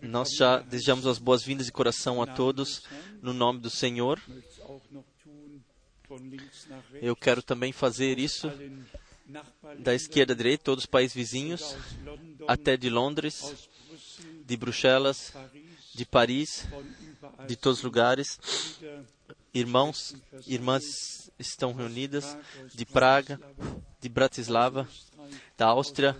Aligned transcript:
Nós 0.00 0.30
já 0.36 0.58
desejamos 0.58 1.06
as 1.06 1.18
boas-vindas 1.18 1.66
de 1.66 1.72
coração 1.72 2.22
a 2.22 2.26
todos, 2.26 2.82
no 3.22 3.32
nome 3.32 3.60
do 3.60 3.70
Senhor. 3.70 4.20
Eu 7.00 7.16
quero 7.16 7.42
também 7.42 7.72
fazer 7.72 8.18
isso 8.18 8.50
da 9.78 9.94
esquerda 9.94 10.34
à 10.34 10.36
direita, 10.36 10.64
todos 10.64 10.84
os 10.84 10.90
países 10.90 11.14
vizinhos, 11.14 11.76
até 12.46 12.76
de 12.76 12.90
Londres, 12.90 13.68
de 14.44 14.56
Bruxelas, 14.56 15.32
de 15.94 16.04
Paris, 16.04 16.66
de 17.46 17.56
todos 17.56 17.78
os 17.78 17.84
lugares. 17.84 18.38
Irmãos, 19.52 20.14
irmãs 20.46 21.30
estão 21.38 21.72
reunidas 21.72 22.36
de 22.74 22.84
Praga, 22.84 23.40
de 24.00 24.08
Bratislava, 24.08 24.88
da 25.56 25.66
Áustria, 25.66 26.16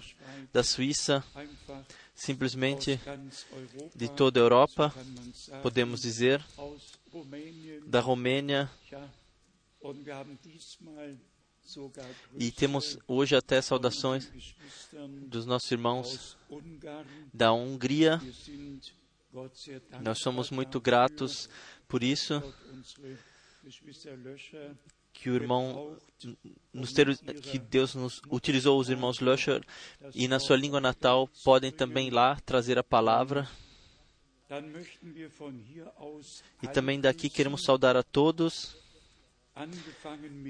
da 0.53 0.63
Suíça, 0.63 1.25
simplesmente 2.15 3.01
de 3.95 4.09
toda 4.09 4.41
a 4.41 4.43
Europa, 4.43 4.95
podemos 5.63 6.03
dizer, 6.03 6.45
da 7.87 8.01
Romênia. 8.01 8.71
E 12.39 12.51
temos 12.51 12.99
hoje 13.07 13.37
até 13.37 13.61
saudações 13.61 14.31
dos 15.27 15.47
nossos 15.47 15.71
irmãos 15.71 16.37
da 17.33 17.53
Hungria. 17.53 18.21
Nós 20.03 20.19
somos 20.19 20.51
muito 20.51 20.81
gratos 20.81 21.49
por 21.89 22.03
isso 22.03 22.43
que 25.15 25.31
o 25.31 25.35
irmão 25.37 25.97
nos 26.73 26.93
ter, 26.93 27.17
que 27.17 27.59
Deus 27.59 27.95
nos 27.95 28.21
utilizou 28.31 28.79
os 28.79 28.91
irmãos 28.91 29.21
Löscher 29.21 29.65
e 30.15 30.29
na 30.29 30.39
sua 30.39 30.57
língua 30.57 30.81
natal 30.81 31.29
podem 31.43 31.71
também 31.71 32.11
lá 32.11 32.37
trazer 32.45 32.79
a 32.79 32.85
palavra. 32.85 33.49
E 36.63 36.69
também 36.69 37.01
daqui 37.01 37.31
queremos 37.31 37.63
saudar 37.65 37.97
a 37.97 38.03
todos, 38.03 38.77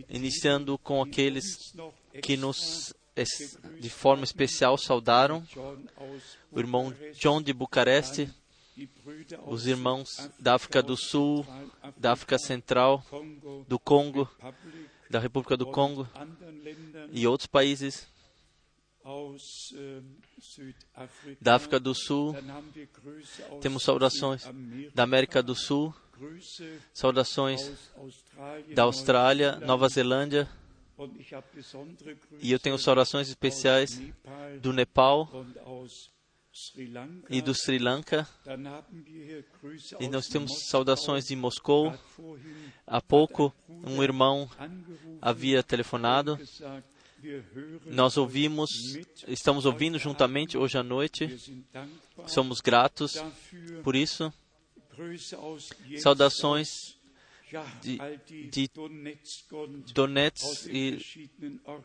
iniciando 0.08 0.76
com 0.78 1.00
aqueles 1.02 1.72
que 2.22 2.36
nos 2.36 2.92
de 3.78 3.88
forma 3.88 4.24
especial 4.24 4.76
saudaram, 4.76 5.46
o 6.50 6.58
irmão 6.58 6.92
John 7.12 7.40
de 7.40 7.52
Bucareste, 7.52 8.28
os 9.46 9.66
irmãos 9.66 10.30
da 10.38 10.54
África 10.54 10.82
do 10.82 10.96
Sul, 10.96 11.46
da 11.96 12.12
África 12.12 12.38
Central, 12.38 13.04
do 13.68 13.78
Congo, 13.78 14.28
da 15.08 15.18
República 15.18 15.56
do 15.56 15.66
Congo 15.66 16.08
e 17.12 17.26
outros 17.26 17.46
países 17.46 18.06
da 21.40 21.56
África 21.56 21.78
do 21.78 21.94
Sul. 21.94 22.34
Temos 23.60 23.82
saudações 23.82 24.44
da 24.94 25.02
América 25.02 25.42
do 25.42 25.54
Sul, 25.54 25.94
saudações 26.92 27.70
da 28.74 28.84
Austrália, 28.84 29.56
Nova 29.60 29.88
Zelândia. 29.88 30.48
E 32.40 32.52
eu 32.52 32.58
tenho 32.58 32.78
saudações 32.78 33.28
especiais 33.28 34.00
do 34.60 34.72
Nepal 34.72 35.28
e 37.28 37.42
do 37.42 37.52
Sri 37.54 37.78
Lanka. 37.78 38.28
E 40.00 40.08
nós 40.08 40.26
temos 40.26 40.68
saudações 40.68 41.24
de 41.24 41.34
Moscou. 41.34 41.92
Há 42.86 43.00
pouco, 43.00 43.54
um 43.68 44.02
irmão 44.02 44.48
havia 45.20 45.62
telefonado. 45.62 46.38
Nós 47.86 48.16
ouvimos, 48.16 48.70
estamos 49.26 49.64
ouvindo 49.64 49.98
juntamente 49.98 50.56
hoje 50.56 50.78
à 50.78 50.82
noite. 50.82 51.36
Somos 52.26 52.60
gratos 52.60 53.14
por 53.82 53.96
isso. 53.96 54.32
Saudações 55.98 56.93
de, 57.82 57.98
de 58.48 58.70
Donetsk 59.92 60.66
e 60.68 60.98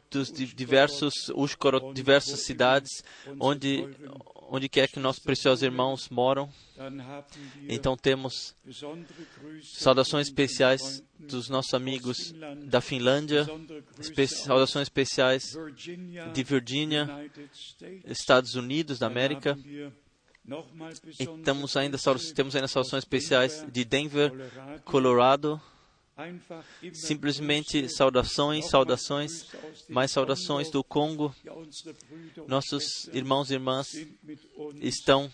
dos 0.10 0.32
diversos 0.32 1.30
Ushkorod, 1.36 1.94
diversas 1.94 2.42
cidades 2.46 3.04
onde 3.40 3.88
onde 4.52 4.68
quer 4.68 4.90
que 4.90 5.00
nossos 5.00 5.22
preciosos 5.22 5.64
irmãos 5.64 6.10
moram. 6.10 6.52
Então 7.68 7.96
temos 7.96 8.56
saudações 9.62 10.28
especiais 10.28 11.04
dos 11.20 11.50
nossos 11.50 11.74
amigos 11.74 12.34
da 12.66 12.82
Finlândia, 12.82 13.48
espe 14.00 14.28
saudações 14.28 14.84
especiais 14.84 15.44
de 16.34 16.44
Virgínia, 16.44 17.08
Estados 18.06 18.56
Unidos 18.56 18.98
da 18.98 19.08
América. 19.08 19.58
E 21.20 21.28
temos 21.44 21.78
ainda, 21.78 21.98
temos 22.36 22.56
ainda 22.56 22.68
saudações 22.68 23.04
especiais 23.04 23.66
de 23.72 23.86
Denver, 23.86 24.32
Colorado. 24.84 25.62
Simplesmente 26.94 27.88
saudações, 27.88 28.66
saudações, 28.70 29.48
mais 29.88 30.12
saudações 30.12 30.70
do 30.70 30.84
Congo. 30.84 31.34
Nossos 32.48 33.08
irmãos 33.14 33.50
e 33.50 33.54
irmãs 33.54 33.96
estão 34.82 35.32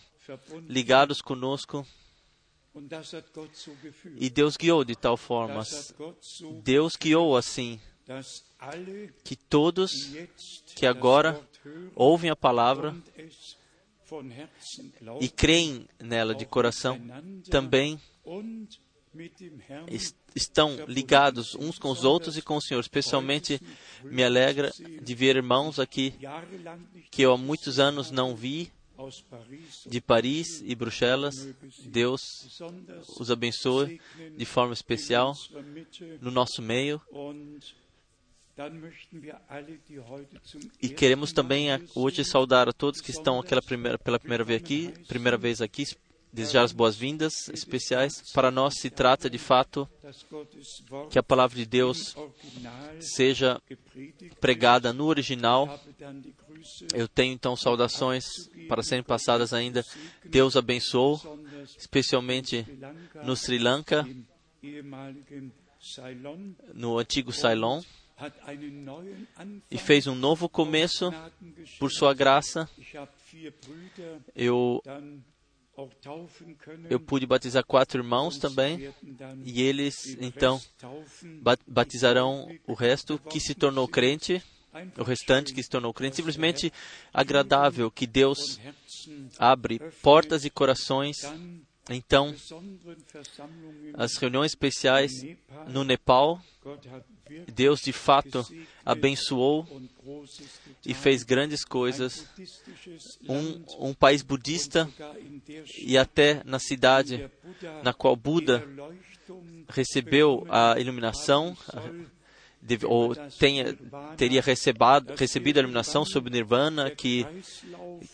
ligados 0.68 1.22
conosco. 1.22 1.86
E 4.18 4.30
Deus 4.30 4.58
guiou 4.58 4.84
de 4.84 4.96
tal 4.96 5.16
forma, 5.16 5.64
Deus 6.62 6.98
guiou 6.98 7.38
assim, 7.38 7.80
que 9.24 9.36
todos 9.36 10.12
que 10.76 10.86
agora 10.86 11.42
ouvem 11.96 12.30
a 12.30 12.36
palavra 12.36 12.94
e 15.20 15.30
creem 15.30 15.88
nela 16.00 16.36
de 16.36 16.46
coração 16.46 17.00
também 17.50 18.00
estão 20.36 20.76
ligados 20.88 21.56
uns 21.56 21.80
com 21.80 21.90
os 21.90 22.04
outros 22.04 22.38
e 22.38 22.42
com 22.42 22.58
o 22.58 22.62
Senhor. 22.62 22.80
Especialmente 22.80 23.60
me 24.04 24.24
alegra 24.24 24.72
de 25.02 25.16
ver 25.16 25.38
irmãos 25.38 25.80
aqui 25.80 26.14
que 27.10 27.22
eu 27.22 27.32
há 27.32 27.38
muitos 27.38 27.80
anos 27.80 28.12
não 28.12 28.36
vi, 28.36 28.72
de 29.86 30.02
Paris 30.02 30.62
e 30.66 30.76
Bruxelas. 30.76 31.48
Deus 31.86 32.22
os 33.20 33.32
abençoe 33.32 34.02
de 34.38 34.46
forma 34.46 34.74
especial 34.74 35.34
no 36.22 36.32
nosso 36.32 36.62
meio. 36.62 37.02
E 40.82 40.88
queremos 40.88 41.34
também 41.34 41.68
hoje 41.94 42.24
saudar 42.24 42.70
a 42.70 42.74
todos 42.74 43.02
que 43.02 43.12
estão 43.12 43.40
aquela 43.40 43.62
primeira, 43.62 44.00
pela 44.00 44.18
primeira 44.18 44.46
vez 44.46 44.62
aqui, 44.62 44.94
primeira 45.08 45.38
vez 45.38 45.62
aqui, 45.62 45.84
desejar 46.32 46.64
as 46.64 46.72
boas-vindas 46.72 47.50
especiais. 47.50 48.32
Para 48.32 48.50
nós 48.52 48.76
se 48.80 48.90
trata 48.90 49.30
de 49.30 49.38
fato 49.38 49.90
que 51.10 51.20
a 51.20 51.24
palavra 51.24 51.58
de 51.58 51.66
Deus 51.66 52.16
seja 53.02 53.62
pregada 54.40 54.94
no 54.94 55.06
original. 55.06 55.78
Eu 56.94 57.10
tenho 57.10 57.34
então 57.34 57.58
saudações 57.58 58.50
para 58.70 58.82
serem 58.82 59.04
passadas 59.04 59.52
ainda. 59.52 59.84
Deus 60.24 60.56
abençoou, 60.56 61.20
especialmente 61.78 62.66
no 63.22 63.36
Sri 63.36 63.60
Lanka, 63.60 64.08
no 66.74 66.98
antigo 66.98 67.34
Ceylon 67.34 67.82
e 69.70 69.78
fez 69.78 70.08
um 70.08 70.16
novo 70.16 70.48
começo 70.48 71.12
por 71.80 71.92
sua 71.92 72.14
graça. 72.14 72.70
Eu 74.36 74.82
eu 76.90 77.00
pude 77.00 77.26
batizar 77.26 77.66
quatro 77.66 78.00
irmãos 78.02 78.38
também, 78.38 78.94
e 79.44 79.62
eles 79.62 80.18
então 80.22 80.62
batizarão 81.68 82.50
o 82.66 82.74
resto 82.74 83.20
que 83.20 83.42
se 83.42 83.54
tornou 83.54 83.86
crente, 83.88 84.42
o 84.98 85.04
restante 85.04 85.54
que 85.54 85.62
se 85.62 85.70
tornou 85.70 85.94
crente. 85.94 86.16
Simplesmente 86.16 86.72
agradável 87.14 87.92
que 87.92 88.08
Deus 88.08 88.58
abre 89.38 89.80
portas 90.02 90.46
e 90.46 90.50
corações. 90.50 91.18
Então, 91.90 92.34
as 93.94 94.18
reuniões 94.18 94.52
especiais 94.52 95.12
no 95.68 95.84
Nepal, 95.84 96.42
Deus 97.54 97.82
de 97.82 97.94
fato 97.94 98.44
abençoou 98.84 99.68
e 100.84 100.94
fez 100.94 101.22
grandes 101.24 101.64
coisas. 101.64 102.28
Um, 103.30 103.90
um 103.90 103.94
país 103.94 104.24
budista 104.24 104.90
e 105.78 105.96
até 105.98 106.42
na 106.44 106.58
cidade 106.58 107.30
na 107.84 107.94
qual 107.94 108.16
Buda 108.16 108.68
recebeu 109.70 110.46
a 110.50 110.80
iluminação, 110.80 111.56
ou 112.84 113.16
tenha, 113.38 113.78
teria 114.18 114.42
recebado, 114.42 115.14
recebido 115.16 115.58
a 115.58 115.60
iluminação 115.60 116.04
sobre 116.04 116.32
Nirvana, 116.32 116.90
que, 116.90 117.26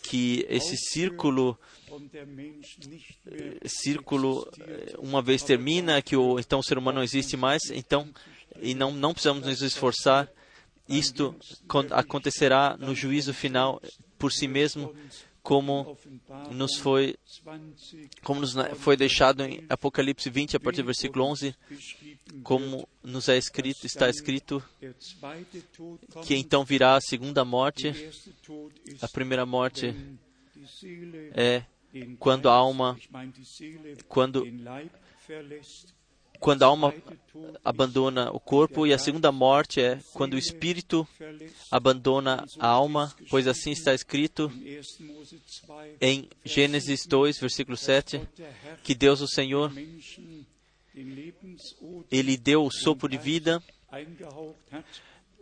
que 0.03 0.45
esse 0.49 0.75
círculo 0.75 1.57
círculo 3.65 4.47
uma 4.97 5.21
vez 5.21 5.43
termina, 5.43 6.01
que 6.01 6.15
o, 6.15 6.39
então 6.39 6.59
o 6.59 6.63
ser 6.63 6.77
humano 6.77 6.97
não 6.97 7.03
existe 7.03 7.35
mais, 7.37 7.61
então 7.71 8.09
e 8.61 8.73
não, 8.73 8.91
não 8.91 9.13
precisamos 9.13 9.45
nos 9.45 9.61
esforçar. 9.61 10.29
Isto 10.87 11.35
acontecerá 11.91 12.75
no 12.77 12.93
juízo 12.93 13.33
final. 13.33 13.81
por 14.17 14.31
si 14.31 14.47
mesmo, 14.47 14.93
como 15.41 15.97
nos 16.51 16.75
foi, 16.77 17.15
como 18.23 18.41
nos 18.41 18.53
foi 18.77 18.95
deixado 18.95 19.43
em 19.43 19.65
Apocalipse 19.67 20.29
20, 20.29 20.57
a 20.57 20.59
partir 20.59 20.83
do 20.83 20.85
versículo 20.85 21.25
11, 21.25 21.55
como 22.43 22.87
nos 23.03 23.27
é 23.27 23.37
escrito, 23.37 23.85
está 23.85 24.09
escrito 24.09 24.63
que 26.23 26.35
então 26.35 26.63
virá 26.63 26.95
a 26.95 27.01
segunda 27.01 27.43
morte. 27.43 27.91
A 29.01 29.07
primeira 29.07 29.45
morte 29.45 29.95
é 31.33 31.63
quando 32.19 32.49
a 32.49 32.53
alma, 32.53 32.97
quando 34.07 34.45
quando 36.41 36.63
a 36.63 36.65
alma 36.65 36.91
abandona 37.63 38.31
o 38.31 38.39
corpo, 38.39 38.87
e 38.87 38.93
a 38.93 38.97
segunda 38.97 39.31
morte 39.31 39.79
é 39.79 39.99
quando 40.11 40.33
o 40.33 40.39
espírito 40.39 41.07
abandona 41.69 42.43
a 42.57 42.67
alma, 42.67 43.15
pois 43.29 43.47
assim 43.47 43.71
está 43.71 43.93
escrito 43.93 44.51
em 46.01 46.27
Gênesis 46.43 47.05
2, 47.05 47.39
versículo 47.39 47.77
7, 47.77 48.19
que 48.83 48.95
Deus, 48.95 49.21
o 49.21 49.27
Senhor, 49.27 49.71
ele 52.11 52.37
deu 52.37 52.65
o 52.65 52.71
sopro 52.71 53.07
de 53.07 53.19
vida 53.19 53.61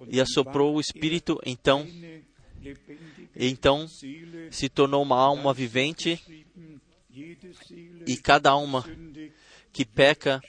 e 0.09 0.19
assoprou 0.19 0.75
o 0.75 0.81
espírito, 0.81 1.39
então, 1.45 1.87
então 3.35 3.87
se 4.51 4.69
tornou 4.69 5.01
uma 5.01 5.17
alma 5.17 5.53
vivente 5.53 6.21
e 8.05 8.17
cada 8.17 8.51
alma 8.51 8.85
que 9.71 9.85
peca 9.85 10.41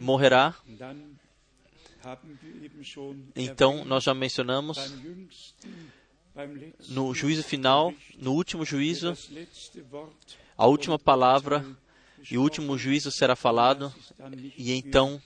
morrerá. 0.00 0.54
Então, 3.34 3.84
nós 3.84 4.04
já 4.04 4.12
mencionamos 4.14 4.94
no 6.88 7.14
juízo 7.14 7.42
final, 7.42 7.94
no 8.18 8.32
último 8.32 8.64
juízo, 8.64 9.14
a 10.56 10.66
última 10.66 10.98
palavra 10.98 11.64
e 12.30 12.36
o 12.36 12.42
último 12.42 12.76
juízo 12.76 13.10
será 13.10 13.36
falado, 13.36 13.94
e 14.56 14.72
então 14.72 15.20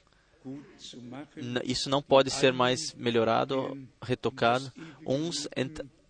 isso 1.64 1.90
não 1.90 2.02
pode 2.02 2.30
ser 2.30 2.52
mais 2.52 2.94
melhorado, 2.94 3.76
retocado. 4.02 4.72
Uns 5.06 5.48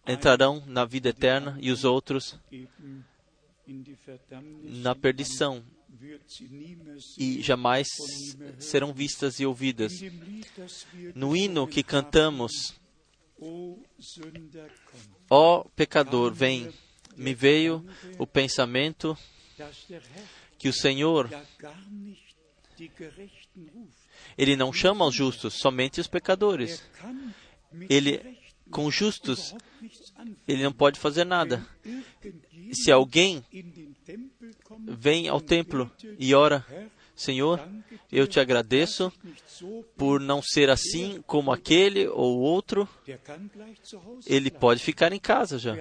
entrarão 0.08 0.62
na 0.66 0.84
vida 0.84 1.10
eterna 1.10 1.56
e 1.60 1.70
os 1.70 1.84
outros 1.84 2.38
na 4.64 4.94
perdição 4.94 5.62
e 7.18 7.42
jamais 7.42 7.88
serão 8.58 8.92
vistas 8.92 9.40
e 9.40 9.46
ouvidas. 9.46 9.92
No 11.14 11.36
hino 11.36 11.66
que 11.66 11.82
cantamos, 11.82 12.74
ó 15.28 15.64
pecador, 15.76 16.32
vem, 16.32 16.72
me 17.16 17.34
veio 17.34 17.84
o 18.18 18.26
pensamento 18.26 19.16
que 20.58 20.68
o 20.68 20.72
Senhor, 20.72 21.30
ele 24.36 24.56
não 24.56 24.72
chama 24.72 25.06
os 25.06 25.14
justos, 25.14 25.54
somente 25.54 26.00
os 26.00 26.06
pecadores. 26.06 26.82
Ele, 27.88 28.37
com 28.70 28.90
justos, 28.90 29.54
ele 30.46 30.62
não 30.62 30.72
pode 30.72 30.98
fazer 30.98 31.24
nada. 31.24 31.66
Se 32.72 32.90
alguém 32.90 33.44
vem 34.86 35.28
ao 35.28 35.40
templo 35.40 35.90
e 36.18 36.34
ora, 36.34 36.64
Senhor, 37.18 37.68
eu 38.12 38.28
te 38.28 38.38
agradeço 38.38 39.12
por 39.96 40.20
não 40.20 40.40
ser 40.40 40.70
assim 40.70 41.20
como 41.26 41.50
aquele 41.50 42.06
ou 42.06 42.38
outro. 42.38 42.88
Ele 44.24 44.50
pode 44.50 44.80
ficar 44.80 45.12
em 45.12 45.18
casa 45.18 45.58
já. 45.58 45.76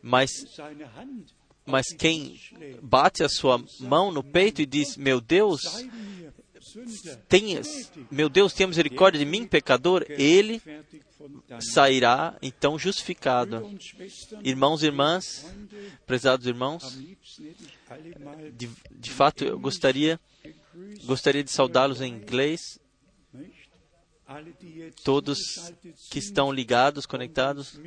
Mas, 0.00 0.30
mas 1.66 1.86
quem 1.98 2.40
bate 2.80 3.22
a 3.22 3.28
sua 3.28 3.62
mão 3.80 4.10
no 4.10 4.24
peito 4.24 4.62
e 4.62 4.66
diz: 4.66 4.96
Meu 4.96 5.20
Deus, 5.20 5.60
tenhas, 7.28 7.92
meu 8.10 8.28
Deus, 8.28 8.52
tenha 8.52 8.68
misericórdia 8.68 9.18
de 9.18 9.24
mim, 9.24 9.46
pecador, 9.46 10.04
ele 10.08 10.60
sairá 11.60 12.36
então 12.42 12.78
justificado. 12.78 13.70
Irmãos 14.42 14.82
e 14.82 14.86
irmãs, 14.86 15.46
prezados 16.06 16.46
irmãos, 16.46 16.98
de, 18.52 18.70
de 18.90 19.10
fato 19.10 19.44
eu 19.44 19.58
gostaria 19.58 20.18
gostaria 21.04 21.44
de 21.44 21.50
saudá-los 21.50 22.00
em 22.00 22.12
inglês. 22.12 22.80
Todos 25.04 25.38
que 26.10 26.18
estão 26.18 26.50
ligados, 26.50 27.04
conectados, 27.04 27.78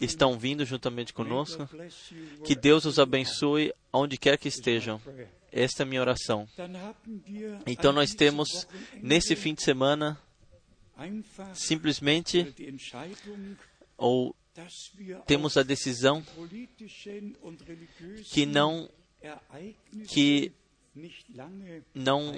estão 0.00 0.38
vindo 0.38 0.64
juntamente 0.64 1.12
conosco. 1.12 1.68
Que 2.44 2.54
Deus 2.54 2.84
os 2.84 2.98
abençoe 2.98 3.72
onde 3.92 4.16
quer 4.16 4.38
que 4.38 4.46
estejam. 4.46 5.00
Esta 5.52 5.82
é 5.82 5.84
a 5.84 5.86
minha 5.86 6.00
oração. 6.00 6.48
Então, 7.66 7.92
nós 7.92 8.14
temos, 8.14 8.66
nesse 9.02 9.34
fim 9.34 9.54
de 9.54 9.62
semana, 9.62 10.20
simplesmente, 11.54 12.54
ou 13.96 14.34
temos 15.26 15.56
a 15.56 15.62
decisão 15.62 16.22
que 18.32 18.46
não 18.46 18.88
que 20.08 20.52
não 21.94 22.34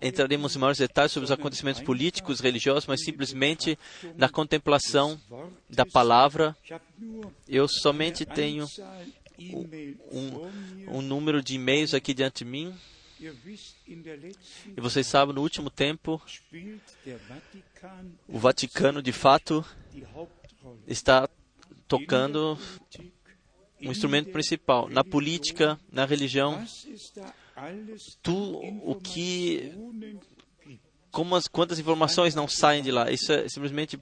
entraremos 0.00 0.54
em 0.54 0.58
maiores 0.58 0.78
detalhes 0.78 1.10
sobre 1.10 1.24
os 1.24 1.30
acontecimentos 1.30 1.82
políticos, 1.82 2.40
religiosos, 2.40 2.86
mas 2.86 3.02
simplesmente 3.02 3.78
na 4.14 4.28
contemplação 4.28 5.18
da 5.70 5.86
palavra. 5.86 6.56
Eu 7.48 7.66
somente 7.66 8.26
tenho 8.26 8.66
um, 10.10 10.98
um 10.98 11.02
número 11.02 11.42
de 11.42 11.54
e-mails 11.54 11.94
aqui 11.94 12.12
diante 12.12 12.44
de 12.44 12.50
mim. 12.50 12.74
E 13.20 14.80
vocês 14.80 15.06
sabem, 15.06 15.34
no 15.34 15.42
último 15.42 15.70
tempo, 15.70 16.20
o 18.28 18.38
Vaticano, 18.38 19.02
de 19.02 19.12
fato, 19.12 19.64
está 20.86 21.28
tocando 21.86 22.58
um 23.80 23.90
instrumento 23.90 24.30
principal 24.30 24.88
na 24.88 25.02
política, 25.02 25.78
na 25.90 26.04
religião, 26.04 26.64
tu 28.22 28.60
o 28.84 28.94
que 28.94 29.72
como 31.10 31.34
as, 31.34 31.48
quantas 31.48 31.78
informações 31.78 32.34
não 32.34 32.46
saem 32.46 32.82
de 32.82 32.90
lá. 32.90 33.10
Isso 33.10 33.32
é 33.32 33.48
simplesmente 33.48 33.98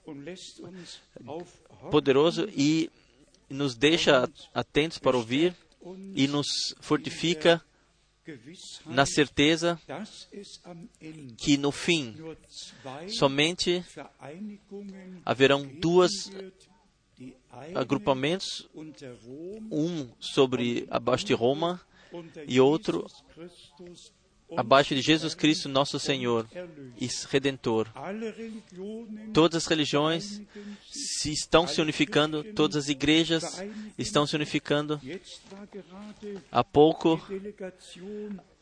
poderoso 1.91 2.49
e 2.55 2.91
nos 3.49 3.75
deixa 3.75 4.29
atentos 4.55 4.99
para 4.99 5.17
ouvir 5.17 5.55
e 6.15 6.27
nos 6.27 6.47
fortifica 6.81 7.63
na 8.85 9.07
certeza 9.07 9.81
que 11.37 11.57
no 11.57 11.71
fim 11.71 12.17
somente 13.09 13.85
haverão 15.25 15.67
duas 15.67 16.11
agrupamentos, 17.75 18.69
um 19.71 20.09
sobre 20.21 20.87
abaixo 20.91 21.25
de 21.25 21.35
Roma 21.35 21.81
e 22.47 22.61
outro 22.61 23.07
abaixo 24.55 24.95
de 24.95 25.01
Jesus 25.01 25.35
Cristo, 25.35 25.69
nosso 25.69 25.99
Senhor 25.99 26.47
e 27.01 27.09
Redentor. 27.31 27.89
Todas 29.33 29.65
as 29.65 29.67
religiões 29.67 30.43
se 30.91 31.33
estão 31.33 31.67
se 31.67 31.81
unificando, 31.81 32.45
todas 32.55 32.77
as 32.77 32.89
igrejas 32.89 33.63
estão 33.99 34.27
se 34.27 34.37
unificando. 34.37 35.01
Há 36.51 36.63
pouco 36.63 37.21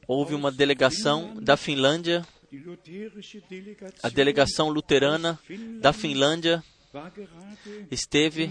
houve 0.07 0.35
uma 0.35 0.50
delegação 0.50 1.35
da 1.41 1.57
Finlândia, 1.57 2.26
a 4.03 4.09
delegação 4.09 4.69
luterana 4.69 5.38
da 5.81 5.93
Finlândia 5.93 6.62
esteve 7.91 8.51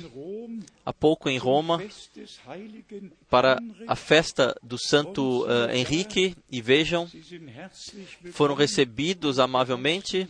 há 0.86 0.94
pouco 0.94 1.30
em 1.30 1.38
Roma 1.38 1.82
para 3.30 3.60
a 3.88 3.96
festa 3.96 4.56
do 4.62 4.78
Santo 4.78 5.46
uh, 5.46 5.70
Henrique 5.72 6.36
e 6.52 6.62
vejam, 6.62 7.10
foram 8.32 8.56
recebidos 8.56 9.40
amavelmente. 9.40 10.28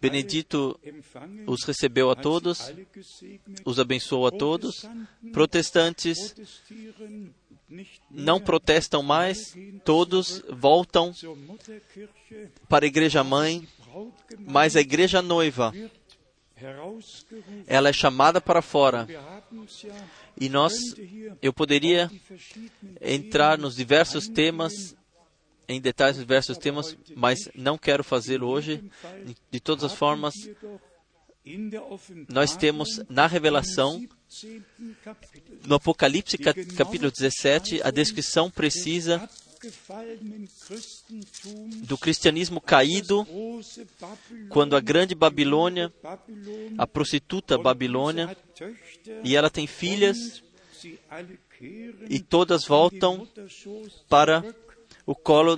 Benedito 0.00 0.78
os 1.46 1.64
recebeu 1.64 2.10
a 2.10 2.16
todos, 2.16 2.72
os 3.64 3.78
abençoou 3.78 4.26
a 4.26 4.32
todos. 4.32 4.84
Protestantes 5.32 6.34
não 8.10 8.40
protestam 8.40 9.02
mais, 9.02 9.54
todos 9.84 10.42
voltam 10.48 11.14
para 12.68 12.84
a 12.84 12.88
igreja 12.88 13.22
mãe, 13.22 13.66
mas 14.38 14.76
a 14.76 14.80
igreja 14.80 15.22
noiva, 15.22 15.72
ela 17.66 17.88
é 17.88 17.92
chamada 17.92 18.40
para 18.40 18.62
fora. 18.62 19.06
E 20.38 20.48
nós, 20.48 20.74
eu 21.40 21.52
poderia 21.52 22.10
entrar 23.00 23.58
nos 23.58 23.76
diversos 23.76 24.28
temas, 24.28 24.94
em 25.68 25.80
detalhes 25.80 26.16
nos 26.16 26.24
diversos 26.24 26.58
temas, 26.58 26.96
mas 27.14 27.48
não 27.54 27.78
quero 27.78 28.04
fazê-lo 28.04 28.48
hoje. 28.48 28.84
De 29.50 29.60
todas 29.60 29.84
as 29.84 29.94
formas, 29.94 30.34
nós 32.28 32.56
temos 32.56 33.00
na 33.08 33.26
revelação, 33.26 34.06
no 35.66 35.74
Apocalipse 35.76 36.38
capítulo 36.38 37.10
17, 37.10 37.82
a 37.82 37.90
descrição 37.90 38.50
precisa 38.50 39.28
do 41.82 41.98
cristianismo 41.98 42.60
caído, 42.60 43.26
quando 44.48 44.74
a 44.76 44.80
grande 44.80 45.14
Babilônia, 45.14 45.92
a 46.78 46.86
prostituta 46.86 47.58
Babilônia, 47.58 48.36
e 49.22 49.36
ela 49.36 49.50
tem 49.50 49.66
filhas, 49.66 50.42
e 52.08 52.20
todas 52.20 52.64
voltam 52.64 53.28
para 54.08 54.42
o 55.04 55.14
colo 55.14 55.56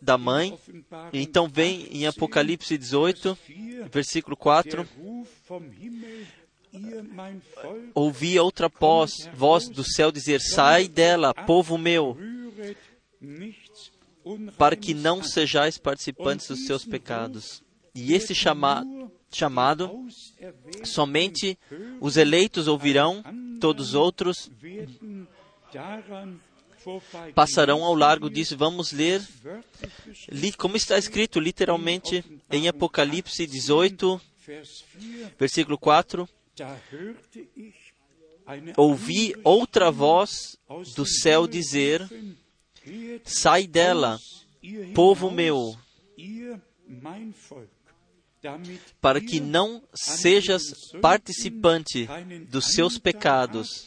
da 0.00 0.16
mãe. 0.16 0.58
Então 1.12 1.48
vem 1.48 1.88
em 1.90 2.06
Apocalipse 2.06 2.78
18, 2.78 3.36
versículo 3.90 4.36
4. 4.36 4.88
Ouvi 7.94 8.38
outra 8.38 8.68
voz, 8.68 9.68
do 9.68 9.84
céu 9.84 10.10
dizer: 10.12 10.40
Sai 10.40 10.88
dela, 10.88 11.32
povo 11.32 11.78
meu, 11.78 12.16
para 14.56 14.76
que 14.76 14.94
não 14.94 15.22
sejais 15.22 15.78
participantes 15.78 16.48
dos 16.48 16.66
seus 16.66 16.84
pecados. 16.84 17.62
E 17.94 18.12
esse 18.14 18.34
chama, 18.34 18.84
chamado, 19.32 20.06
somente 20.84 21.58
os 22.00 22.16
eleitos 22.16 22.68
ouvirão, 22.68 23.22
todos 23.60 23.88
os 23.88 23.94
outros 23.94 24.50
passarão 27.34 27.82
ao 27.84 27.94
largo 27.94 28.30
disso. 28.30 28.56
Vamos 28.56 28.92
ler 28.92 29.22
como 30.56 30.76
está 30.76 30.98
escrito 30.98 31.40
literalmente 31.40 32.24
em 32.50 32.68
Apocalipse 32.68 33.46
18, 33.46 34.20
versículo 35.38 35.78
4. 35.78 36.28
Ouvi 38.76 39.34
outra 39.44 39.90
voz 39.90 40.56
do 40.96 41.04
céu 41.04 41.46
dizer: 41.46 42.08
Sai 43.24 43.66
dela, 43.66 44.18
povo 44.94 45.30
meu, 45.30 45.76
para 49.00 49.20
que 49.20 49.40
não 49.40 49.82
sejas 49.94 50.92
participante 51.00 52.08
dos 52.48 52.66
seus 52.72 52.98
pecados 52.98 53.86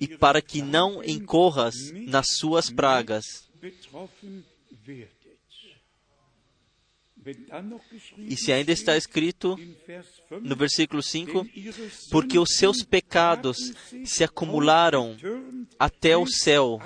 e 0.00 0.08
para 0.16 0.40
que 0.40 0.62
não 0.62 1.04
incorras 1.04 1.74
nas 2.06 2.26
suas 2.38 2.70
pragas. 2.70 3.24
E 8.18 8.36
se 8.36 8.52
ainda 8.52 8.72
está 8.72 8.96
escrito 8.96 9.56
no 10.42 10.56
versículo 10.56 11.02
5: 11.02 11.46
Porque 12.10 12.38
os 12.38 12.56
seus 12.56 12.82
pecados 12.82 13.56
se 14.04 14.24
acumularam 14.24 15.16
até 15.78 16.16
o 16.16 16.26
céu. 16.26 16.78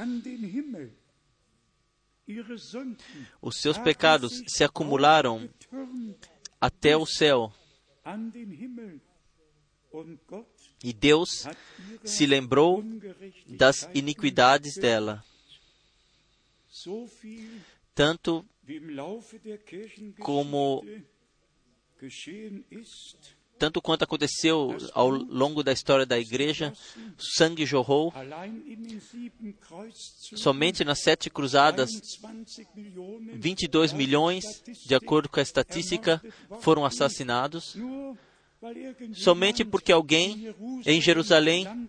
Os 3.41 3.61
seus 3.61 3.79
pecados 3.79 4.43
se 4.47 4.65
acumularam 4.65 5.49
até 6.61 6.97
o 6.97 7.05
céu. 7.05 7.53
E 10.83 10.93
Deus 10.93 11.47
se 12.03 12.27
lembrou 12.27 12.85
das 13.47 13.89
iniquidades 13.95 14.75
dela. 14.77 15.25
Tanto 17.95 18.45
como 20.21 20.85
tanto 23.59 23.81
quanto 23.81 24.03
aconteceu 24.03 24.77
ao 24.93 25.09
longo 25.09 25.63
da 25.63 25.73
história 25.73 26.05
da 26.05 26.19
igreja, 26.19 26.73
sangue 27.19 27.65
jorrou. 27.65 28.13
Somente 30.35 30.85
nas 30.85 31.01
sete 31.01 31.31
cruzadas, 31.31 31.91
22 33.33 33.93
milhões, 33.93 34.63
de 34.85 34.95
acordo 34.95 35.29
com 35.29 35.39
a 35.39 35.43
estatística, 35.43 36.23
foram 36.61 36.85
assassinados. 36.85 37.77
Somente 39.13 39.65
porque 39.65 39.93
alguém 39.93 40.55
em 40.85 41.01
Jerusalém 41.01 41.89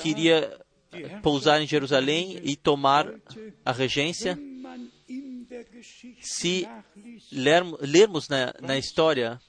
queria 0.00 0.58
pousar 1.22 1.60
em 1.60 1.66
Jerusalém 1.66 2.40
e 2.42 2.56
tomar 2.56 3.12
a 3.64 3.72
regência. 3.72 4.38
Se 6.20 6.68
lermos 7.32 8.28
na, 8.28 8.54
na 8.60 8.78
história 8.78 9.40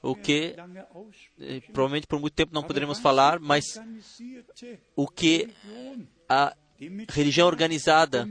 o 0.00 0.14
que 0.14 0.54
eh, 1.40 1.60
provavelmente 1.72 2.06
por 2.06 2.20
muito 2.20 2.34
tempo 2.34 2.54
não 2.54 2.62
poderemos 2.62 3.00
falar, 3.00 3.40
mas 3.40 3.64
o 4.94 5.08
que 5.08 5.48
a 6.28 6.56
religião 7.08 7.46
organizada, 7.46 8.28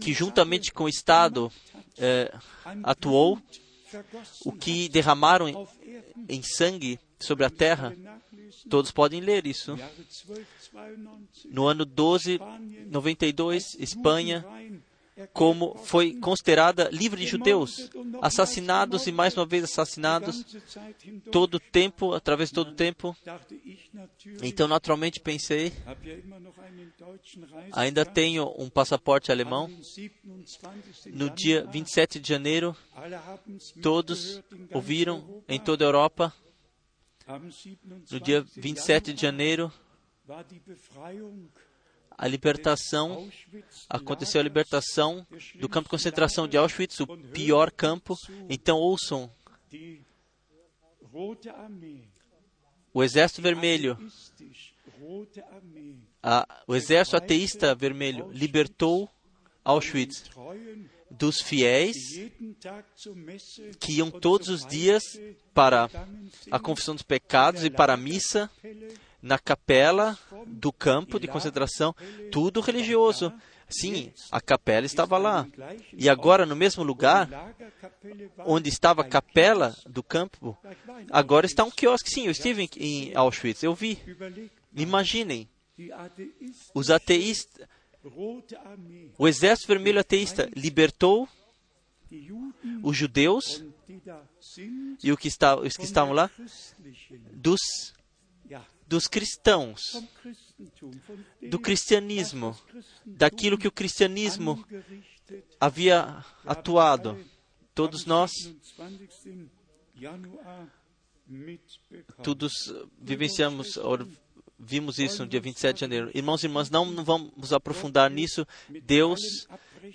que 0.00 0.12
juntamente 0.12 0.72
com 0.72 0.84
o 0.84 0.88
Estado 0.88 1.50
eh, 1.98 2.32
atuou, 2.82 3.40
o 4.44 4.52
que 4.52 4.88
derramaram 4.88 5.48
em, 5.48 5.66
em 6.28 6.42
sangue 6.42 6.98
sobre 7.20 7.44
a 7.44 7.50
terra, 7.50 7.96
todos 8.68 8.90
podem 8.90 9.20
ler 9.20 9.46
isso. 9.46 9.78
No 11.50 11.66
ano 11.66 11.84
1292, 11.84 13.76
Espanha 13.78 14.44
como 15.32 15.76
foi 15.76 16.14
considerada 16.14 16.88
livre 16.90 17.20
de 17.20 17.26
judeus, 17.26 17.90
assassinados 18.22 19.06
e 19.06 19.12
mais 19.12 19.36
uma 19.36 19.44
vez 19.44 19.64
assassinados 19.64 20.44
todo 21.30 21.54
o 21.54 21.60
tempo, 21.60 22.14
através 22.14 22.48
de 22.48 22.54
todo 22.54 22.70
o 22.70 22.74
tempo. 22.74 23.16
Então, 24.42 24.66
naturalmente, 24.66 25.20
pensei, 25.20 25.72
ainda 27.72 28.04
tenho 28.04 28.54
um 28.58 28.68
passaporte 28.68 29.30
alemão. 29.30 29.70
No 31.06 31.30
dia 31.30 31.66
27 31.66 32.18
de 32.18 32.28
janeiro, 32.28 32.76
todos 33.82 34.40
ouviram 34.72 35.42
em 35.48 35.58
toda 35.58 35.84
a 35.84 35.88
Europa. 35.88 36.32
No 38.10 38.20
dia 38.20 38.42
27 38.56 39.12
de 39.12 39.22
janeiro, 39.22 39.72
a 42.16 42.26
libertação, 42.26 43.30
aconteceu 43.88 44.40
a 44.40 44.44
libertação 44.44 45.26
do 45.54 45.68
campo 45.68 45.86
de 45.86 45.90
concentração 45.90 46.48
de 46.48 46.56
Auschwitz, 46.56 47.00
o 47.00 47.06
pior 47.06 47.70
campo. 47.70 48.14
Então 48.48 48.78
ouçam. 48.78 49.30
O 52.92 53.02
Exército 53.02 53.40
Vermelho, 53.42 53.96
a, 56.22 56.62
o 56.66 56.74
Exército 56.74 57.16
Ateísta 57.16 57.74
Vermelho 57.74 58.30
libertou 58.32 59.08
Auschwitz 59.64 60.24
dos 61.10 61.40
fiéis 61.40 61.96
que 63.78 63.94
iam 63.94 64.10
todos 64.10 64.48
os 64.48 64.64
dias 64.64 65.02
para 65.52 65.90
a 66.50 66.58
confissão 66.58 66.94
dos 66.94 67.02
pecados 67.02 67.64
e 67.64 67.70
para 67.70 67.94
a 67.94 67.96
missa 67.96 68.50
na 69.20 69.38
capela 69.38 70.18
do 70.46 70.72
campo 70.72 71.18
de 71.18 71.28
concentração, 71.28 71.94
tudo 72.30 72.60
religioso. 72.60 73.32
Sim, 73.68 74.12
a 74.32 74.40
capela 74.40 74.84
estava 74.84 75.16
lá. 75.16 75.46
E 75.92 76.08
agora, 76.08 76.44
no 76.44 76.56
mesmo 76.56 76.82
lugar 76.82 77.54
onde 78.38 78.68
estava 78.68 79.02
a 79.02 79.04
capela 79.04 79.74
do 79.86 80.02
campo, 80.02 80.58
agora 81.10 81.46
está 81.46 81.62
um 81.62 81.70
quiosque. 81.70 82.10
Sim, 82.10 82.24
eu 82.24 82.32
estive 82.32 82.68
em 82.76 83.14
Auschwitz, 83.14 83.62
eu 83.62 83.74
vi. 83.74 83.98
Imaginem, 84.74 85.48
os 86.74 86.90
ateístas, 86.90 87.66
o 89.18 89.28
exército 89.28 89.68
vermelho 89.68 90.00
ateísta 90.00 90.50
libertou 90.56 91.28
os 92.82 92.96
judeus 92.96 93.64
e 95.02 95.12
os 95.12 95.18
que 95.18 95.84
estavam 95.84 96.12
lá? 96.12 96.30
dos 97.32 97.60
dos 98.90 99.06
cristãos, 99.06 99.80
do 101.48 101.60
cristianismo, 101.60 102.58
daquilo 103.06 103.56
que 103.56 103.68
o 103.68 103.72
cristianismo 103.72 104.66
havia 105.60 106.24
atuado. 106.44 107.16
Todos 107.72 108.04
nós, 108.04 108.32
todos 112.24 112.52
vivenciamos, 113.00 113.78
vimos 114.60 114.98
isso 114.98 115.22
no 115.22 115.28
dia 115.28 115.40
27 115.40 115.74
de 115.74 115.80
janeiro. 115.80 116.10
Irmãos 116.14 116.42
e 116.42 116.46
irmãs, 116.46 116.70
não 116.70 117.04
vamos 117.04 117.52
aprofundar 117.52 118.10
nisso. 118.10 118.46
Deus, 118.84 119.20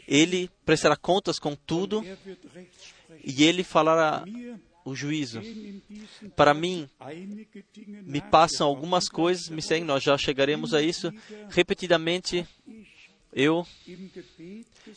Ele 0.08 0.50
prestará 0.66 0.96
contas 0.96 1.38
com 1.38 1.56
tudo 1.56 2.04
e 3.24 3.44
Ele 3.44 3.64
falará 3.64 4.24
o 4.84 4.96
juízo. 4.96 5.42
Para 6.36 6.54
mim, 6.54 6.88
me 8.04 8.22
passam 8.22 8.68
algumas 8.68 9.08
coisas, 9.08 9.50
me 9.50 9.62
seguem, 9.62 9.86
nós 9.86 10.04
já 10.04 10.18
chegaremos 10.18 10.74
a 10.74 10.82
isso. 10.82 11.12
Repetidamente, 11.50 12.46
Eu, 13.38 13.68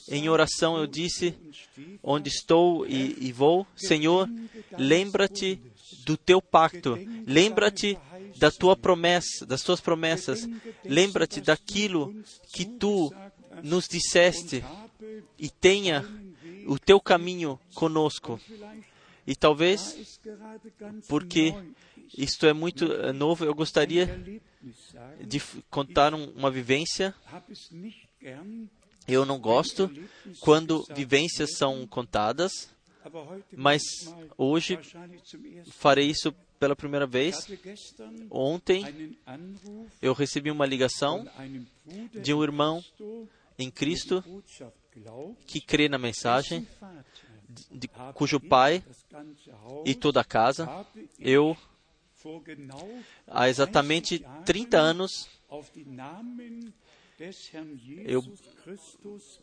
em 0.08 0.28
oração, 0.28 0.76
eu 0.76 0.86
disse: 0.86 1.34
Onde 2.00 2.28
estou 2.28 2.86
e, 2.86 3.16
e 3.20 3.32
vou, 3.32 3.66
Senhor, 3.74 4.30
lembra-te 4.78 5.60
do 6.04 6.16
teu 6.16 6.40
pacto, 6.40 6.98
lembra-te 7.26 7.98
da 8.36 8.50
tua 8.50 8.76
promessa, 8.76 9.44
das 9.44 9.62
tuas 9.62 9.80
promessas, 9.80 10.48
lembra-te 10.84 11.40
daquilo 11.40 12.14
que 12.52 12.64
tu 12.64 13.12
nos 13.62 13.88
disseste 13.88 14.64
e 15.38 15.50
tenha 15.50 16.04
o 16.66 16.78
teu 16.78 17.00
caminho 17.00 17.58
conosco. 17.74 18.40
E 19.26 19.34
talvez, 19.34 20.20
porque 21.08 21.54
isto 22.16 22.46
é 22.46 22.52
muito 22.52 22.90
eh, 22.90 23.12
novo, 23.12 23.44
eu 23.44 23.54
gostaria 23.54 24.40
de 25.20 25.40
contar 25.68 26.14
uma 26.14 26.50
vivência. 26.50 27.14
Eu 29.06 29.24
não 29.24 29.38
gosto 29.38 29.90
quando 30.40 30.86
vivências 30.94 31.56
são 31.56 31.86
contadas, 31.86 32.70
mas 33.56 33.82
hoje 34.36 34.78
farei 35.70 36.08
isso 36.10 36.32
pela 36.58 36.76
primeira 36.76 37.06
vez. 37.06 37.46
Ontem 38.30 39.16
eu 40.02 40.12
recebi 40.12 40.50
uma 40.50 40.66
ligação 40.66 41.26
de 42.20 42.34
um 42.34 42.42
irmão 42.42 42.82
em 43.58 43.70
Cristo 43.70 44.22
que 45.46 45.60
crê 45.60 45.88
na 45.88 45.98
mensagem, 45.98 46.66
de, 47.70 47.88
cujo 48.14 48.38
pai 48.38 48.84
e 49.84 49.94
toda 49.94 50.20
a 50.20 50.24
casa, 50.24 50.86
eu, 51.18 51.56
há 53.26 53.48
exatamente 53.48 54.24
30 54.44 54.78
anos, 54.78 55.28
eu 58.04 58.22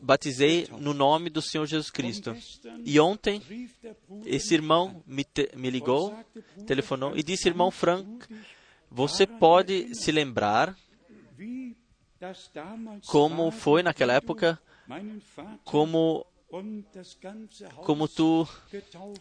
batizei 0.02 0.68
no 0.80 0.94
nome 0.94 1.30
do 1.30 1.42
Senhor 1.42 1.66
Jesus 1.66 1.90
Cristo. 1.90 2.36
E 2.86 3.00
ontem, 3.00 3.42
esse 4.26 4.54
irmão 4.54 5.04
me, 5.06 5.24
te, 5.24 5.50
me 5.56 5.70
ligou, 5.70 6.18
telefonou 6.66 7.18
e 7.18 7.24
disse: 7.24 7.50
Irmão 7.50 7.70
Frank, 7.72 8.26
você 8.90 9.28
pode 9.28 9.94
se 9.94 10.12
lembrar 10.12 10.78
como 13.08 13.52
foi 13.52 13.84
naquela 13.84 14.14
época, 14.14 14.60
como 15.66 16.26
como 17.84 18.08
tu, 18.08 18.48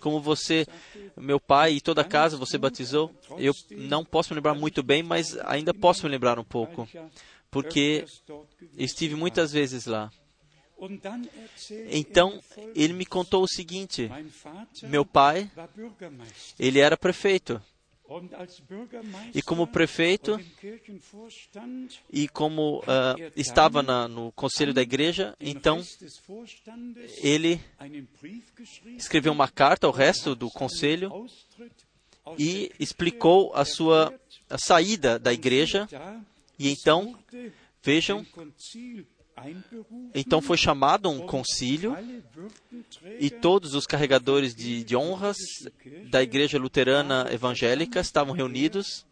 como 0.01 0.21
você, 0.21 0.67
meu 1.17 1.41
pai 1.41 1.75
e 1.75 1.81
toda 1.81 2.03
a 2.03 2.05
casa 2.05 2.37
você 2.37 2.59
batizou. 2.59 3.11
Eu 3.39 3.55
não 3.71 4.05
posso 4.05 4.31
me 4.31 4.37
lembrar 4.37 4.55
muito 4.55 4.83
bem, 4.83 5.03
mas 5.03 5.37
ainda 5.41 5.75
posso 5.75 6.05
me 6.05 6.11
lembrar 6.11 6.39
um 6.39 6.45
pouco, 6.45 6.89
porque 7.51 8.05
estive 8.77 9.15
muitas 9.15 9.53
vezes 9.53 9.87
lá. 9.87 10.11
Então 11.91 12.41
ele 12.75 12.93
me 12.93 13.07
contou 13.07 13.43
o 13.43 13.49
seguinte: 13.49 14.11
meu 14.83 15.05
pai, 15.05 15.51
ele 16.59 16.79
era 16.79 16.97
prefeito. 16.97 17.61
E 19.35 19.41
como 19.41 19.67
prefeito 19.67 20.39
e 22.13 22.29
como 22.29 22.81
uh, 22.81 23.33
estava 23.35 23.83
na, 23.83 24.07
no 24.07 24.31
conselho 24.33 24.75
da 24.75 24.83
igreja, 24.83 25.35
então 25.41 25.83
ele 27.23 27.59
escreveu 28.97 29.33
uma 29.33 29.49
carta 29.49 29.87
ao 29.87 29.93
resto 29.93 30.35
do 30.35 30.51
conselho 30.51 31.27
e 32.39 32.71
explicou 32.79 33.55
a 33.55 33.65
sua 33.65 34.13
a 34.51 34.59
saída 34.59 35.19
da 35.19 35.33
igreja. 35.33 35.89
E 36.59 36.69
então, 36.69 37.19
vejam, 37.83 38.25
então 40.15 40.41
foi 40.41 40.57
chamado 40.57 41.11
um 41.11 41.27
concílio 41.27 41.97
e 43.19 43.31
todos 43.31 43.75
os 43.75 43.87
carregadores 43.87 44.55
de, 44.55 44.85
de, 44.85 44.97
honras 44.97 45.37
da 46.09 46.23
Igreja 46.23 46.59
Luterana 46.59 47.29
Evangélica 47.33 48.01
estavam 48.01 48.35
reunidos, 48.35 49.05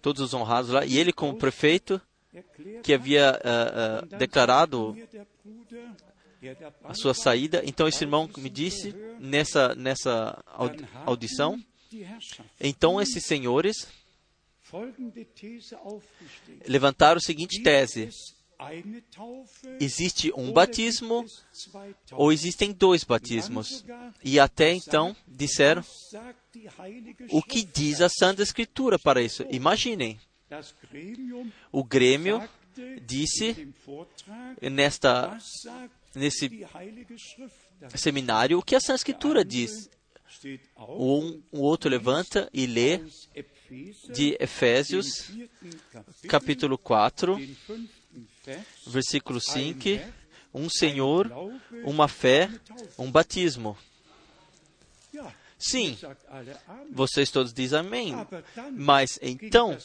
todos 0.00 0.22
os 0.22 0.34
honrados 0.34 0.70
lá, 0.70 0.84
e 0.84 0.98
ele, 0.98 1.12
como 1.12 1.36
prefeito, 1.36 2.00
que 2.82 2.94
havia 2.94 3.32
uh, 3.32 4.04
uh, 4.04 4.18
declarado 4.18 4.96
a 6.84 6.94
sua 6.94 7.12
saída. 7.12 7.62
Então, 7.64 7.88
esse 7.88 8.04
irmão 8.04 8.30
me 8.38 8.48
disse 8.48 8.94
nessa, 9.18 9.74
nessa 9.74 10.42
audição. 11.04 11.58
Então, 12.60 13.00
esses 13.00 13.24
senhores 13.26 13.88
levantaram 16.66 17.18
a 17.18 17.20
seguinte 17.20 17.60
tese 17.62 18.10
existe 19.80 20.32
um 20.36 20.52
batismo 20.52 21.24
ou 22.12 22.32
existem 22.32 22.72
dois 22.72 23.04
batismos. 23.04 23.84
E 24.22 24.38
até 24.38 24.72
então 24.72 25.16
disseram 25.26 25.82
o 27.30 27.42
que 27.42 27.64
diz 27.64 28.00
a 28.00 28.08
Santa 28.08 28.42
Escritura 28.42 28.98
para 28.98 29.22
isso. 29.22 29.44
Imaginem. 29.50 30.18
O 31.70 31.84
Grêmio 31.84 32.42
disse 33.02 33.72
nesta 34.60 35.38
nesse 36.14 36.66
seminário 37.94 38.58
o 38.58 38.62
que 38.62 38.74
a 38.74 38.80
Santa 38.80 38.96
Escritura 38.96 39.44
diz. 39.44 39.88
Um, 40.78 41.42
um 41.52 41.60
outro 41.60 41.90
levanta 41.90 42.48
e 42.52 42.64
lê 42.64 43.00
de 44.12 44.36
Efésios, 44.40 45.30
capítulo 46.28 46.78
4, 46.78 47.36
versículo 48.86 49.40
5, 49.40 49.80
um 50.54 50.68
Senhor, 50.68 51.30
uma 51.84 52.08
fé, 52.08 52.50
um 52.98 53.10
batismo. 53.10 53.76
Sim, 55.58 55.96
vocês 56.90 57.30
todos 57.30 57.52
dizem 57.52 57.80
amém. 57.80 58.14
Mas 58.72 59.18
então, 59.20 59.76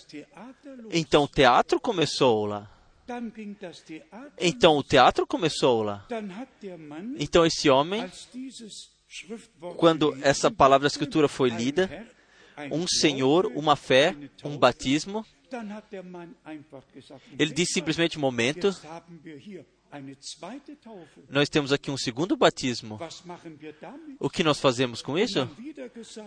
então 0.89 1.23
o 1.23 1.27
teatro 1.27 1.79
começou 1.81 2.45
lá. 2.45 2.71
Então 4.39 4.77
o 4.77 4.83
teatro 4.83 5.27
começou 5.27 5.83
lá. 5.83 6.05
Então 7.19 7.45
esse 7.45 7.69
homem, 7.69 8.09
quando 9.75 10.17
essa 10.23 10.49
palavra 10.49 10.85
da 10.85 10.91
escritura 10.91 11.27
foi 11.27 11.49
lida, 11.49 12.07
um 12.71 12.87
Senhor, 12.87 13.45
uma 13.47 13.75
fé, 13.75 14.15
um 14.43 14.57
batismo, 14.57 15.25
ele 17.37 17.53
diz 17.53 17.69
simplesmente: 17.71 18.17
momento, 18.17 18.71
nós 21.29 21.49
temos 21.49 21.71
aqui 21.71 21.89
um 21.89 21.97
segundo 21.97 22.35
batismo. 22.35 22.99
O 24.19 24.29
que 24.29 24.43
nós 24.43 24.59
fazemos 24.59 25.01
com 25.01 25.17
isso? 25.17 25.49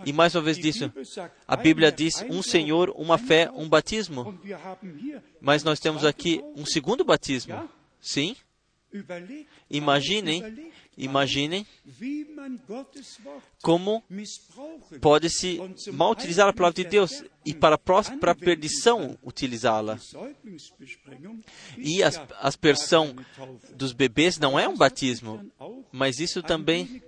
E 0.07 0.13
mais 0.13 0.35
uma 0.35 0.43
vez 0.43 0.59
disse, 0.59 0.91
a 1.47 1.57
Bíblia 1.57 1.93
diz 1.93 2.23
um 2.31 2.43
Senhor, 2.43 2.91
uma 2.97 3.19
fé, 3.19 3.51
um 3.53 3.69
batismo. 3.69 4.39
Mas 5.41 5.63
nós 5.63 5.79
temos 5.81 6.05
aqui 6.05 6.43
um 6.57 6.65
segundo 6.65 7.05
batismo. 7.05 7.69
Sim? 8.01 8.37
Imaginem, 9.69 10.73
imaginem 10.99 11.65
como 13.63 14.03
pode-se 15.01 15.59
mal 15.93 16.11
utilizar 16.13 16.49
a 16.49 16.53
palavra 16.53 16.83
de 16.83 16.91
Deus 16.91 17.23
e 17.47 17.55
para 17.55 17.77
a 17.77 18.35
perdição 18.35 19.17
utilizá-la. 19.23 19.99
E 21.79 22.03
a 22.03 22.11
aspersão 22.41 23.15
dos 23.75 23.93
bebês 23.93 24.39
não 24.39 24.59
é 24.59 24.69
um 24.69 24.77
batismo, 24.77 25.51
mas 25.93 26.19
isso 26.19 26.43
também, 26.43 27.03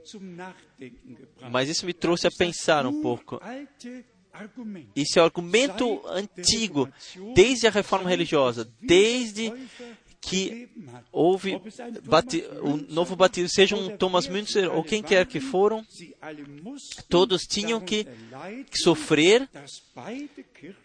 mas 1.50 1.68
isso 1.68 1.84
me 1.84 1.92
trouxe 1.92 2.26
a 2.26 2.30
pensar 2.30 2.86
um 2.86 3.02
pouco. 3.02 3.40
Isso 4.94 5.18
é 5.18 5.22
o 5.22 5.24
argumento 5.24 6.00
antigo, 6.06 6.88
desde 7.34 7.66
a 7.66 7.70
reforma 7.70 8.08
religiosa, 8.08 8.70
desde 8.80 9.52
que 10.20 10.68
houve 11.10 11.60
o 12.62 12.76
novo 12.92 13.16
batismo, 13.16 13.48
seja 13.48 13.74
um 13.74 13.96
Thomas 13.96 14.28
Müntzer 14.28 14.70
ou 14.70 14.84
quem 14.84 15.02
quer 15.02 15.26
que 15.26 15.40
foram, 15.40 15.84
todos 17.08 17.42
tinham 17.42 17.80
que, 17.80 18.04
que 18.70 18.78
sofrer, 18.78 19.48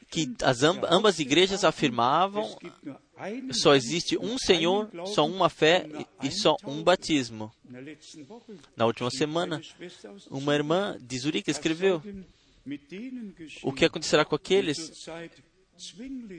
que 0.10 0.34
as 0.42 0.64
ambas 0.64 1.20
igrejas 1.20 1.64
afirmavam 1.64 2.58
só 3.52 3.76
existe 3.76 4.18
um 4.18 4.38
Senhor, 4.38 4.90
só 5.08 5.26
uma 5.26 5.50
fé 5.50 5.88
e 6.22 6.32
só 6.32 6.58
um 6.66 6.84
batismo. 6.84 7.52
Na 8.76 8.86
última 8.86 9.10
semana, 9.10 9.62
uma 10.30 10.54
irmã 10.54 10.98
de 11.00 11.18
Zurique 11.18 11.50
escreveu: 11.50 12.02
O 13.64 13.72
que 13.72 13.86
acontecerá 13.86 14.26
com 14.26 14.36
aqueles 14.36 15.08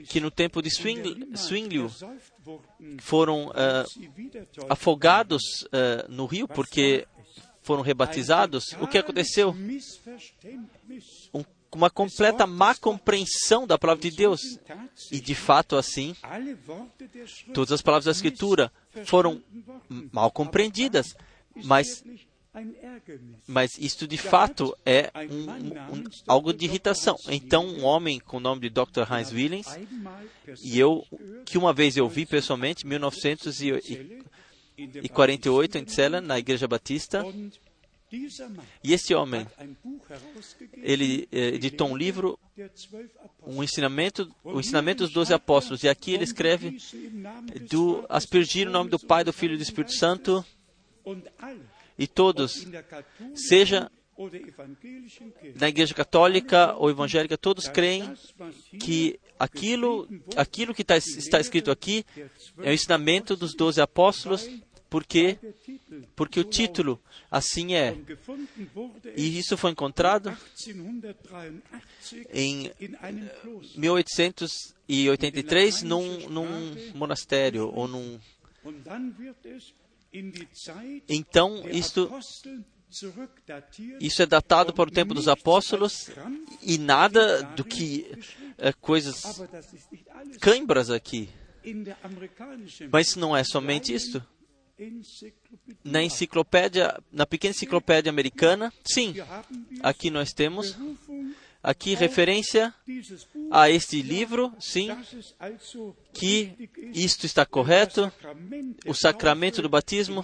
que 0.07 0.19
no 0.19 0.31
tempo 0.31 0.61
de 0.61 0.69
Zwinglio 0.69 1.91
foram 2.99 3.47
uh, 3.47 4.65
afogados 4.69 5.43
uh, 5.63 6.09
no 6.09 6.25
rio 6.25 6.47
porque 6.47 7.07
foram 7.61 7.81
rebatizados, 7.81 8.73
o 8.79 8.87
que 8.87 8.97
aconteceu? 8.97 9.55
Um 11.33 11.43
uma 11.71 11.89
completa 11.89 12.47
má 12.47 12.73
compreensão 12.75 13.67
da 13.67 13.77
palavra 13.77 14.01
de 14.01 14.15
Deus. 14.15 14.41
E 15.11 15.19
de 15.19 15.35
fato, 15.35 15.75
assim, 15.75 16.15
todas 17.53 17.71
as 17.71 17.81
palavras 17.81 18.05
da 18.05 18.11
Escritura 18.11 18.71
foram 19.05 19.41
mal 20.11 20.31
compreendidas. 20.31 21.15
Mas, 21.63 22.03
mas 23.45 23.77
isto 23.77 24.07
de 24.07 24.17
fato 24.17 24.73
é 24.85 25.11
um, 25.29 25.51
um, 25.95 26.03
algo 26.25 26.53
de 26.53 26.63
irritação. 26.65 27.19
Então, 27.29 27.65
um 27.65 27.83
homem 27.83 28.17
com 28.19 28.37
o 28.37 28.39
nome 28.39 28.61
de 28.61 28.69
Dr. 28.69 29.03
Heinz 29.11 29.31
Willens, 29.31 29.67
e 30.63 30.79
eu, 30.79 31.05
que 31.45 31.57
uma 31.57 31.73
vez 31.73 31.97
eu 31.97 32.07
vi 32.09 32.25
pessoalmente, 32.25 32.85
em 32.85 32.89
1948, 32.89 35.77
em 35.77 35.87
Cela, 35.87 36.21
na 36.21 36.39
Igreja 36.39 36.67
Batista, 36.67 37.23
e 38.83 38.93
esse 38.93 39.13
homem, 39.13 39.45
ele 40.77 41.27
eh, 41.29 41.49
editou 41.49 41.89
um 41.89 41.97
livro, 41.97 42.39
um 43.45 43.61
ensinamento, 43.61 44.33
o 44.45 44.61
ensinamento 44.61 45.03
dos 45.03 45.11
doze 45.11 45.33
apóstolos. 45.33 45.83
E 45.83 45.89
aqui 45.89 46.13
ele 46.13 46.23
escreve 46.23 46.77
do 47.69 48.05
aspergir 48.07 48.69
o 48.69 48.71
nome 48.71 48.89
do 48.89 48.97
Pai, 48.97 49.25
do 49.25 49.33
Filho 49.33 49.55
e 49.55 49.57
do 49.57 49.63
Espírito 49.63 49.93
Santo. 49.93 50.45
E 51.97 52.07
todos, 52.07 52.67
seja 53.33 53.89
na 55.59 55.69
igreja 55.69 55.93
católica 55.93 56.73
ou 56.75 56.89
evangélica, 56.89 57.37
todos 57.37 57.67
creem 57.67 58.11
que 58.79 59.19
aquilo, 59.39 60.07
aquilo 60.35 60.73
que 60.73 60.81
está, 60.81 60.97
está 60.97 61.39
escrito 61.39 61.69
aqui 61.69 62.03
é 62.63 62.71
o 62.71 62.73
ensinamento 62.73 63.35
dos 63.35 63.53
doze 63.53 63.79
apóstolos 63.79 64.49
porque, 64.89 65.37
porque 66.15 66.39
o 66.39 66.43
título 66.43 66.99
assim 67.29 67.75
é. 67.75 67.95
E 69.15 69.37
isso 69.37 69.55
foi 69.57 69.69
encontrado 69.71 70.35
em 72.33 72.71
1883 73.75 75.83
num, 75.83 76.27
num 76.29 76.75
monastério 76.95 77.69
ou 77.73 77.87
num. 77.87 78.19
Então, 81.07 81.63
isto, 81.69 82.09
isso 83.99 84.21
é 84.21 84.25
datado 84.25 84.73
para 84.73 84.87
o 84.87 84.91
tempo 84.91 85.13
dos 85.13 85.27
apóstolos 85.27 86.09
e 86.61 86.77
nada 86.77 87.43
do 87.43 87.63
que 87.63 88.05
é, 88.57 88.71
coisas 88.73 89.21
cãibras 90.39 90.89
aqui. 90.89 91.29
Mas 92.91 93.15
não 93.15 93.35
é 93.35 93.43
somente 93.43 93.93
isto. 93.93 94.25
Na 95.83 96.03
enciclopédia, 96.03 97.01
na 97.11 97.25
pequena 97.25 97.51
enciclopédia 97.51 98.09
americana, 98.11 98.71
sim, 98.85 99.15
aqui 99.81 100.09
nós 100.11 100.33
temos 100.33 100.77
aqui 101.61 101.95
referência 101.95 102.73
a 103.51 103.69
este 103.69 104.01
livro, 104.01 104.53
sim, 104.59 104.89
que 106.13 106.69
isto 106.93 107.25
está 107.25 107.45
correto, 107.45 108.11
o 108.85 108.93
sacramento 108.93 109.61
do 109.61 109.69
batismo, 109.69 110.23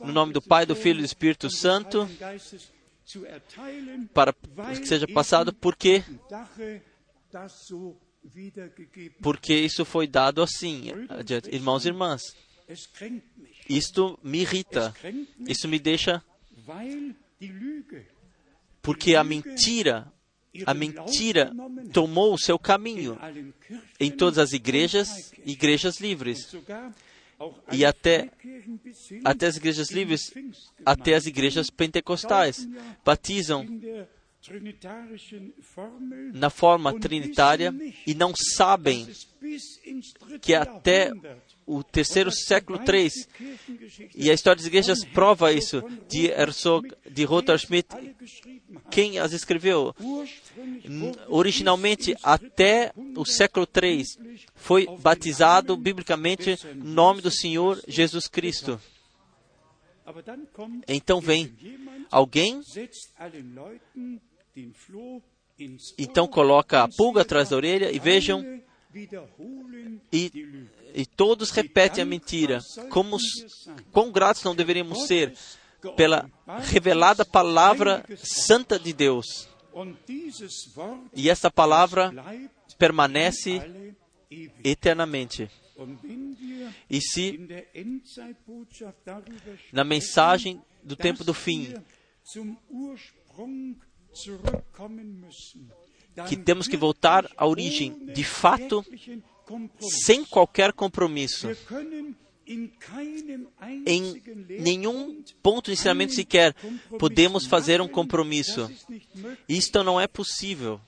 no 0.00 0.12
nome 0.12 0.32
do 0.32 0.42
Pai, 0.42 0.64
do 0.64 0.76
Filho 0.76 0.98
e 0.98 1.02
do 1.02 1.06
Espírito 1.06 1.50
Santo, 1.50 2.08
para 4.14 4.32
que 4.32 4.86
seja 4.86 5.06
passado, 5.08 5.52
porque 5.52 6.04
porque 9.20 9.54
isso 9.54 9.84
foi 9.84 10.06
dado 10.06 10.42
assim, 10.42 10.90
irmãos 11.50 11.84
e 11.84 11.88
irmãs. 11.88 12.22
Isto 13.68 14.18
me 14.22 14.40
irrita. 14.40 14.94
Isso 15.46 15.68
me 15.68 15.78
deixa. 15.78 16.22
Porque 18.82 19.14
a 19.14 19.24
mentira, 19.24 20.12
a 20.66 20.74
mentira 20.74 21.52
tomou 21.92 22.34
o 22.34 22.38
seu 22.38 22.58
caminho 22.58 23.18
em 23.98 24.10
todas 24.10 24.38
as 24.38 24.52
igrejas, 24.52 25.32
igrejas 25.44 26.00
livres. 26.00 26.54
E 27.72 27.84
até, 27.84 28.30
até 29.24 29.46
as 29.46 29.56
igrejas 29.56 29.90
livres, 29.90 30.32
até 30.84 31.14
as 31.14 31.26
igrejas 31.26 31.70
pentecostais, 31.70 32.68
batizam 33.04 33.66
na 36.34 36.50
forma 36.50 36.98
trinitária 36.98 37.74
e 38.06 38.14
não 38.14 38.32
sabem 38.34 39.08
que 40.40 40.54
até 40.54 41.12
o 41.70 41.84
terceiro 41.84 42.30
século 42.32 42.78
III, 42.78 43.10
e 44.14 44.30
a 44.30 44.34
história 44.34 44.56
das 44.56 44.66
igrejas 44.66 45.04
prova 45.04 45.52
isso, 45.52 45.82
de 46.08 46.26
Herzog, 46.26 46.90
de 47.08 47.24
Rotter 47.24 47.58
Schmidt, 47.58 47.88
quem 48.90 49.18
as 49.18 49.32
escreveu. 49.32 49.94
Originalmente, 51.28 52.16
até 52.22 52.92
o 53.16 53.24
século 53.24 53.66
III, 53.66 54.04
foi 54.54 54.86
batizado 54.98 55.76
biblicamente 55.76 56.58
no 56.74 56.84
nome 56.92 57.20
do 57.20 57.30
Senhor 57.30 57.80
Jesus 57.86 58.26
Cristo. 58.26 58.80
Então 60.88 61.20
vem 61.20 61.54
alguém 62.10 62.60
então 65.98 66.26
coloca 66.26 66.82
a 66.82 66.88
pulga 66.88 67.22
atrás 67.22 67.50
da 67.50 67.56
orelha 67.56 67.92
e 67.92 67.98
vejam, 67.98 68.42
e, 70.12 70.58
e 70.94 71.06
todos 71.06 71.50
repetem 71.50 72.02
a 72.02 72.06
mentira. 72.06 72.60
Como, 72.90 73.18
quão 73.92 74.10
gratos 74.10 74.44
não 74.44 74.54
deveríamos 74.54 75.06
ser 75.06 75.34
pela 75.96 76.30
revelada 76.64 77.24
palavra 77.24 78.04
santa 78.16 78.78
de 78.78 78.92
Deus. 78.92 79.48
E 81.14 81.30
essa 81.30 81.50
palavra 81.50 82.12
permanece 82.78 83.62
eternamente. 84.62 85.50
E 86.88 87.00
se 87.00 87.40
na 89.72 89.84
mensagem 89.84 90.60
do 90.82 90.96
tempo 90.96 91.24
do 91.24 91.32
fim 91.32 91.74
que 96.28 96.36
temos 96.36 96.66
que 96.66 96.76
voltar 96.76 97.30
à 97.36 97.46
origem, 97.46 98.06
de 98.12 98.24
fato, 98.24 98.84
sem 99.78 100.24
qualquer 100.24 100.72
compromisso. 100.72 101.48
Em 103.86 104.20
nenhum 104.60 105.22
ponto 105.40 105.66
de 105.66 105.72
ensinamento 105.72 106.14
sequer 106.14 106.52
podemos 106.98 107.46
fazer 107.46 107.80
um 107.80 107.86
compromisso. 107.86 108.68
Isto 109.48 109.84
não 109.84 110.00
é 110.00 110.08
possível. 110.08 110.80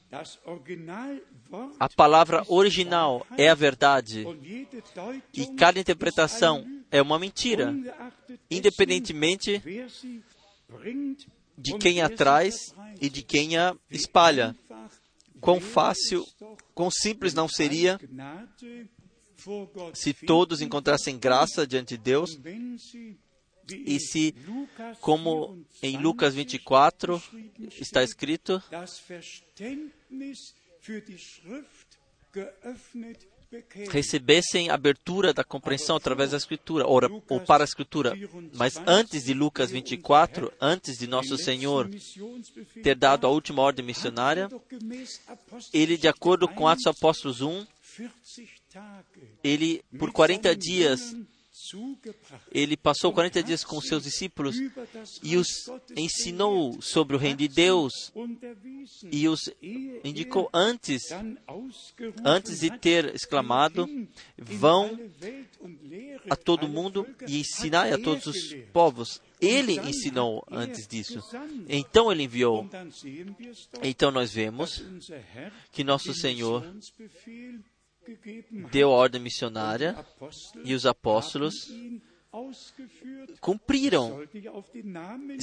A 1.79 1.89
palavra 1.89 2.45
original 2.49 3.25
é 3.37 3.49
a 3.49 3.55
verdade 3.55 4.27
e 5.33 5.47
cada 5.55 5.79
interpretação 5.79 6.67
é 6.91 7.01
uma 7.01 7.19
mentira, 7.19 7.75
independentemente 8.51 9.63
de 11.57 11.79
quem 11.79 12.03
a 12.03 12.09
traz 12.09 12.75
e 13.01 13.09
de 13.09 13.23
quem 13.23 13.57
a 13.57 13.77
espalha. 13.91 14.57
Quão 15.43 15.61
fácil, 15.61 16.25
quão 16.73 16.89
simples 16.89 17.35
não 17.35 17.49
seria 17.49 17.99
se 19.93 20.15
todos 20.15 20.61
encontrassem 20.61 21.19
graça 21.19 21.67
diante 21.67 21.97
de 21.97 22.03
Deus? 22.05 22.39
E 23.69 23.99
se, 23.99 24.35
como 25.01 25.67
em 25.83 25.99
Lucas 25.99 26.35
24 26.35 27.21
está 27.81 28.05
escrito, 28.05 28.63
recebessem 33.91 34.71
abertura 34.71 35.33
da 35.33 35.45
compreensão 35.45 35.97
através 35.97 36.31
da 36.31 36.37
Escritura, 36.37 36.87
ou, 36.87 37.01
para 37.41 37.65
a 37.65 37.67
Escritura. 37.67 38.17
Mas 38.55 38.81
antes 38.87 39.25
de 39.25 39.35
Lucas 39.35 39.71
24, 39.71 40.53
antes 40.61 40.99
de 40.99 41.07
nosso 41.07 41.37
Senhor 41.37 41.89
ter 42.83 42.95
dado 42.95 43.27
a 43.27 43.31
última 43.31 43.63
ordem 43.63 43.85
missionária, 43.85 44.49
ele, 45.73 45.97
de 45.97 46.09
acordo 46.09 46.49
com 46.49 46.69
Atos 46.69 46.87
Apóstolos 46.87 47.41
1, 47.41 47.67
ele, 49.45 49.83
por 49.99 50.13
40 50.13 50.57
dias, 50.57 51.15
ele 52.51 52.77
passou 52.77 53.13
40 53.13 53.43
dias 53.43 53.65
com 53.65 53.81
seus 53.81 54.03
discípulos 54.03 54.57
e 55.23 55.37
os 55.37 55.49
ensinou 55.97 56.81
sobre 56.81 57.17
o 57.17 57.19
reino 57.19 57.39
de 57.39 57.49
Deus 57.49 58.13
e 59.11 59.29
os 59.29 59.41
indicou 60.05 60.49
antes, 60.53 61.03
antes 62.25 62.61
de 62.61 62.71
ter 62.79 63.15
exclamado: 63.15 63.89
vão 64.39 64.99
a 66.29 66.37
todo 66.37 66.69
mundo 66.69 67.07
e 67.27 67.41
ensinai 67.41 67.93
a 67.93 67.99
todos 67.99 68.27
os 68.27 68.55
povos. 68.73 69.21
Ele 69.41 69.75
ensinou 69.81 70.47
antes 70.49 70.87
disso. 70.87 71.19
Então 71.69 72.13
ele 72.13 72.23
enviou. 72.23 72.69
Então 73.83 74.13
nós 74.13 74.33
vemos 74.33 74.85
que 75.73 75.83
nosso 75.83 76.15
Senhor 76.15 76.65
deu 78.71 78.91
a 78.91 78.97
ordem 78.97 79.21
missionária 79.21 79.97
e 80.65 80.75
os 80.75 80.87
apóstolos 80.87 81.55
cumpriram. 83.41 84.27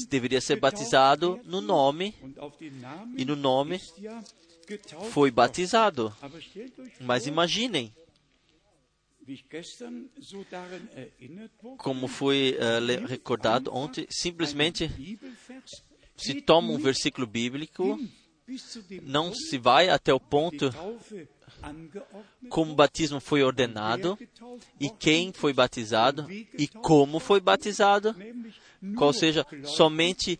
Deveria 0.09 0.41
ser 0.41 0.59
batizado 0.59 1.39
no 1.43 1.61
nome, 1.61 2.15
e 3.15 3.23
no 3.23 3.35
nome 3.35 3.79
foi 5.11 5.31
batizado. 5.31 6.15
Mas 6.99 7.27
imaginem, 7.27 7.93
como 11.77 12.07
foi 12.07 12.57
uh, 12.57 13.05
recordado 13.05 13.71
ontem, 13.73 14.07
simplesmente 14.09 14.89
se 16.17 16.41
toma 16.41 16.71
um 16.71 16.77
versículo 16.79 17.27
bíblico, 17.27 17.99
não 19.03 19.33
se 19.33 19.59
vai 19.59 19.89
até 19.89 20.11
o 20.11 20.19
ponto 20.19 20.71
como 22.49 22.71
o 22.71 22.75
batismo 22.75 23.19
foi 23.19 23.43
ordenado 23.43 24.17
e 24.79 24.89
quem 24.89 25.31
foi 25.31 25.53
batizado 25.53 26.27
e 26.31 26.67
como 26.67 27.19
foi 27.19 27.39
batizado, 27.39 28.15
qual 28.97 29.13
seja, 29.13 29.45
somente 29.63 30.39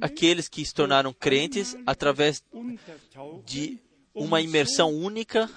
aqueles 0.00 0.48
que 0.48 0.64
se 0.64 0.74
tornaram 0.74 1.12
crentes 1.12 1.76
através 1.86 2.44
de 3.44 3.78
uma 4.14 4.40
imersão 4.40 4.92
única 4.94 5.50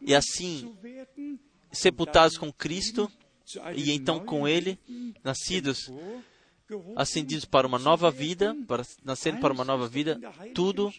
e 0.00 0.14
assim 0.14 0.76
sepultados 1.72 2.38
com 2.38 2.52
Cristo 2.52 3.10
e 3.74 3.92
então 3.92 4.24
com 4.24 4.46
Ele 4.46 4.78
nascidos 5.22 5.90
ascendidos 6.96 7.44
para 7.44 7.66
uma 7.66 7.78
nova 7.78 8.10
vida, 8.10 8.56
para 8.66 8.84
nascer 9.04 9.38
para 9.38 9.52
uma 9.52 9.64
nova 9.64 9.86
vida, 9.86 10.18
tudo 10.52 10.92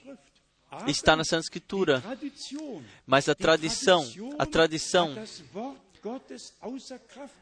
está 0.87 1.15
na 1.15 1.23
Santa 1.23 1.43
Escritura. 1.43 2.03
Mas 3.05 3.29
a 3.29 3.35
tradição, 3.35 4.05
a 4.37 4.45
tradição, 4.45 5.15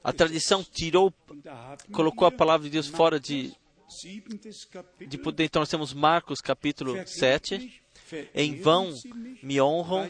a 0.04 0.14
tradição 0.14 0.64
tirou, 0.64 1.14
colocou 1.92 2.28
a 2.28 2.32
palavra 2.32 2.66
de 2.66 2.72
Deus 2.72 2.88
fora 2.88 3.20
de, 3.20 3.54
de 5.08 5.18
poder. 5.18 5.46
Então 5.46 5.62
nós 5.62 5.70
temos 5.70 5.94
Marcos 5.94 6.40
capítulo 6.42 6.96
7. 7.06 7.82
Em 8.36 8.62
vão 8.62 8.94
me 9.42 9.60
honram 9.60 10.08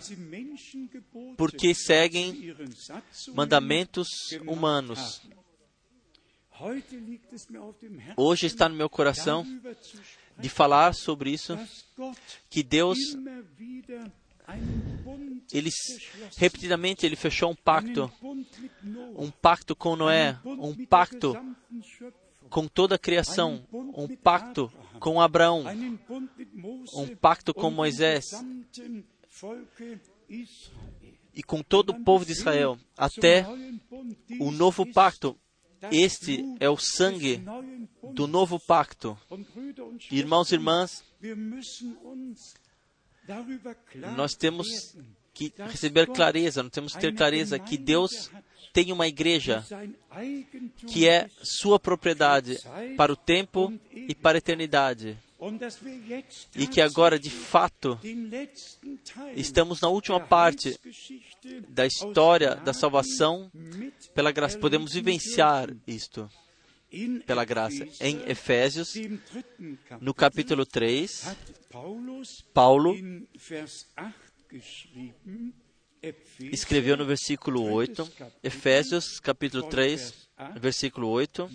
porque 1.38 1.73
seguem 1.73 2.54
mandamentos 3.34 4.10
humanos. 4.45 5.21
Hoje 8.17 8.47
está 8.47 8.67
no 8.67 8.75
meu 8.75 8.89
coração 8.89 9.45
de 10.38 10.50
falar 10.50 10.93
sobre 10.93 11.32
isso, 11.32 11.58
que 12.50 12.62
Deus, 12.63 12.98
ele 15.52 15.69
repetidamente 16.38 17.06
ele 17.06 17.15
fechou 17.15 17.52
um 17.52 17.56
pacto, 17.56 18.12
um 19.17 19.32
pacto 19.32 19.76
com 19.76 19.95
Noé, 19.95 20.38
um 20.45 20.86
pacto 20.86 21.36
com 22.50 22.67
toda 22.67 22.95
a 22.95 23.00
criação, 23.00 23.65
um 23.71 24.08
pacto 24.15 24.71
com 25.00 25.21
Abraão, 25.21 25.63
um 26.93 27.15
pacto 27.15 27.54
com 27.54 27.71
Moisés 27.71 28.26
e 31.34 31.43
com 31.43 31.62
todo 31.62 31.89
o 31.89 32.04
povo 32.04 32.26
de 32.26 32.32
Israel, 32.32 32.78
até 32.98 33.45
o 34.39 34.52
novo 34.52 34.86
pacto. 34.91 35.38
Este 35.91 36.43
é 36.60 36.69
o 36.69 36.78
sangue 36.78 37.41
do 38.13 38.28
novo 38.28 38.60
pacto. 38.60 39.17
Irmãos 40.12 40.52
e 40.52 40.56
irmãs, 40.56 41.04
nós 44.15 44.34
temos 44.34 44.95
que 45.34 45.54
receber 45.58 46.08
clareza, 46.08 46.63
nós 46.63 46.71
temos 46.71 46.93
que 46.93 47.02
ter 47.02 47.13
clareza 47.13 47.60
que 47.60 47.78
Deus 47.78 48.32
tem 48.71 48.91
uma 48.91 49.08
igreja 49.08 49.65
que 50.88 51.08
é 51.08 51.30
sua 51.41 51.80
propriedade 51.80 52.60
para 52.98 53.12
o 53.12 53.15
tempo 53.15 53.74
e 53.91 54.13
para 54.13 54.38
a 54.38 54.39
eternidade. 54.39 55.17
E 56.56 56.65
que 56.67 56.80
agora, 56.82 57.19
de 57.19 57.30
fato, 57.30 58.00
estamos 59.36 59.82
na 59.82 59.89
última 59.89 60.19
parte 60.19 60.80
da 61.69 61.86
história 61.86 62.56
da 62.56 62.74
salvação 62.74 63.52
pela 64.13 64.32
graça. 64.32 64.58
Podemos 64.58 64.93
vivenciar 64.93 65.69
isto 65.86 66.30
pela 67.26 67.43
graça. 67.43 67.86
Em 68.00 68.21
Efésios, 68.30 68.93
no 70.00 70.13
capítulo 70.13 70.65
3, 70.65 71.36
Paulo 72.54 72.95
escreveu 76.39 76.95
no 76.95 77.06
versículo 77.06 77.63
8, 77.63 78.12
Efésios 78.43 79.19
capítulo 79.19 79.63
3, 79.63 80.30
versículo 80.60 81.10
8, 81.10 81.50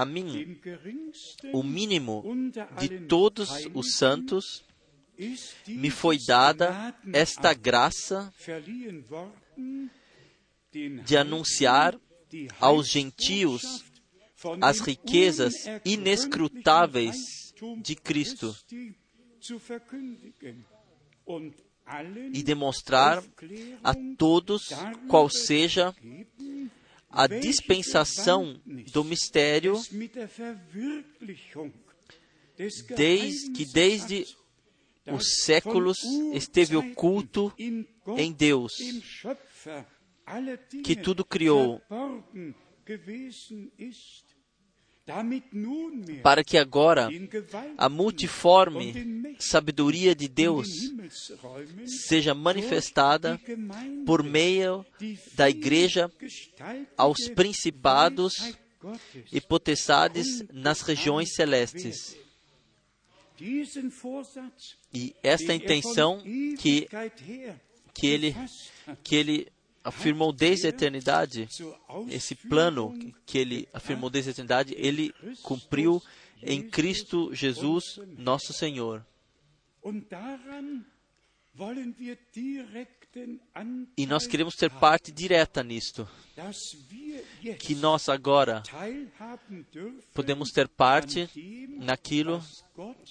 a 0.00 0.04
mim, 0.06 0.58
o 1.52 1.62
mínimo 1.62 2.24
de 2.78 3.00
todos 3.00 3.50
os 3.74 3.96
santos, 3.96 4.64
me 5.68 5.90
foi 5.90 6.16
dada 6.26 6.96
esta 7.12 7.52
graça 7.52 8.32
de 11.04 11.16
anunciar 11.18 12.00
aos 12.58 12.88
gentios 12.88 13.84
as 14.62 14.80
riquezas 14.80 15.52
inescrutáveis 15.84 17.52
de 17.82 17.94
Cristo 17.94 18.56
e 22.32 22.42
demonstrar 22.42 23.22
a 23.84 23.94
todos 24.16 24.70
qual 25.08 25.28
seja 25.28 25.94
a 27.10 27.26
dispensação 27.26 28.60
do 28.92 29.04
mistério 29.04 29.74
desde, 32.96 33.50
que 33.52 33.64
desde 33.64 34.26
os 35.06 35.42
séculos 35.42 35.98
esteve 36.32 36.76
oculto 36.76 37.52
em 37.58 38.32
Deus, 38.32 38.74
que 40.84 40.94
tudo 40.94 41.24
criou 41.24 41.82
para 46.22 46.44
que 46.44 46.56
agora 46.56 47.08
a 47.76 47.88
multiforme 47.88 49.36
sabedoria 49.38 50.14
de 50.14 50.28
Deus 50.28 50.68
seja 51.86 52.34
manifestada 52.34 53.40
por 54.06 54.22
meio 54.22 54.84
da 55.34 55.48
Igreja 55.48 56.10
aos 56.96 57.28
principados 57.28 58.54
e 59.32 59.40
potestades 59.40 60.44
nas 60.52 60.80
regiões 60.80 61.34
celestes. 61.34 62.16
E 64.92 65.14
esta 65.22 65.54
intenção 65.54 66.20
que, 66.58 66.86
que, 67.94 68.06
ele, 68.06 68.36
que 69.02 69.16
ele 69.16 69.52
afirmou 69.82 70.32
desde 70.32 70.66
a 70.66 70.70
eternidade, 70.70 71.48
esse 72.08 72.34
plano 72.34 72.94
que 73.26 73.38
ele 73.38 73.68
afirmou 73.72 74.10
desde 74.10 74.30
a 74.30 74.32
eternidade, 74.32 74.74
ele 74.76 75.12
cumpriu 75.42 76.02
em 76.42 76.68
Cristo 76.68 77.34
Jesus, 77.34 78.00
nosso 78.16 78.52
Senhor. 78.52 79.04
E 83.96 84.06
nós 84.06 84.26
queremos 84.26 84.54
ter 84.54 84.70
parte 84.70 85.10
direta 85.10 85.62
nisto. 85.62 86.08
Que 87.58 87.74
nós 87.74 88.08
agora 88.08 88.62
podemos 90.14 90.50
ter 90.50 90.68
parte 90.68 91.28
naquilo 91.78 92.42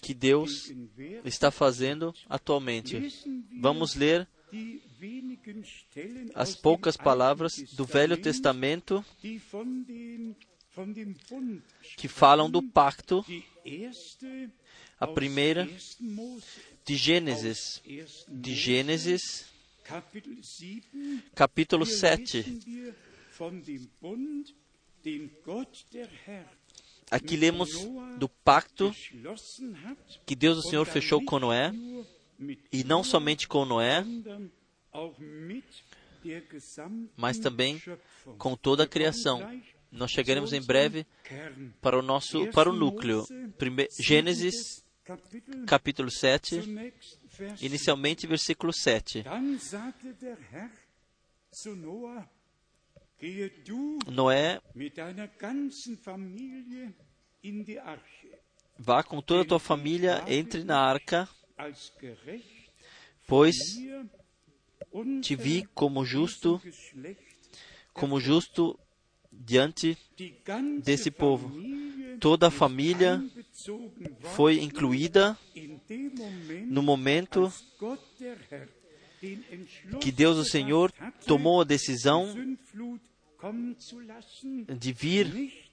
que 0.01 0.13
Deus 0.13 0.71
está 1.25 1.51
fazendo 1.51 2.13
atualmente. 2.29 3.13
Vamos 3.59 3.95
ler 3.95 4.27
as 6.35 6.55
poucas 6.55 6.97
palavras 6.97 7.61
do 7.73 7.85
Velho 7.85 8.17
Testamento 8.17 9.03
que 11.97 12.07
falam 12.07 12.49
do 12.49 12.61
pacto, 12.61 13.25
a 14.99 15.07
primeira 15.07 15.67
de 16.85 16.95
Gênesis, 16.95 17.81
de 18.27 18.55
Gênesis, 18.55 19.45
capítulo 21.35 21.85
7. 21.85 22.93
Aqui 27.11 27.35
lemos 27.35 27.69
do 28.17 28.29
pacto 28.29 28.93
que 30.25 30.35
Deus 30.35 30.59
o 30.59 30.69
Senhor 30.69 30.85
fechou 30.85 31.23
com 31.23 31.39
Noé, 31.39 31.71
e 32.71 32.83
não 32.83 33.03
somente 33.03 33.47
com 33.47 33.65
Noé, 33.65 34.05
mas 37.15 37.37
também 37.39 37.81
com 38.37 38.55
toda 38.55 38.83
a 38.83 38.87
criação. 38.87 39.39
Nós 39.91 40.11
chegaremos 40.11 40.53
em 40.53 40.61
breve 40.61 41.05
para 41.81 41.97
o 41.97 42.01
nosso 42.01 42.47
para 42.51 42.69
o 42.69 42.73
núcleo. 42.73 43.25
Gênesis 43.97 44.83
capítulo 45.65 46.11
7, 46.11 46.61
inicialmente 47.61 48.27
versículo 48.27 48.71
7. 48.71 49.23
Noé, 54.07 54.61
vá 58.77 59.03
com 59.03 59.21
toda 59.21 59.41
a 59.41 59.45
tua 59.45 59.59
família, 59.59 60.23
entre 60.27 60.63
na 60.63 60.79
arca, 60.79 61.27
pois 63.27 63.57
te 65.21 65.35
vi 65.35 65.65
como 65.73 66.03
justo, 66.05 66.61
como 67.93 68.19
justo 68.19 68.79
diante 69.31 69.97
desse 70.83 71.11
povo. 71.11 71.51
Toda 72.19 72.47
a 72.47 72.51
família 72.51 73.23
foi 74.35 74.59
incluída 74.59 75.37
no 76.67 76.83
momento 76.83 77.51
que 80.01 80.11
Deus, 80.11 80.37
o 80.37 80.45
Senhor, 80.45 80.91
tomou 81.25 81.61
a 81.61 81.65
decisão 81.65 82.57
de 84.77 84.93
vir 84.93 85.69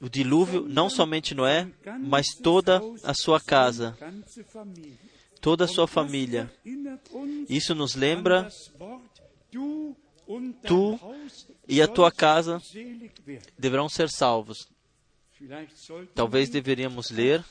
o 0.00 0.08
dilúvio, 0.08 0.66
não 0.66 0.88
somente 0.88 1.34
Noé, 1.34 1.68
mas 2.00 2.26
toda 2.42 2.80
a 3.04 3.12
sua 3.14 3.40
casa, 3.40 3.96
toda 5.42 5.64
a 5.64 5.68
sua 5.68 5.88
família. 5.88 6.50
Isso 7.48 7.74
nos 7.74 7.94
lembra, 7.94 8.48
tu 9.50 10.98
e 11.68 11.82
a 11.82 11.88
tua 11.88 12.10
casa 12.10 12.62
deverão 13.58 13.88
ser 13.88 14.08
salvos. 14.08 14.68
Talvez 16.14 16.48
deveríamos 16.48 17.10
ler 17.10 17.44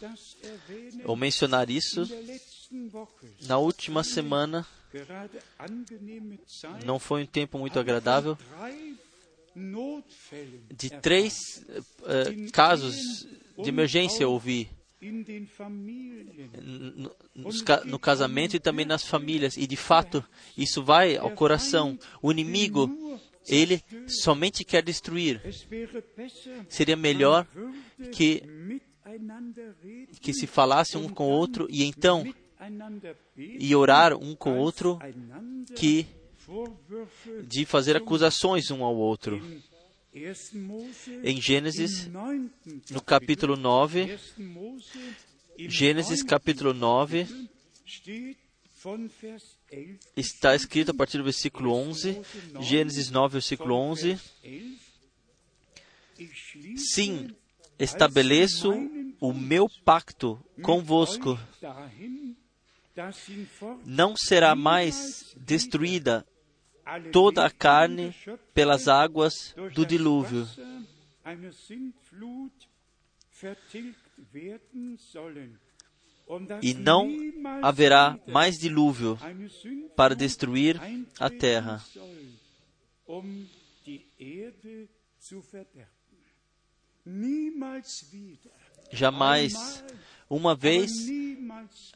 ou 1.04 1.16
mencionar 1.18 1.70
isso 1.70 2.04
na 3.46 3.58
última 3.58 4.04
semana. 4.04 4.66
Não 6.86 6.98
foi 6.98 7.24
um 7.24 7.26
tempo 7.26 7.60
muito 7.60 7.78
agradável. 7.78 8.38
De 10.74 10.90
três 11.02 11.34
uh, 11.68 12.52
casos 12.54 13.28
de 13.62 13.68
emergência 13.68 14.26
ouvi 14.26 14.70
no 17.86 18.00
casamento 18.00 18.56
e 18.56 18.60
também 18.60 18.86
nas 18.86 19.04
famílias. 19.04 19.58
E 19.58 19.66
de 19.66 19.76
fato, 19.76 20.24
isso 20.58 20.84
vai 20.84 21.18
ao 21.18 21.32
coração. 21.32 21.98
O 22.22 22.32
inimigo, 22.32 23.20
ele 23.48 23.84
somente 24.08 24.64
quer 24.64 24.84
destruir. 24.84 25.42
Seria 26.70 26.96
melhor 26.96 27.48
que, 28.12 28.44
que 30.22 30.34
se 30.34 30.46
falasse 30.46 30.98
um 30.98 31.10
com 31.10 31.28
o 31.28 31.32
outro 31.32 31.68
e 31.70 31.84
então 31.84 32.24
e 33.36 33.76
orar 33.76 34.16
um 34.16 34.36
com 34.36 34.54
o 34.54 34.58
outro 34.58 35.00
que 35.76 36.06
de 37.44 37.66
fazer 37.66 37.96
acusações 37.96 38.70
um 38.70 38.84
ao 38.84 38.96
outro. 38.96 39.42
Em 41.24 41.42
Gênesis, 41.42 42.10
no 42.90 43.02
capítulo 43.02 43.56
9, 43.56 44.20
Gênesis 45.58 46.22
capítulo 46.22 46.74
9, 46.74 47.26
está 50.18 50.54
escrito 50.54 50.92
a 50.92 50.94
partir 50.94 51.18
do 51.18 51.24
versículo 51.24 51.72
11, 51.74 52.22
Gênesis 52.60 53.10
9, 53.10 53.34
versículo 53.34 53.74
11. 53.74 54.20
Sim, 56.76 57.34
estabeleço 57.80 58.74
o 59.18 59.32
meu 59.32 59.70
pacto 59.86 60.44
convosco. 60.62 61.40
Não 63.86 64.14
será 64.18 64.56
mais 64.56 65.34
destruída 65.38 66.26
toda 67.12 67.46
a 67.46 67.50
carne 67.50 68.16
pelas 68.54 68.88
águas 68.88 69.56
do 69.74 69.86
dilúvio. 69.86 70.48
E 76.62 76.74
não 76.74 77.10
haverá 77.62 78.18
mais 78.28 78.58
dilúvio 78.58 79.18
para 79.96 80.16
destruir 80.16 80.80
a 81.20 81.30
terra. 81.30 81.84
Jamais, 88.92 89.84
uma 90.30 90.56
vez, 90.56 90.92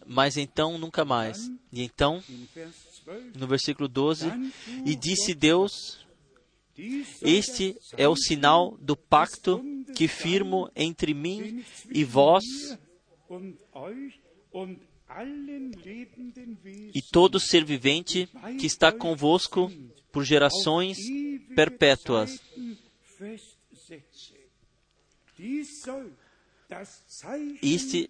mas 0.05 0.37
então 0.37 0.77
nunca 0.77 1.05
mais. 1.05 1.49
E 1.71 1.83
então, 1.83 2.23
no 3.35 3.47
versículo 3.47 3.87
12, 3.87 4.27
e 4.85 4.95
disse 4.95 5.33
Deus: 5.33 6.05
Este 7.21 7.77
é 7.97 8.07
o 8.07 8.15
sinal 8.15 8.77
do 8.81 8.95
pacto 8.95 9.63
que 9.95 10.07
firmo 10.07 10.69
entre 10.75 11.13
mim 11.13 11.63
e 11.89 12.03
vós 12.03 12.43
e 16.93 17.01
todo 17.11 17.39
ser 17.39 17.63
vivente 17.63 18.27
que 18.59 18.65
está 18.65 18.91
convosco 18.91 19.71
por 20.11 20.23
gerações 20.23 20.97
perpétuas. 21.55 22.41
Este 27.61 28.09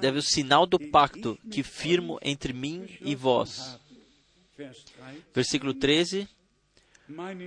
deve 0.00 0.18
o 0.18 0.22
sinal 0.22 0.66
do 0.66 0.78
pacto 0.78 1.38
que 1.50 1.62
firmo 1.62 2.18
entre 2.22 2.52
mim 2.52 2.86
e 3.00 3.14
vós. 3.14 3.78
Versículo 5.34 5.74
13: 5.74 6.28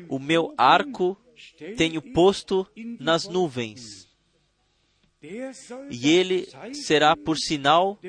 O 0.09 0.19
meu 0.19 0.53
arco 0.57 1.17
tenho 1.77 2.01
posto 2.01 2.67
nas 2.99 3.27
nuvens, 3.27 4.07
e 5.21 6.09
ele 6.09 6.47
será 6.73 7.15
por 7.15 7.37
sinal 7.37 7.99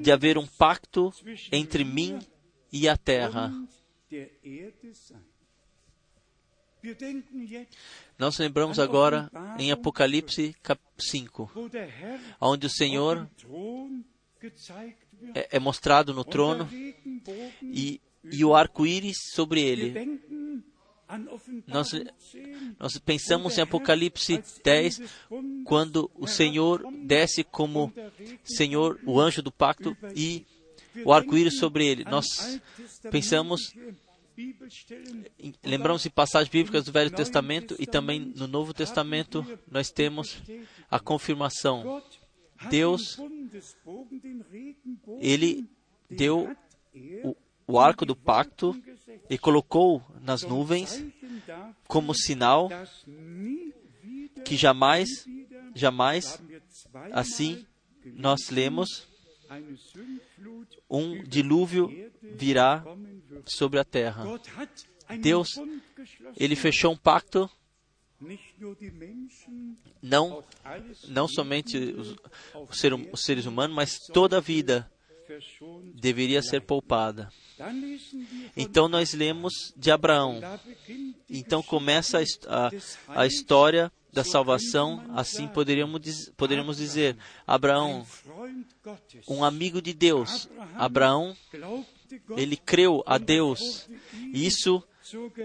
de 0.00 0.12
haver 0.12 0.38
um 0.38 0.46
pacto 0.46 1.12
entre 1.50 1.84
mim 1.84 2.18
e 2.72 2.88
a 2.88 2.96
terra. 2.96 3.52
Nós 8.18 8.38
lembramos 8.38 8.78
agora 8.78 9.30
em 9.58 9.72
Apocalipse 9.72 10.54
5, 10.98 11.50
onde 12.40 12.66
o 12.66 12.70
Senhor 12.70 13.28
é, 15.34 15.56
é 15.56 15.58
mostrado 15.58 16.14
no 16.14 16.24
trono 16.24 16.68
e, 17.62 18.00
e 18.24 18.44
o 18.44 18.54
arco-íris 18.54 19.16
sobre 19.34 19.62
ele. 19.62 20.20
Nós, 21.66 21.90
nós 22.78 22.98
pensamos 22.98 23.56
em 23.56 23.62
Apocalipse 23.62 24.42
10, 24.62 25.00
quando 25.64 26.10
o 26.14 26.26
Senhor 26.26 26.84
desce 27.04 27.42
como 27.42 27.92
Senhor, 28.44 29.00
o 29.06 29.18
anjo 29.18 29.42
do 29.42 29.50
pacto, 29.50 29.96
e 30.14 30.46
o 31.04 31.12
arco-íris 31.12 31.58
sobre 31.58 31.86
ele. 31.86 32.04
Nós 32.04 32.60
pensamos 33.10 33.72
Lembramos 35.64 36.02
de 36.02 36.10
passagens 36.10 36.50
bíblicas 36.50 36.84
do 36.84 36.92
Velho 36.92 37.10
Testamento 37.10 37.74
e 37.78 37.86
também 37.86 38.20
no 38.20 38.46
Novo 38.46 38.72
Testamento 38.72 39.44
nós 39.70 39.90
temos 39.90 40.40
a 40.90 41.00
confirmação. 41.00 42.02
Deus, 42.70 43.18
Ele 45.20 45.68
deu 46.10 46.56
o, 47.24 47.36
o 47.66 47.78
arco 47.78 48.06
do 48.06 48.16
pacto 48.16 48.80
e 49.28 49.36
colocou 49.36 50.02
nas 50.20 50.42
nuvens 50.42 51.04
como 51.86 52.14
sinal 52.14 52.68
que 54.44 54.56
jamais, 54.56 55.08
jamais, 55.74 56.40
assim 57.12 57.66
nós 58.04 58.50
lemos, 58.50 59.06
um 60.88 61.22
dilúvio 61.24 61.90
virá 62.22 62.84
sobre 63.46 63.78
a 63.78 63.84
terra. 63.84 64.24
Deus, 65.20 65.48
ele 66.36 66.54
fechou 66.56 66.92
um 66.92 66.96
pacto 66.96 67.50
não, 70.02 70.44
não 71.06 71.28
somente 71.28 71.78
os, 71.78 72.16
os, 72.68 72.78
ser, 72.78 72.92
os 72.92 73.22
seres 73.22 73.46
humanos, 73.46 73.74
mas 73.74 73.98
toda 74.12 74.38
a 74.38 74.40
vida 74.40 74.90
deveria 75.94 76.42
ser 76.42 76.62
poupada. 76.62 77.30
Então 78.56 78.88
nós 78.88 79.12
lemos 79.12 79.72
de 79.76 79.90
Abraão. 79.90 80.40
Então 81.28 81.62
começa 81.62 82.18
a, 82.18 82.66
a, 82.66 83.22
a 83.22 83.26
história 83.26 83.92
da 84.12 84.24
salvação, 84.24 85.04
assim 85.14 85.46
poderíamos, 85.46 86.30
poderíamos 86.36 86.78
dizer: 86.78 87.16
Abraão, 87.46 88.06
um 89.28 89.44
amigo 89.44 89.82
de 89.82 89.92
Deus. 89.92 90.48
Abraão, 90.74 91.36
ele 92.36 92.56
creu 92.56 93.02
a 93.06 93.18
Deus. 93.18 93.88
Isso 94.32 94.82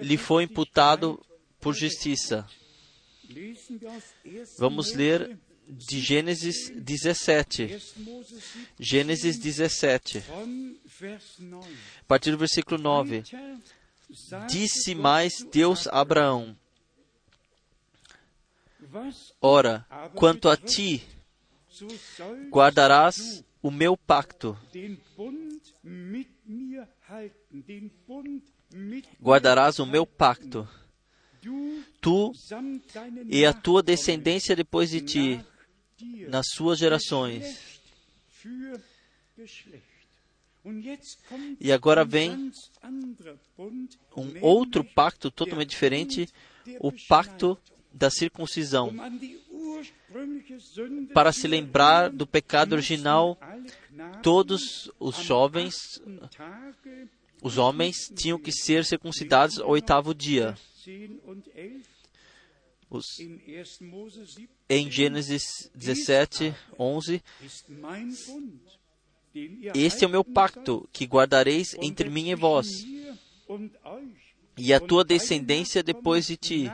lhe 0.02 0.18
foi 0.18 0.44
imputado 0.44 1.24
por 1.60 1.74
justiça. 1.74 2.48
Vamos 4.58 4.94
ler 4.94 5.38
de 5.68 6.00
Gênesis 6.00 6.70
17. 6.76 7.78
Gênesis 8.80 9.38
17. 9.38 10.24
A 12.00 12.04
partir 12.08 12.32
do 12.32 12.38
versículo 12.38 12.82
9. 12.82 13.24
Disse 14.48 14.94
mais 14.94 15.44
Deus 15.52 15.88
a 15.88 16.02
Abraão: 16.02 16.56
Ora, 19.42 19.88
quanto 20.14 20.50
a 20.50 20.58
ti, 20.58 21.04
guardarás 22.52 23.44
o 23.62 23.72
meu 23.72 23.98
pacto. 23.98 24.58
Guardarás 29.22 29.80
o 29.80 29.86
meu 29.86 30.06
pacto. 30.06 30.68
Tu 32.02 32.32
e 33.28 33.46
a 33.46 33.54
tua 33.54 33.84
descendência 33.84 34.56
depois 34.56 34.90
de 34.90 35.02
ti, 35.02 35.46
nas 36.28 36.46
suas 36.54 36.80
gerações. 36.80 37.82
E 41.60 41.72
agora 41.72 42.06
vem 42.06 42.52
um 44.16 44.42
outro 44.42 44.84
pacto 44.84 45.30
totalmente 45.30 45.70
diferente, 45.70 46.30
o 46.80 46.92
pacto 47.08 47.58
da 47.92 48.10
circuncisão. 48.10 48.94
Para 51.14 51.32
se 51.32 51.48
lembrar 51.48 52.10
do 52.10 52.28
pecado 52.28 52.74
original, 52.74 53.38
todos 54.22 54.92
os 55.00 55.18
jovens, 55.18 56.02
os 57.42 57.58
homens, 57.58 58.12
tinham 58.16 58.40
que 58.40 58.52
ser 58.52 58.86
circuncidados 58.86 59.60
ao 59.60 59.70
oitavo 59.70 60.14
dia. 60.14 60.56
Os, 62.90 63.20
em 64.70 64.92
Gênesis 64.92 65.72
17, 65.74 66.54
11, 66.78 67.24
este 69.74 70.04
é 70.04 70.08
o 70.08 70.12
meu 70.12 70.24
pacto 70.24 70.88
que 70.94 71.06
guardareis 71.06 71.76
entre 71.82 72.08
mim 72.10 72.30
e 72.30 72.36
vós, 72.36 72.86
e 74.56 74.72
a 74.72 74.80
tua 74.80 75.04
descendência 75.04 75.82
depois 75.82 76.28
de 76.28 76.38
ti. 76.38 76.72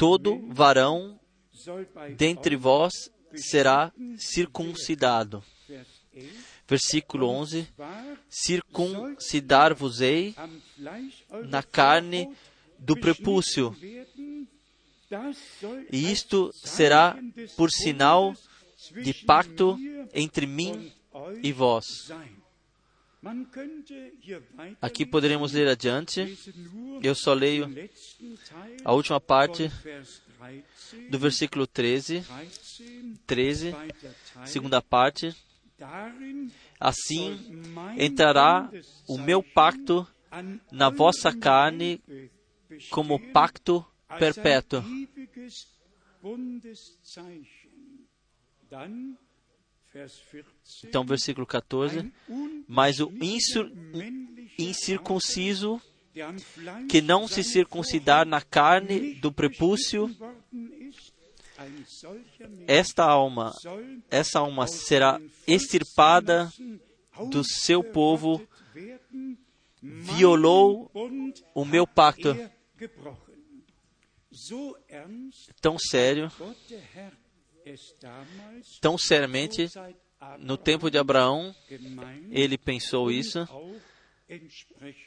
Todo 0.00 0.40
varão 0.48 1.20
dentre 2.16 2.56
vós 2.56 3.12
será 3.34 3.92
circuncidado. 4.16 5.44
Versículo 6.66 7.28
11: 7.28 7.68
Circuncidar-vos-ei 8.30 10.34
na 11.48 11.62
carne 11.62 12.34
do 12.78 12.96
prepúcio, 12.96 13.76
e 15.92 16.10
isto 16.10 16.50
será 16.54 17.18
por 17.54 17.70
sinal 17.70 18.34
de 19.02 19.12
pacto 19.12 19.78
entre 20.14 20.46
mim 20.46 20.90
e 21.42 21.52
vós. 21.52 22.10
Aqui 24.80 25.04
poderemos 25.04 25.52
ler 25.52 25.68
adiante. 25.68 26.38
Eu 27.02 27.14
só 27.14 27.34
leio 27.34 27.68
a 28.84 28.92
última 28.92 29.20
parte 29.20 29.70
do 31.10 31.18
versículo 31.18 31.66
13, 31.66 32.24
13, 33.26 33.74
segunda 34.46 34.80
parte. 34.80 35.34
Assim 36.78 37.38
entrará 37.98 38.70
o 39.06 39.18
meu 39.18 39.42
pacto 39.42 40.06
na 40.72 40.88
vossa 40.88 41.36
carne 41.36 42.00
como 42.90 43.20
pacto 43.32 43.84
perpétuo. 44.18 44.82
Então, 50.84 51.04
versículo 51.04 51.46
14. 51.46 52.12
Mas 52.68 53.00
o 53.00 53.12
incircunciso 54.58 55.80
que 56.88 57.00
não 57.00 57.26
se 57.26 57.42
circuncidar 57.42 58.26
na 58.26 58.40
carne 58.40 59.14
do 59.14 59.32
prepúcio, 59.32 60.14
esta 62.66 63.04
alma, 63.04 63.52
essa 64.10 64.40
alma 64.40 64.66
será 64.66 65.20
extirpada 65.46 66.50
do 67.30 67.44
seu 67.44 67.82
povo, 67.82 68.46
violou 69.82 70.90
o 71.54 71.64
meu 71.64 71.86
pacto. 71.86 72.36
Tão 75.60 75.78
sério, 75.78 76.30
tão 78.80 78.96
seriamente, 78.98 79.66
no 80.38 80.56
tempo 80.56 80.90
de 80.90 80.98
Abraão, 80.98 81.54
ele 82.30 82.58
pensou 82.58 83.10
isso 83.10 83.46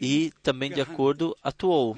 e 0.02 0.32
também 0.42 0.72
de 0.72 0.82
acordo 0.82 1.36
atuou. 1.42 1.96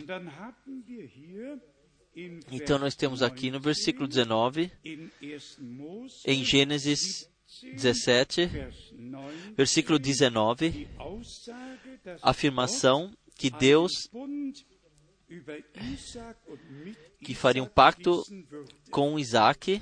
Então 2.52 2.80
nós 2.80 2.96
temos 2.96 3.22
aqui 3.22 3.52
no 3.52 3.60
versículo 3.60 4.08
19, 4.08 4.72
em 6.26 6.44
Gênesis 6.46 7.30
17, 7.74 8.50
versículo 9.56 10.00
19, 10.00 10.88
a 12.22 12.30
afirmação 12.30 13.14
que 13.38 13.50
Deus 13.50 13.92
que 17.24 17.34
faria 17.34 17.64
um 17.64 17.68
pacto 17.68 18.24
com 18.92 19.20
Isaac. 19.20 19.82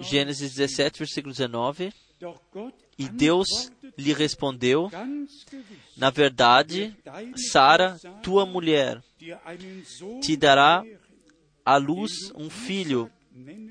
Gênesis 0.00 0.54
17, 0.54 0.98
versículo 0.98 1.32
19. 1.32 1.92
E 2.98 3.08
Deus 3.08 3.70
lhe 3.98 4.12
respondeu: 4.12 4.90
Na 5.96 6.10
verdade, 6.10 6.96
Sara, 7.50 7.98
tua 8.22 8.46
mulher, 8.46 9.02
te 10.22 10.36
dará 10.36 10.82
à 11.64 11.76
luz 11.76 12.32
um 12.34 12.48
filho, 12.48 13.10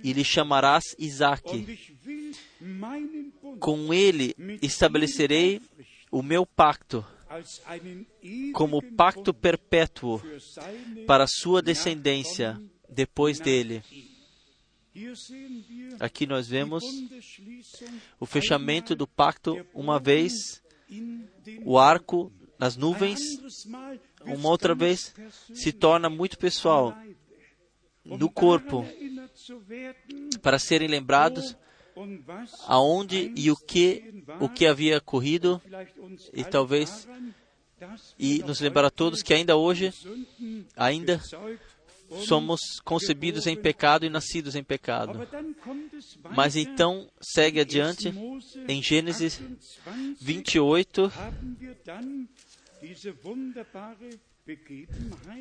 e 0.03 0.13
lhe 0.13 0.23
chamarás 0.23 0.83
Isaque. 0.99 1.79
Com 3.59 3.93
ele 3.93 4.35
estabelecerei 4.61 5.61
o 6.11 6.21
meu 6.21 6.45
pacto, 6.45 7.05
como 8.53 8.81
pacto 8.95 9.33
perpétuo 9.33 10.21
para 11.07 11.25
sua 11.27 11.61
descendência 11.61 12.61
depois 12.87 13.39
dele. 13.39 13.81
Aqui 15.99 16.25
nós 16.25 16.47
vemos 16.47 16.83
o 18.19 18.25
fechamento 18.25 18.95
do 18.95 19.05
pacto 19.05 19.65
uma 19.73 19.99
vez, 19.99 20.61
o 21.63 21.77
arco 21.77 22.31
nas 22.57 22.77
nuvens, 22.77 23.19
uma 24.21 24.49
outra 24.49 24.73
vez 24.73 25.13
se 25.53 25.73
torna 25.73 26.09
muito 26.09 26.37
pessoal 26.37 26.95
no 28.05 28.29
corpo, 28.29 28.85
para 30.41 30.57
serem 30.59 30.87
lembrados 30.87 31.57
aonde 32.67 33.33
e 33.35 33.51
o 33.51 33.55
que 33.55 34.23
o 34.39 34.49
que 34.49 34.65
havia 34.65 34.99
corrido 34.99 35.61
e 36.33 36.43
talvez 36.43 37.07
e 38.17 38.39
nos 38.39 38.59
lembrar 38.59 38.85
a 38.85 38.89
todos 38.89 39.21
que 39.21 39.33
ainda 39.33 39.55
hoje 39.55 39.93
ainda 40.75 41.21
somos 42.25 42.79
concebidos 42.83 43.47
em 43.47 43.55
pecado 43.55 44.05
e 44.05 44.09
nascidos 44.09 44.55
em 44.55 44.63
pecado. 44.63 45.27
Mas 46.35 46.55
então 46.55 47.09
segue 47.21 47.59
adiante 47.59 48.13
em 48.67 48.81
Gênesis 48.81 49.41
28. 50.21 51.11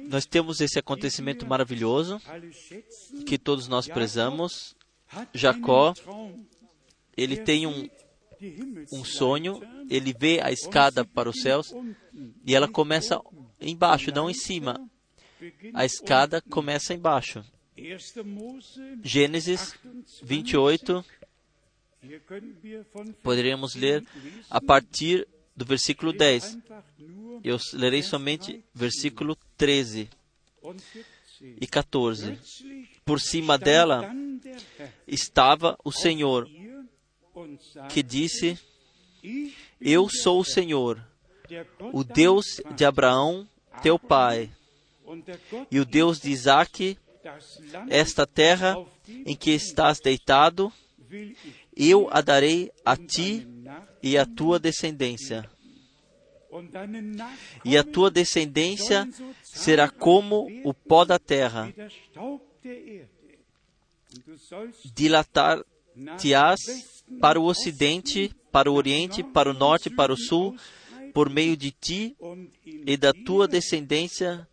Nós 0.08 0.24
temos 0.24 0.60
esse 0.60 0.78
acontecimento 0.78 1.46
maravilhoso 1.46 2.20
que 3.26 3.38
todos 3.38 3.68
nós 3.68 3.86
prezamos. 3.86 4.74
Jacó, 5.32 5.94
ele 7.16 7.36
tem 7.36 7.66
um, 7.66 7.88
um 8.92 9.04
sonho, 9.04 9.60
ele 9.90 10.14
vê 10.18 10.40
a 10.42 10.50
escada 10.50 11.04
para 11.04 11.28
os 11.28 11.40
céus 11.40 11.72
e 12.44 12.54
ela 12.54 12.66
começa 12.66 13.20
embaixo, 13.60 14.10
não 14.10 14.28
em 14.28 14.34
cima. 14.34 14.80
A 15.72 15.84
escada 15.84 16.40
começa 16.40 16.94
embaixo. 16.94 17.44
Gênesis 19.02 19.74
28, 20.22 21.04
poderíamos 23.22 23.74
ler 23.74 24.04
a 24.48 24.60
partir 24.60 25.26
do 25.56 25.64
versículo 25.64 26.12
10. 26.12 26.58
Eu 27.42 27.58
lerei 27.72 28.02
somente 28.02 28.64
versículo 28.72 29.36
13 29.56 30.08
e 31.60 31.66
14. 31.66 32.38
Por 33.04 33.20
cima 33.20 33.58
dela 33.58 34.14
estava 35.06 35.76
o 35.84 35.92
Senhor, 35.92 36.48
que 37.90 38.02
disse: 38.02 38.58
Eu 39.80 40.08
sou 40.08 40.40
o 40.40 40.44
Senhor, 40.44 41.04
o 41.92 42.04
Deus 42.04 42.60
de 42.76 42.84
Abraão, 42.84 43.48
teu 43.82 43.98
pai, 43.98 44.50
e 45.70 45.78
o 45.78 45.84
Deus 45.84 46.20
de 46.20 46.30
Isaque, 46.30 46.98
esta 47.88 48.26
terra 48.26 48.76
em 49.08 49.36
que 49.36 49.50
estás 49.50 50.00
deitado, 50.00 50.72
eu 51.76 52.08
a 52.10 52.20
darei 52.20 52.70
a 52.84 52.96
ti 52.96 53.46
e 54.02 54.16
à 54.18 54.26
tua 54.26 54.58
descendência. 54.58 55.48
e 57.64 57.76
a 57.76 57.82
tua 57.82 58.10
descendência 58.10 59.08
será 59.42 59.88
como 59.88 60.46
o 60.64 60.72
pó 60.72 61.04
da 61.04 61.18
terra. 61.18 61.72
Dilatar-te-ás 64.94 66.60
para 67.20 67.40
o 67.40 67.44
ocidente, 67.44 68.34
para 68.52 68.70
o 68.70 68.74
oriente, 68.74 69.22
para 69.22 69.50
o 69.50 69.54
norte, 69.54 69.90
para 69.90 70.12
o 70.12 70.16
sul, 70.16 70.56
por 71.12 71.28
meio 71.28 71.56
de 71.56 71.70
ti 71.72 72.16
e 72.64 72.96
da 72.96 73.12
tua 73.12 73.48
descendência 73.48 74.46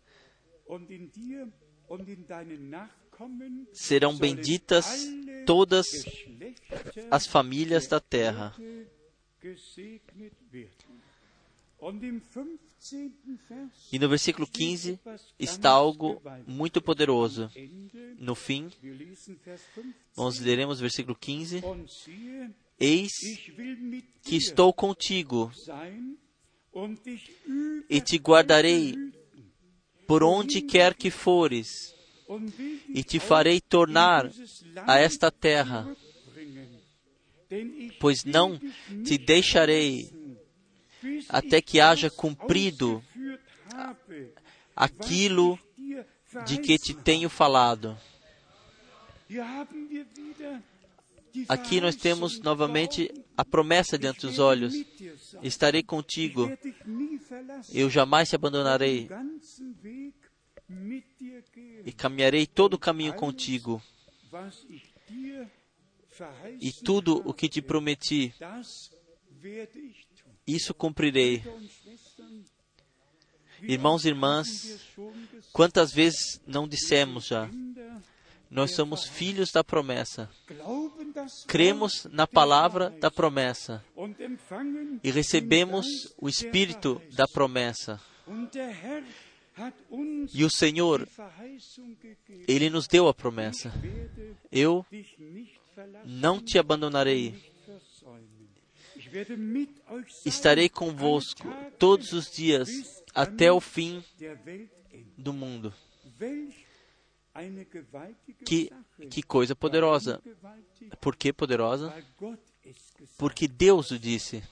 serão 3.72 4.16
benditas 4.16 5.08
todas 5.46 5.86
as 7.10 7.26
famílias 7.26 7.86
da 7.86 8.00
terra. 8.00 8.54
E 13.90 13.98
no 13.98 14.08
versículo 14.08 14.46
15 14.46 15.00
está 15.38 15.70
algo 15.70 16.22
muito 16.46 16.80
poderoso. 16.80 17.50
No 18.18 18.34
fim, 18.34 18.70
nós 20.16 20.38
leremos 20.38 20.78
o 20.78 20.82
versículo 20.82 21.16
15: 21.16 21.60
Eis 22.78 23.12
que 24.22 24.36
estou 24.36 24.72
contigo 24.72 25.50
e 27.90 28.00
te 28.00 28.16
guardarei 28.16 28.94
por 30.12 30.22
onde 30.22 30.60
quer 30.60 30.92
que 30.92 31.10
fores, 31.10 31.94
e 32.86 33.02
te 33.02 33.18
farei 33.18 33.62
tornar 33.62 34.30
a 34.86 34.98
esta 34.98 35.30
terra, 35.30 35.88
pois 37.98 38.22
não 38.22 38.60
te 39.06 39.16
deixarei 39.16 40.12
até 41.30 41.62
que 41.62 41.80
haja 41.80 42.10
cumprido 42.10 43.02
aquilo 44.76 45.58
de 46.44 46.58
que 46.58 46.78
te 46.78 46.92
tenho 46.92 47.30
falado. 47.30 47.96
Aqui 51.48 51.80
nós 51.80 51.96
temos 51.96 52.40
novamente 52.40 53.10
a 53.36 53.44
promessa 53.44 53.98
diante 53.98 54.20
dos 54.20 54.38
olhos: 54.38 54.74
estarei 55.42 55.82
contigo, 55.82 56.50
eu 57.72 57.88
jamais 57.88 58.28
te 58.28 58.36
abandonarei 58.36 59.08
e 61.84 61.92
caminharei 61.92 62.46
todo 62.46 62.74
o 62.74 62.78
caminho 62.78 63.14
contigo. 63.14 63.82
E 66.60 66.72
tudo 66.72 67.22
o 67.24 67.32
que 67.32 67.48
te 67.48 67.62
prometi, 67.62 68.34
isso 70.46 70.74
cumprirei. 70.74 71.42
Irmãos 73.62 74.04
e 74.04 74.08
irmãs, 74.08 74.80
quantas 75.52 75.92
vezes 75.92 76.40
não 76.46 76.66
dissemos 76.66 77.26
já? 77.26 77.48
Nós 78.52 78.72
somos 78.72 79.06
filhos 79.06 79.50
da 79.50 79.64
promessa. 79.64 80.28
Cremos 81.46 82.06
na 82.12 82.26
palavra 82.26 82.90
da 82.90 83.10
promessa 83.10 83.82
e 85.02 85.10
recebemos 85.10 85.86
o 86.18 86.28
Espírito 86.28 87.00
da 87.14 87.26
promessa. 87.26 87.98
E 90.34 90.44
o 90.44 90.50
Senhor, 90.50 91.08
Ele 92.46 92.68
nos 92.68 92.86
deu 92.86 93.08
a 93.08 93.14
promessa: 93.14 93.72
Eu 94.50 94.84
não 96.04 96.38
te 96.38 96.58
abandonarei. 96.58 97.50
Estarei 100.26 100.68
convosco 100.68 101.48
todos 101.78 102.12
os 102.12 102.30
dias 102.30 103.02
até 103.14 103.50
o 103.50 103.60
fim 103.60 104.04
do 105.16 105.32
mundo. 105.32 105.72
Que, 108.44 108.70
que 109.10 109.22
coisa 109.22 109.54
poderosa. 109.54 110.20
Por 111.00 111.16
que 111.16 111.32
poderosa? 111.32 111.94
Porque 113.16 113.48
Deus 113.48 113.90
o 113.90 113.98
disse. 113.98 114.42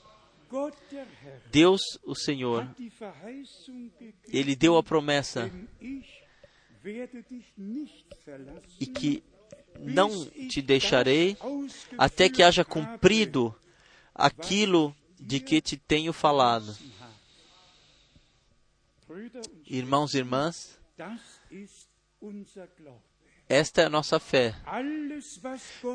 Deus, 1.50 1.80
o 2.04 2.14
Senhor, 2.14 2.68
Ele 4.26 4.56
deu 4.56 4.76
a 4.76 4.82
promessa 4.82 5.50
e 8.80 8.86
que 8.86 9.22
não 9.78 10.26
te 10.48 10.60
deixarei 10.60 11.36
até 11.96 12.28
que 12.28 12.42
haja 12.42 12.64
cumprido 12.64 13.54
aquilo 14.14 14.94
de 15.18 15.38
que 15.38 15.60
te 15.60 15.76
tenho 15.76 16.12
falado. 16.12 16.76
Irmãos 19.66 20.14
e 20.14 20.18
irmãs, 20.18 20.78
esta 23.50 23.82
é 23.82 23.86
a 23.86 23.90
nossa 23.90 24.20
fé. 24.20 24.54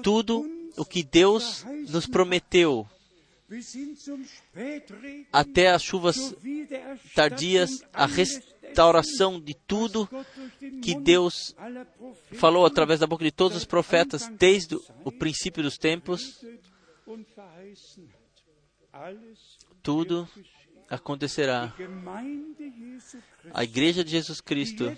Tudo 0.03 0.45
o 0.75 0.83
que 0.83 1.01
Deus 1.03 1.63
nos 1.89 2.05
prometeu, 2.05 2.85
até 5.31 5.69
as 5.69 5.81
chuvas 5.81 6.35
tardias, 7.15 7.81
a 7.93 8.05
restauração 8.05 9.39
de 9.39 9.53
tudo 9.53 10.09
que 10.83 10.95
Deus 10.95 11.55
falou 12.33 12.65
através 12.65 12.99
da 12.99 13.07
boca 13.07 13.23
de 13.23 13.31
todos 13.31 13.55
os 13.55 13.65
profetas 13.65 14.27
desde 14.37 14.75
o 15.05 15.11
princípio 15.11 15.63
dos 15.63 15.77
tempos, 15.77 16.43
tudo 19.81 20.27
acontecerá. 20.89 21.73
A 23.53 23.63
Igreja 23.63 24.03
de 24.03 24.11
Jesus 24.11 24.41
Cristo, 24.41 24.95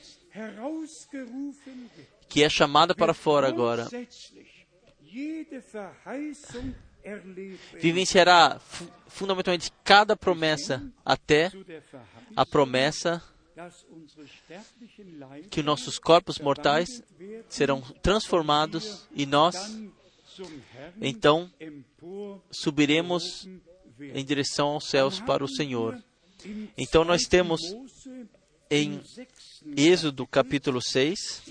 que 2.30 2.44
é 2.44 2.50
chamada 2.50 2.94
para 2.94 3.14
fora 3.14 3.48
agora, 3.48 3.88
vivenciará 7.76 8.60
fundamentalmente 9.08 9.72
cada 9.84 10.16
promessa 10.16 10.84
até 11.06 11.52
a 12.36 12.46
promessa 12.46 13.24
que 15.50 15.64
nossos 15.64 15.98
corpos 15.98 16.38
mortais 16.38 17.02
serão 17.50 17.82
transformados 18.02 19.08
e 19.12 19.26
nós 19.26 19.56
então 21.02 21.52
subiremos 22.52 23.48
em 24.00 24.24
direção 24.24 24.70
aos 24.70 24.88
céus 24.88 25.20
para 25.20 25.44
o 25.44 25.48
Senhor. 25.48 25.98
Então 26.78 27.04
nós 27.04 27.24
temos 27.24 27.62
em 28.70 29.02
Êxodo 29.76 30.26
capítulo 30.28 30.82
6, 30.82 31.44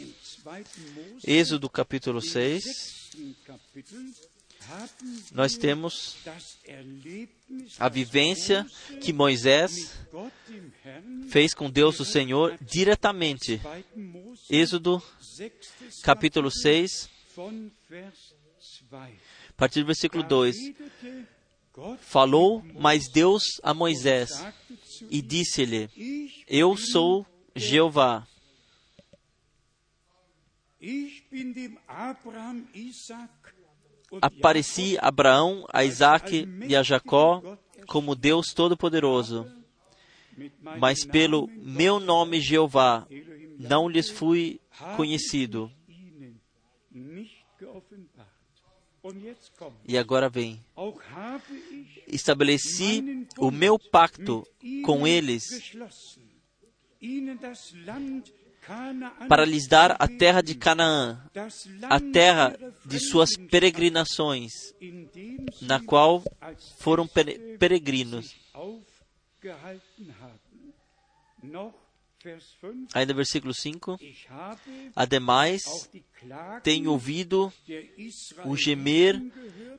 Êxodo 1.24 1.68
capítulo 1.68 2.20
6, 2.20 2.64
nós 5.32 5.56
temos 5.56 6.16
a 7.78 7.88
vivência 7.88 8.66
que 9.00 9.12
Moisés 9.12 9.96
fez 11.28 11.54
com 11.54 11.70
Deus 11.70 12.00
o 12.00 12.04
Senhor 12.04 12.58
diretamente. 12.60 13.60
Êxodo 14.50 15.02
capítulo 16.02 16.50
6, 16.50 17.08
a 18.88 19.52
partir 19.56 19.80
do 19.80 19.86
versículo 19.86 20.22
2. 20.22 20.56
Falou 22.00 22.62
mais 22.74 23.06
Deus 23.12 23.60
a 23.62 23.74
Moisés 23.74 24.30
e 25.10 25.22
disse-lhe: 25.22 25.88
Eu 26.46 26.76
sou 26.76 27.26
Jeová. 27.54 28.26
Apareci 34.20 34.96
a 34.98 35.08
Abraão, 35.08 35.66
a 35.72 35.84
Isaac 35.84 36.46
e 36.68 36.76
a 36.76 36.82
Jacó 36.82 37.58
como 37.86 38.14
Deus 38.14 38.52
Todo-Poderoso, 38.54 39.50
mas 40.78 41.04
pelo 41.04 41.46
meu 41.48 41.98
nome 41.98 42.40
Jeová 42.40 43.06
não 43.58 43.88
lhes 43.88 44.10
fui 44.10 44.60
conhecido. 44.96 45.70
E 49.86 49.96
agora 49.96 50.28
vem. 50.28 50.64
Estabeleci 52.06 53.26
o 53.38 53.50
meu 53.50 53.78
pacto 53.78 54.46
com 54.84 55.06
eles 55.06 55.44
para 59.28 59.44
lhes 59.44 59.68
dar 59.68 59.96
a 59.98 60.08
terra 60.08 60.40
de 60.40 60.54
Canaã, 60.54 61.22
a 61.82 62.00
terra 62.00 62.56
de 62.84 62.98
suas 62.98 63.36
peregrinações, 63.36 64.52
na 65.62 65.80
qual 65.80 66.22
foram 66.78 67.08
peregrinos. 67.58 68.34
Ainda 72.92 73.14
versículo 73.14 73.54
5. 73.54 73.96
Ademais, 74.96 75.62
tenho 76.62 76.90
ouvido 76.90 77.52
o 78.44 78.56
gemer 78.56 79.22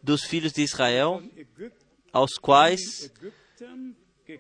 dos 0.01 0.23
filhos 0.23 0.53
de 0.53 0.61
Israel, 0.61 1.21
aos 2.17 2.39
quais 2.39 3.11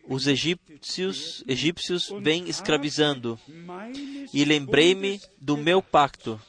os 0.09 0.25
egípcios, 0.25 1.43
egípcios 1.47 2.09
vêm 2.21 2.49
escravizando, 2.49 3.39
e 4.33 4.43
lembrei-me 4.43 5.21
do 5.39 5.55
meu 5.55 5.79
pacto. 5.81 6.41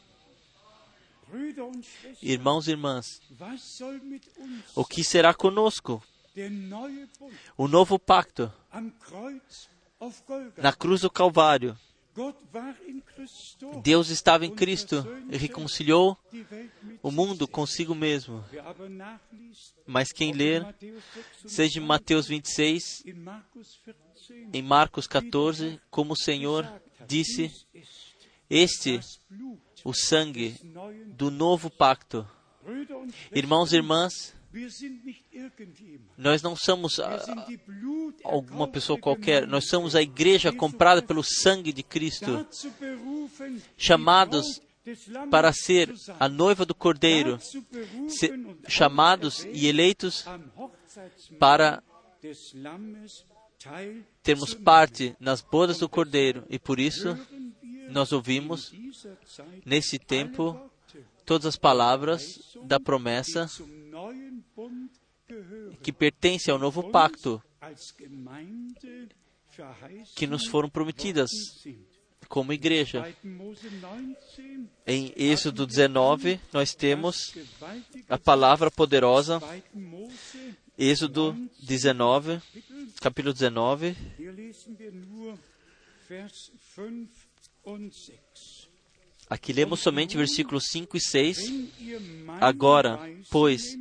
Irmãos 2.22 2.66
e 2.66 2.70
irmãs, 2.70 3.20
o 4.74 4.85
que 4.87 5.05
será 5.05 5.35
conosco? 5.35 6.03
O 7.59 7.68
novo 7.68 7.99
pacto 7.99 8.51
na 10.57 10.72
cruz 10.72 11.03
do 11.03 11.11
Calvário. 11.11 11.79
Deus 13.83 14.09
estava 14.09 14.45
em 14.45 14.55
Cristo 14.55 15.07
e 15.31 15.37
reconciliou 15.37 16.16
o 17.03 17.11
mundo 17.11 17.47
consigo 17.47 17.95
mesmo. 17.95 18.45
Mas 19.87 20.12
quem 20.12 20.33
ler, 20.33 20.66
seja 21.47 21.79
em 21.79 21.83
Mateus 21.85 22.27
26, 22.27 23.05
em 24.53 24.62
Marcos 24.62 25.07
14, 25.07 25.81
como 25.91 26.14
o 26.14 26.16
Senhor 26.16 26.71
disse: 27.07 27.51
Este, 28.51 29.01
o 29.85 29.95
sangue 29.95 30.57
do 31.07 31.31
novo 31.31 31.71
pacto. 31.71 32.27
Irmãos 33.33 33.73
e 33.73 33.77
irmãs, 33.77 34.35
nós 36.16 36.42
não 36.42 36.57
somos 36.57 36.99
alguma 38.24 38.66
pessoa 38.66 38.99
qualquer, 38.99 39.46
nós 39.46 39.68
somos 39.68 39.94
a 39.94 40.03
igreja 40.03 40.53
comprada 40.53 41.03
pelo 41.03 41.22
sangue 41.22 41.72
de 41.72 41.82
Cristo, 41.82 42.46
chamados 43.76 44.61
para 45.30 45.53
ser 45.53 45.92
a 46.18 46.28
noiva 46.28 46.64
do 46.64 46.74
Cordeiro, 46.74 47.38
chamados 48.66 49.44
e 49.53 49.66
eleitos 49.66 50.24
para 51.38 51.82
termos 54.22 54.55
parte 54.55 55.14
nas 55.20 55.42
bodas 55.42 55.78
do 55.78 55.88
Cordeiro, 55.88 56.44
e 56.49 56.59
por 56.59 56.80
isso 56.80 57.18
nós 57.90 58.12
ouvimos 58.12 58.72
nesse 59.64 59.99
tempo 59.99 60.70
todas 61.29 61.45
as 61.45 61.57
palavras 61.57 62.41
da 62.64 62.81
promessa 62.81 63.47
que 65.83 65.93
pertence 65.93 66.51
ao 66.51 66.59
novo 66.59 66.91
pacto 66.91 67.43
que 70.16 70.26
nos 70.26 70.47
foram 70.47 70.70
prometidas 70.70 71.31
como 72.31 72.51
igreja. 72.51 73.14
Em 74.87 75.12
Êxodo 75.16 75.66
19, 75.66 76.41
nós 76.51 76.74
temos 76.74 77.35
a 78.09 78.16
palavra 78.16 78.70
poderosa. 78.70 79.39
Êxodo 80.79 81.37
19, 81.61 82.41
capítulo 83.03 83.35
19. 83.35 83.95
Aqui 89.29 89.53
lemos 89.53 89.81
somente 89.81 90.16
versículos 90.16 90.68
5 90.68 90.97
e 90.97 91.01
6. 91.01 91.53
Agora, 92.41 92.99
pois, 93.31 93.76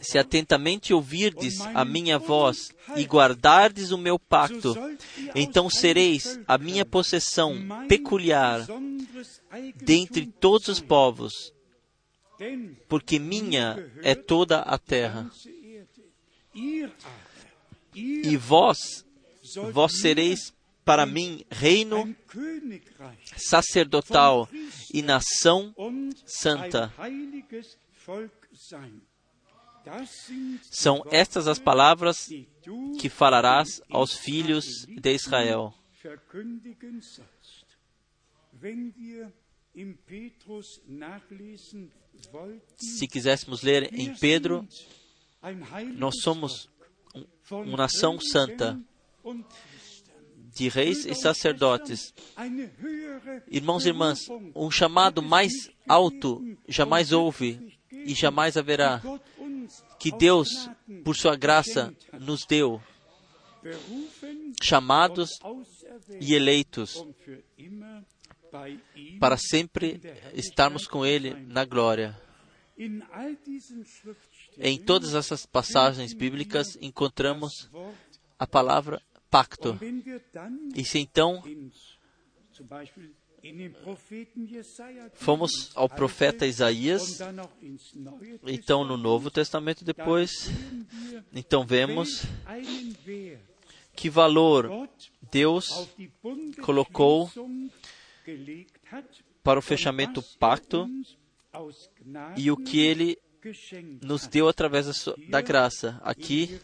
se 0.00 0.18
atentamente 0.18 0.92
ouvirdes 0.92 1.60
a 1.60 1.84
minha 1.84 2.18
voz 2.18 2.70
e 2.96 3.04
guardardes 3.04 3.90
o 3.90 3.98
meu 3.98 4.18
pacto, 4.18 4.74
então 5.34 5.68
sereis 5.70 6.38
a 6.46 6.58
minha 6.58 6.84
possessão 6.84 7.56
peculiar 7.88 8.66
dentre 9.76 10.26
todos 10.26 10.68
os 10.68 10.80
povos, 10.80 11.52
porque 12.88 13.18
minha 13.18 13.90
é 14.02 14.14
toda 14.14 14.60
a 14.60 14.78
terra. 14.78 15.30
E 17.94 18.36
vós, 18.36 19.04
vós 19.72 20.00
sereis 20.00 20.52
para 20.88 21.04
mim 21.04 21.44
reino 21.50 22.16
sacerdotal 23.36 24.48
e 24.94 25.02
nação 25.02 25.74
santa. 26.24 26.90
São 30.62 31.04
estas 31.10 31.46
as 31.46 31.58
palavras 31.58 32.30
que 32.98 33.10
falarás 33.10 33.82
aos 33.90 34.14
filhos 34.16 34.86
de 34.86 35.12
Israel. 35.12 35.74
Se 42.78 43.06
quiséssemos 43.06 43.60
ler 43.60 43.92
em 43.92 44.14
Pedro, 44.14 44.66
nós 45.98 46.14
somos 46.22 46.70
uma 47.50 47.76
nação 47.76 48.18
santa, 48.18 48.80
de 50.58 50.68
reis 50.68 51.06
e 51.06 51.14
sacerdotes. 51.14 52.12
Irmãos 53.48 53.86
e 53.86 53.88
irmãs, 53.88 54.28
um 54.54 54.70
chamado 54.70 55.22
mais 55.22 55.52
alto 55.88 56.44
jamais 56.66 57.12
houve 57.12 57.78
e 57.92 58.12
jamais 58.12 58.56
haverá 58.56 59.00
que 60.00 60.10
Deus, 60.10 60.68
por 61.04 61.16
sua 61.16 61.36
graça, 61.36 61.94
nos 62.20 62.44
deu, 62.44 62.82
chamados 64.60 65.30
e 66.20 66.34
eleitos, 66.34 67.06
para 69.20 69.36
sempre 69.36 70.00
estarmos 70.34 70.88
com 70.88 71.06
Ele 71.06 71.34
na 71.34 71.64
glória. 71.64 72.20
Em 74.56 74.76
todas 74.78 75.14
essas 75.14 75.46
passagens 75.46 76.12
bíblicas 76.12 76.76
encontramos 76.80 77.70
a 78.38 78.46
palavra 78.46 79.00
pacto. 79.30 79.78
E 80.74 80.84
se 80.84 80.98
então 80.98 81.42
Fomos 85.14 85.70
ao 85.76 85.88
profeta 85.88 86.44
Isaías, 86.44 87.20
então 88.46 88.84
no 88.84 88.96
Novo 88.96 89.30
Testamento 89.30 89.84
depois, 89.84 90.50
então 91.32 91.64
vemos 91.64 92.24
que 93.94 94.10
valor 94.10 94.88
Deus 95.30 95.88
colocou 96.62 97.30
para 99.42 99.58
o 99.58 99.62
fechamento 99.62 100.20
do 100.20 100.22
pacto 100.38 100.88
e 102.36 102.50
o 102.50 102.56
que 102.56 102.80
Ele 102.80 103.16
nos 104.02 104.26
deu 104.26 104.48
através 104.48 104.86
da 105.28 105.40
graça. 105.40 106.00
Aqui 106.02 106.60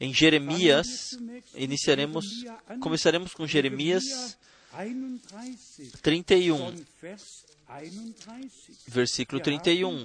em 0.00 0.12
Jeremias, 0.12 1.18
iniciaremos, 1.54 2.44
começaremos 2.80 3.32
com 3.34 3.46
Jeremias 3.46 4.36
31, 6.02 6.74
versículo 8.88 9.40
31. 9.40 10.04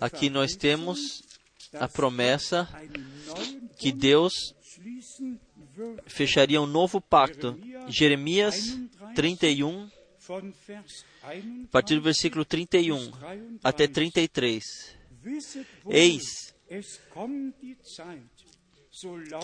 Aqui 0.00 0.30
nós 0.30 0.56
temos 0.56 1.22
a 1.72 1.88
promessa 1.88 2.68
que 3.78 3.92
Deus 3.92 4.54
fecharia 6.06 6.60
um 6.60 6.66
novo 6.66 7.00
pacto. 7.00 7.58
Jeremias 7.88 8.76
31, 9.14 9.88
a 11.26 11.68
partir 11.70 11.96
do 11.96 12.02
versículo 12.02 12.44
31 12.44 13.10
até 13.64 13.88
33. 13.88 14.62
Eis 15.88 16.54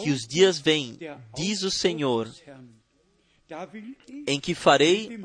que 0.02 0.10
os 0.10 0.20
dias 0.22 0.60
vêm, 0.60 0.98
diz 1.34 1.62
o 1.62 1.70
Senhor, 1.70 2.32
em 4.26 4.38
que 4.38 4.54
farei 4.54 5.20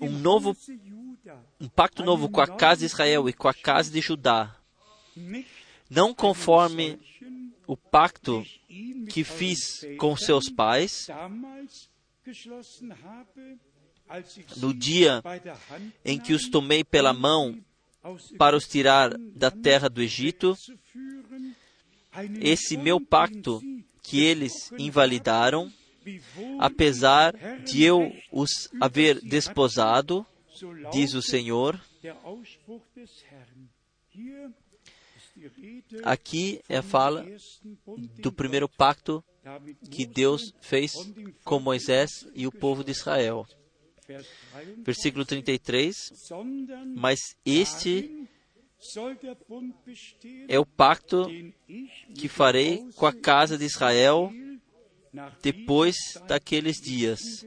um 0.00 0.10
novo 0.10 0.56
um 1.60 1.68
pacto 1.68 2.04
novo 2.04 2.28
com 2.28 2.40
a 2.40 2.46
casa 2.46 2.80
de 2.80 2.86
Israel 2.86 3.28
e 3.28 3.32
com 3.32 3.48
a 3.48 3.54
casa 3.54 3.90
de 3.90 4.00
Judá, 4.00 4.56
não 5.88 6.12
conforme 6.12 6.98
o 7.66 7.76
pacto 7.76 8.44
que 9.08 9.24
fiz 9.24 9.86
com 9.98 10.16
seus 10.16 10.48
pais 10.48 11.08
no 14.56 14.72
dia 14.72 15.22
em 16.04 16.18
que 16.18 16.32
os 16.32 16.48
tomei 16.48 16.84
pela 16.84 17.12
mão 17.12 17.58
para 18.38 18.56
os 18.56 18.66
tirar 18.66 19.16
da 19.18 19.50
terra 19.50 19.88
do 19.88 20.00
Egito, 20.00 20.56
esse 22.40 22.76
meu 22.76 23.00
pacto 23.00 23.60
que 24.02 24.22
eles 24.22 24.70
invalidaram, 24.78 25.72
apesar 26.58 27.34
de 27.64 27.82
eu 27.82 28.12
os 28.30 28.68
haver 28.80 29.20
desposado, 29.20 30.24
diz 30.92 31.14
o 31.14 31.22
Senhor. 31.22 31.80
Aqui 36.02 36.62
é 36.68 36.78
a 36.78 36.82
fala 36.82 37.26
do 38.20 38.32
primeiro 38.32 38.68
pacto 38.68 39.22
que 39.90 40.06
Deus 40.06 40.54
fez 40.60 40.92
com 41.44 41.60
Moisés 41.60 42.26
e 42.34 42.46
o 42.46 42.52
povo 42.52 42.82
de 42.82 42.92
Israel. 42.92 43.46
Versículo 44.78 45.24
33. 45.24 45.94
Mas 46.94 47.36
este 47.44 48.28
é 50.48 50.58
o 50.58 50.66
pacto 50.66 51.26
que 52.14 52.28
farei 52.28 52.86
com 52.94 53.06
a 53.06 53.12
casa 53.12 53.56
de 53.56 53.64
Israel 53.64 54.32
depois 55.42 55.96
daqueles 56.26 56.76
dias, 56.80 57.44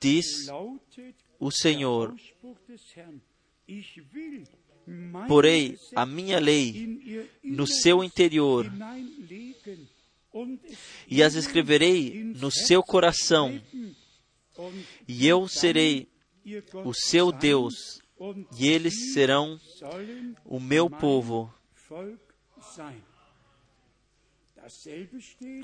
diz 0.00 0.48
o 1.38 1.50
Senhor. 1.50 2.14
Porei 5.28 5.78
a 5.94 6.04
minha 6.04 6.40
lei 6.40 7.28
no 7.42 7.66
seu 7.66 8.02
interior 8.02 8.70
e 11.06 11.22
as 11.22 11.34
escreverei 11.34 12.24
no 12.24 12.50
seu 12.50 12.82
coração, 12.82 13.60
e 15.06 15.26
eu 15.26 15.48
serei 15.48 16.08
o 16.84 16.92
seu 16.92 17.32
Deus, 17.32 18.02
e 18.58 18.68
eles 18.68 19.12
serão 19.12 19.58
o 20.44 20.60
meu 20.60 20.88
povo. 20.88 21.52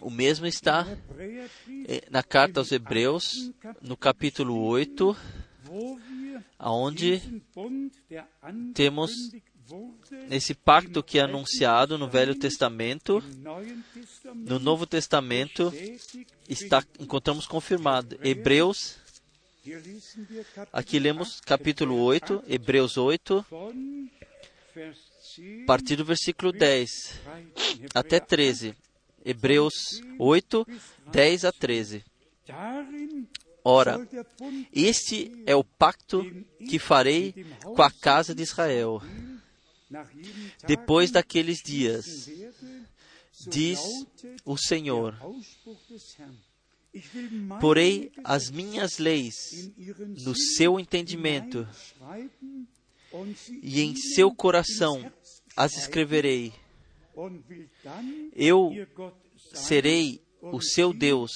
O 0.01 0.11
mesmo 0.11 0.47
está 0.47 0.85
eh, 1.89 2.03
na 2.11 2.23
carta 2.23 2.61
aos 2.61 2.73
Hebreus, 2.73 3.53
no 3.81 3.97
capítulo 3.97 4.61
8, 4.65 5.17
onde 6.59 7.43
temos 8.75 9.31
esse 10.31 10.55
pacto 10.55 11.03
que 11.03 11.19
é 11.19 11.23
anunciado 11.23 11.99
no 11.99 12.09
Velho 12.09 12.35
Testamento, 12.35 13.23
no 14.35 14.59
Novo 14.59 14.87
Testamento 14.87 15.73
está 16.49 16.85
encontramos 16.99 17.47
confirmado. 17.47 18.19
Hebreus 18.23 18.97
Aqui 20.73 20.99
lemos 20.99 21.41
capítulo 21.41 22.01
8, 22.01 22.45
Hebreus 22.49 22.97
8, 22.97 23.45
a 25.63 25.67
partir 25.67 25.97
do 25.97 26.07
versículo 26.07 26.53
10 26.53 27.21
até 27.95 28.19
13. 28.19 28.75
Hebreus 29.23 30.01
8, 30.19 30.67
10 31.13 31.45
a 31.45 31.53
13. 31.53 32.05
Ora, 33.63 34.09
este 34.73 35.31
é 35.45 35.55
o 35.55 35.63
pacto 35.63 36.25
que 36.67 36.79
farei 36.79 37.45
com 37.63 37.83
a 37.83 37.91
casa 37.91 38.35
de 38.35 38.43
Israel. 38.43 39.03
Depois 40.67 41.11
daqueles 41.11 41.63
dias, 41.63 42.29
diz 43.49 43.81
o 44.45 44.57
Senhor, 44.57 45.17
porei 47.61 48.13
as 48.25 48.51
minhas 48.51 48.99
leis 48.99 49.71
no 50.25 50.35
seu 50.35 50.79
entendimento 50.79 51.67
e 53.63 53.81
em 53.81 53.97
seu 53.97 54.35
coração 54.35 55.11
as 55.57 55.77
escreverei. 55.77 56.53
Eu 58.35 58.73
serei 59.55 60.23
o 60.41 60.61
seu 60.61 60.93
Deus 60.93 61.33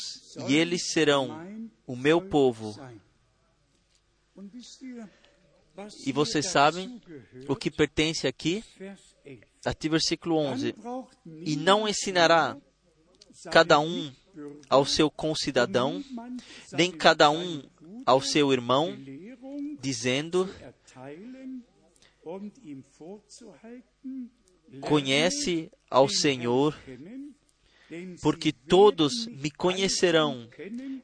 e 0.48 0.54
eles 0.54 0.92
serão 0.92 1.70
o 1.86 1.96
meu 1.96 2.20
povo. 2.20 2.74
E 6.04 6.12
vocês 6.12 6.46
sabem 6.46 7.00
o 7.48 7.56
que 7.56 7.70
pertence 7.70 8.26
aqui? 8.26 8.62
Até 9.64 9.88
versículo 9.88 10.36
11. 10.36 10.74
E 11.44 11.56
não 11.56 11.88
ensinará 11.88 12.56
cada 13.50 13.80
um 13.80 14.12
ao 14.68 14.84
seu 14.84 15.10
concidadão, 15.10 16.02
nem 16.72 16.90
cada 16.90 17.30
um 17.30 17.62
ao 18.04 18.20
seu 18.20 18.52
irmão, 18.52 18.96
dizendo: 19.80 20.48
Conhece 24.80 25.70
ao 25.90 26.08
Senhor, 26.08 26.78
porque 28.20 28.52
todos 28.52 29.26
me 29.26 29.50
conhecerão, 29.50 30.48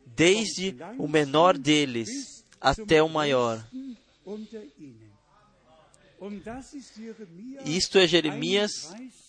desde 0.07 0.77
o 0.99 1.09
menor 1.09 1.57
deles 1.57 2.45
até 2.61 3.03
o 3.03 3.09
maior. 3.09 3.67
Isto 7.65 7.99
é 7.99 8.07
Jeremias 8.07 8.71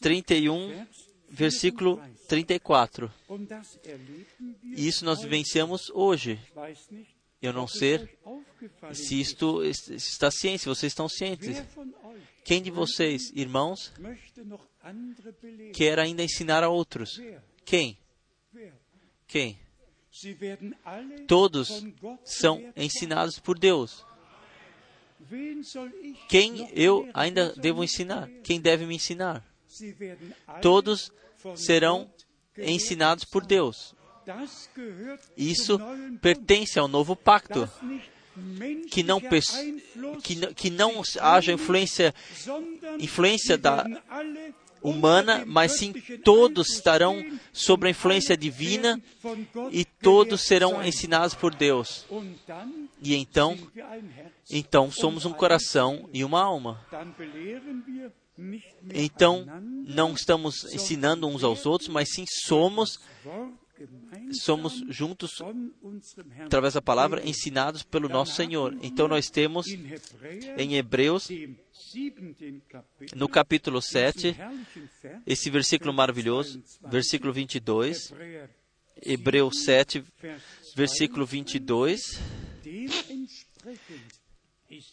31, 0.02 0.86
versículo 1.30 2.02
34. 2.28 3.12
E 4.76 4.88
isso 4.88 5.06
nós 5.06 5.22
vivenciamos 5.22 5.90
hoje. 5.94 6.40
Eu 7.42 7.54
não 7.54 7.68
sei 7.68 8.10
se 8.94 9.20
isto 9.20 9.64
está 9.64 10.30
ciente, 10.30 10.64
se 10.64 10.66
vocês 10.66 10.92
estão 10.92 11.08
cientes. 11.08 11.64
Quem 12.44 12.62
de 12.62 12.72
vocês, 12.72 13.32
irmãos, 13.36 13.94
quer 15.74 16.00
ainda 16.00 16.24
ensinar 16.24 16.64
a 16.64 16.70
outros? 16.70 17.22
Quem? 17.64 17.98
Quem? 19.28 19.60
Todos 21.28 21.86
são 22.26 22.74
ensinados 22.76 23.40
por 23.40 23.58
Deus. 23.58 24.04
Quem 26.28 26.70
eu 26.74 27.08
ainda 27.14 27.54
devo 27.56 27.84
ensinar? 27.84 28.30
Quem 28.44 28.60
deve 28.60 28.86
me 28.86 28.96
ensinar? 28.96 29.44
Todos 30.62 31.12
serão 31.56 32.10
ensinados 32.58 33.24
por 33.24 33.46
Deus. 33.46 33.96
Isso 35.38 35.80
pertence 36.22 36.78
ao 36.80 36.88
novo 36.88 37.16
pacto. 37.16 37.70
Que 38.90 39.04
não, 39.04 39.20
que, 40.24 40.54
que 40.54 40.70
não 40.70 41.02
haja 41.20 41.52
influência, 41.52 42.14
influência 42.98 43.58
da 43.58 43.86
humana, 44.82 45.44
mas 45.46 45.74
sim 45.74 45.94
todos 46.24 46.70
estarão 46.70 47.24
sob 47.52 47.88
a 47.88 47.90
influência 47.90 48.38
divina 48.38 49.02
e 49.72 49.84
todos 49.84 50.42
serão 50.42 50.84
ensinados 50.84 51.36
por 51.36 51.54
Deus. 51.54 52.06
E 53.02 53.16
então, 53.16 53.58
então 54.50 54.92
somos 54.92 55.26
um 55.26 55.34
coração 55.34 56.10
e 56.14 56.24
uma 56.24 56.42
alma. 56.42 56.86
Então, 58.94 59.46
não 59.86 60.14
estamos 60.14 60.64
ensinando 60.74 61.28
uns 61.28 61.44
aos 61.44 61.66
outros, 61.66 61.90
mas 61.90 62.10
sim 62.14 62.26
somos 62.28 63.00
somos 64.34 64.84
juntos 64.90 65.42
através 66.46 66.74
da 66.74 66.82
palavra 66.82 67.26
ensinados 67.26 67.82
pelo 67.82 68.10
nosso 68.10 68.36
Senhor. 68.36 68.78
Então 68.82 69.08
nós 69.08 69.30
temos 69.30 69.68
em 70.58 70.76
Hebreus 70.76 71.30
no 73.16 73.30
capítulo 73.30 73.82
7 73.82 74.36
esse 75.26 75.50
versículo 75.50 75.94
maravilhoso, 75.94 76.62
versículo 76.90 77.32
22. 77.32 78.14
Hebreus 79.02 79.64
7, 79.64 80.04
versículo 80.76 81.26
22 81.26 82.20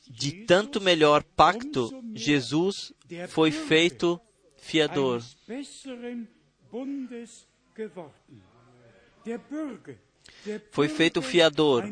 de 0.09 0.45
tanto 0.47 0.81
melhor 0.81 1.23
pacto, 1.23 1.91
Jesus 2.15 2.93
foi 3.29 3.51
feito 3.51 4.21
fiador. 4.57 5.23
Foi 10.71 10.89
feito 10.89 11.21
fiador, 11.21 11.85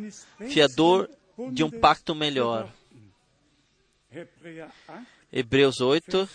fiador 0.48 1.10
de 1.52 1.62
um 1.62 1.70
pacto 1.70 2.14
melhor. 2.14 2.72
Hebreus 5.32 5.80
8, 5.80 6.28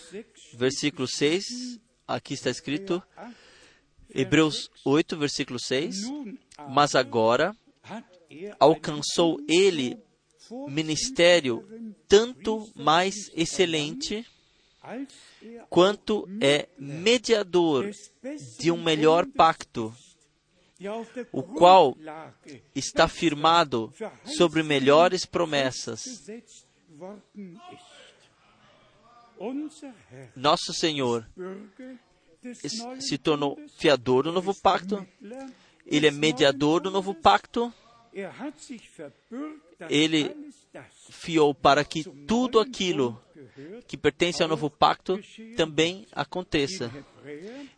versículo 0.54 1.08
6, 1.08 1.80
aqui 2.06 2.34
está 2.34 2.50
escrito, 2.50 3.02
Hebreus 4.10 4.70
8, 4.84 5.16
versículo 5.16 5.58
6, 5.58 5.96
mas 6.68 6.94
agora 6.94 7.56
alcançou 8.58 9.38
ele 9.48 9.98
ministério 10.68 11.66
tanto 12.08 12.68
mais 12.74 13.30
excelente 13.34 14.26
quanto 15.68 16.28
é 16.40 16.68
mediador 16.78 17.90
de 18.58 18.70
um 18.70 18.82
melhor 18.82 19.26
pacto, 19.26 19.94
o 21.32 21.42
qual 21.42 21.96
está 22.74 23.06
firmado 23.06 23.92
sobre 24.24 24.62
melhores 24.62 25.24
promessas. 25.24 26.26
Nosso 30.34 30.72
Senhor 30.72 31.28
se 32.98 33.18
tornou 33.18 33.58
fiador 33.76 34.24
do 34.24 34.32
novo 34.32 34.54
pacto, 34.54 35.06
ele 35.86 36.06
é 36.06 36.10
mediador 36.10 36.80
do 36.80 36.90
novo 36.90 37.14
pacto 37.14 37.72
ele 39.88 40.52
fiou 41.10 41.54
para 41.54 41.84
que 41.84 42.04
tudo 42.26 42.58
aquilo 42.58 43.22
que 43.86 43.96
pertence 43.96 44.42
ao 44.42 44.48
novo 44.48 44.68
pacto 44.70 45.18
também 45.56 46.06
aconteça. 46.12 46.90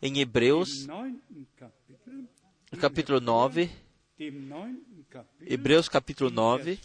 Em 0.01 0.19
Hebreus, 0.21 0.87
capítulo 2.81 3.21
9, 3.21 3.71
Hebreus 5.47 5.89
capítulo 5.89 6.31
9, 6.31 6.79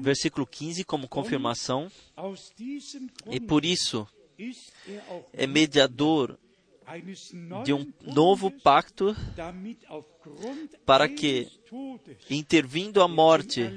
Versículo 0.00 0.44
15, 0.46 0.84
como 0.84 1.08
confirmação. 1.08 1.88
E 3.30 3.38
por 3.38 3.64
isso 3.64 4.06
é 5.32 5.46
mediador 5.46 6.36
de 7.64 7.72
um 7.72 7.92
novo 8.02 8.50
pacto 8.50 9.16
para 10.84 11.08
que, 11.08 11.48
intervindo 12.30 13.02
a 13.02 13.08
morte, 13.08 13.70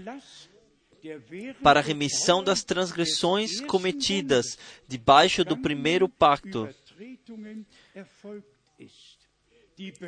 para 1.62 1.80
a 1.80 1.84
remissão 1.84 2.44
das 2.44 2.64
transgressões 2.64 3.62
cometidas 3.62 4.58
debaixo 4.88 5.44
do 5.46 5.58
primeiro 5.58 6.10
pacto, 6.10 6.70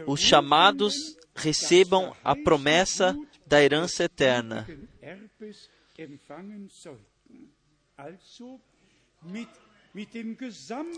os 0.07 0.19
chamados 0.19 1.17
recebam 1.35 2.15
a 2.23 2.35
promessa 2.35 3.17
da 3.45 3.61
herança 3.61 4.03
eterna. 4.03 4.67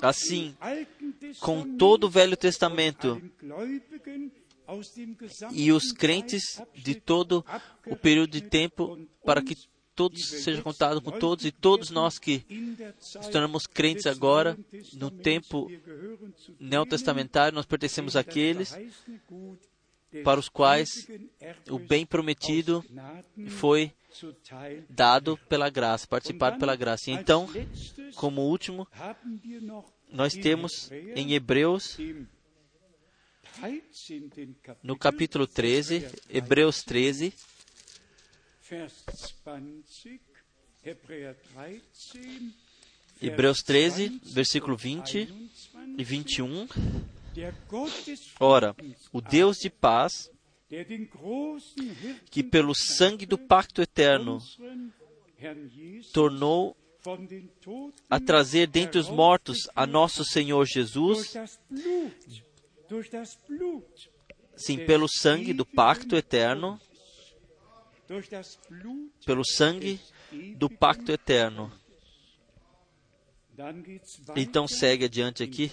Assim, 0.02 0.56
com 1.40 1.78
todo 1.78 2.06
o 2.06 2.10
Velho 2.10 2.36
Testamento 2.36 3.22
e 5.54 5.72
os 5.72 5.92
crentes 5.92 6.62
de 6.76 6.96
todo 6.96 7.46
o 7.86 7.96
período 7.96 8.32
de 8.32 8.42
tempo, 8.42 9.00
para 9.24 9.42
que 9.42 9.56
todos 9.96 10.26
sejam 10.26 10.64
contados 10.64 11.04
com 11.04 11.12
todos 11.12 11.46
e 11.46 11.52
todos 11.52 11.90
nós 11.90 12.18
que 12.18 12.46
nos 12.50 13.28
tornamos 13.28 13.68
crentes 13.68 14.08
agora, 14.08 14.58
no 14.94 15.12
tempo 15.12 15.70
neotestamentário, 16.60 17.56
nós 17.56 17.66
pertencemos 17.66 18.16
àqueles 18.16 18.76
para 20.24 20.40
os 20.40 20.50
quais 20.50 21.08
o 21.70 21.80
bem 21.80 22.06
prometido 22.06 22.84
foi 23.48 23.94
dado 24.90 25.38
pela 25.50 25.70
graça, 25.70 26.08
participado 26.08 26.60
pela 26.60 26.76
graça. 26.76 27.12
Então, 27.12 27.48
como 28.16 28.42
último, 28.42 28.88
nós 30.10 30.34
temos 30.34 30.92
em 30.92 31.34
Hebreus, 31.34 31.98
no 34.84 34.98
capítulo 34.98 35.48
13, 35.48 36.08
Hebreus 36.30 36.84
13, 36.84 37.34
Hebreus 43.22 43.62
13, 43.62 44.22
versículo 44.24 44.76
20 44.76 45.50
e 45.98 46.04
21. 46.04 46.68
Ora, 48.40 48.76
o 49.14 49.22
Deus 49.22 49.58
de 49.58 49.70
paz, 49.70 50.30
que 52.30 52.44
pelo 52.44 52.74
sangue 52.74 53.26
do 53.26 53.38
pacto 53.38 53.82
eterno 53.82 54.40
tornou 56.14 56.78
a 58.10 58.20
trazer 58.20 58.68
dentre 58.68 59.00
os 59.00 59.10
mortos 59.10 59.68
a 59.76 59.86
nosso 59.86 60.24
Senhor 60.24 60.66
Jesus, 60.66 61.34
sim, 64.56 64.78
pelo 64.86 65.08
sangue 65.10 65.54
do 65.54 65.66
pacto 65.66 66.16
eterno, 66.16 66.80
pelo 69.26 69.44
sangue 69.44 70.00
do 70.56 70.70
pacto 70.70 71.12
eterno. 71.12 71.72
Então 74.36 74.68
segue 74.68 75.06
adiante 75.06 75.44
aqui, 75.44 75.72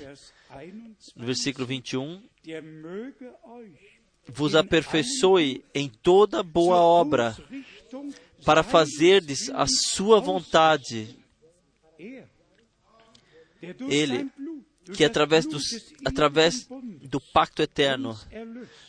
no 1.14 1.26
versículo 1.26 1.66
21, 1.66 2.22
vos 4.28 4.54
aperfeiçoe 4.54 5.64
em 5.74 5.88
toda 5.88 6.42
boa 6.42 6.76
obra, 6.76 7.36
para 8.44 8.62
fazerdes 8.62 9.50
a 9.50 9.66
sua 9.66 10.20
vontade. 10.20 11.16
Ele, 13.88 14.30
que 14.94 15.04
através, 15.04 15.46
dos, 15.46 15.92
através 16.04 16.68
do 17.02 17.20
pacto 17.20 17.62
eterno 17.62 18.18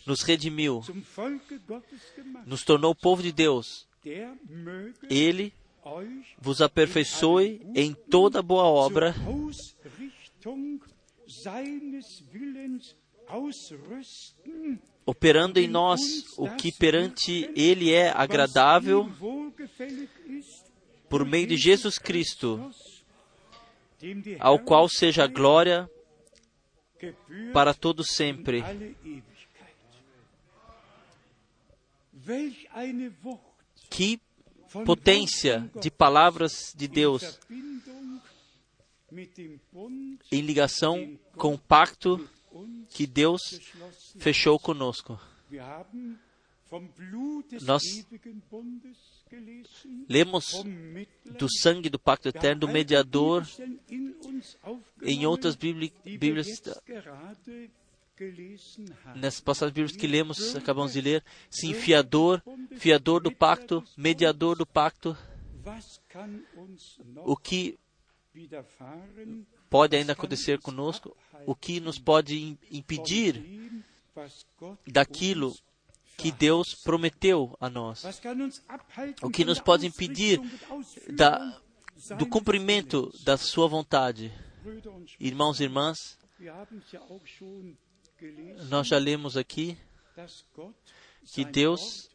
nos 0.05 0.21
redimiu, 0.21 0.83
nos 2.45 2.63
tornou 2.63 2.93
povo 2.93 3.23
de 3.23 3.31
Deus. 3.31 3.87
Ele 5.09 5.53
vos 6.39 6.61
aperfeiçoe 6.61 7.61
em 7.75 7.93
toda 7.93 8.41
boa 8.41 8.63
obra, 8.63 9.15
operando 15.09 15.59
em 15.59 15.67
nós 15.67 16.01
o 16.37 16.47
que 16.55 16.71
perante 16.71 17.49
Ele 17.55 17.91
é 17.91 18.11
agradável, 18.11 19.09
por 21.09 21.25
meio 21.25 21.47
de 21.47 21.57
Jesus 21.57 21.97
Cristo, 21.97 22.71
ao 24.39 24.59
qual 24.59 24.87
seja 24.87 25.23
a 25.23 25.27
glória 25.27 25.89
para 27.51 27.73
todo 27.73 28.03
sempre. 28.03 28.63
Que 33.89 34.21
potência 34.85 35.71
de 35.81 35.89
palavras 35.89 36.71
de 36.77 36.87
Deus 36.87 37.39
em 40.31 40.41
ligação 40.41 41.17
com 41.35 41.55
o 41.55 41.57
pacto 41.57 42.29
que 42.89 43.05
Deus 43.05 43.41
fechou 44.19 44.59
conosco. 44.59 45.19
Nós 47.61 47.83
lemos 50.07 50.63
do 51.25 51.47
sangue 51.49 51.89
do 51.89 51.97
pacto 51.97 52.29
eterno, 52.29 52.61
do 52.61 52.67
mediador, 52.67 53.47
em 55.01 55.25
outras 55.25 55.55
Bíblias, 55.55 56.61
nessas 59.15 59.39
passagens 59.39 59.73
bíblicas 59.73 59.99
que 59.99 60.07
lemos, 60.07 60.55
acabamos 60.55 60.93
de 60.93 61.01
ler, 61.01 61.23
sim, 61.49 61.73
fiador, 61.73 62.41
fiador 62.77 63.21
do 63.21 63.31
pacto, 63.31 63.83
mediador 63.97 64.57
do 64.57 64.65
pacto. 64.65 65.17
O 67.25 67.35
que 67.35 67.79
pode 69.69 69.95
ainda 69.95 70.13
acontecer 70.13 70.59
conosco? 70.59 71.15
O 71.45 71.55
que 71.55 71.79
nos 71.79 71.97
pode 71.97 72.57
impedir 72.71 73.83
daquilo 74.87 75.55
que 76.17 76.31
Deus 76.31 76.75
prometeu 76.75 77.55
a 77.59 77.69
nós? 77.69 78.03
O 79.21 79.29
que 79.29 79.45
nos 79.45 79.59
pode 79.59 79.85
impedir 79.85 80.39
da, 81.09 81.61
do 82.17 82.25
cumprimento 82.25 83.11
da 83.23 83.37
Sua 83.37 83.67
vontade? 83.67 84.33
Irmãos 85.19 85.59
e 85.59 85.63
irmãs, 85.63 86.17
nós 88.69 88.87
já 88.87 88.97
lemos 88.97 89.37
aqui 89.37 89.77
que 91.25 91.45
Deus 91.45 92.09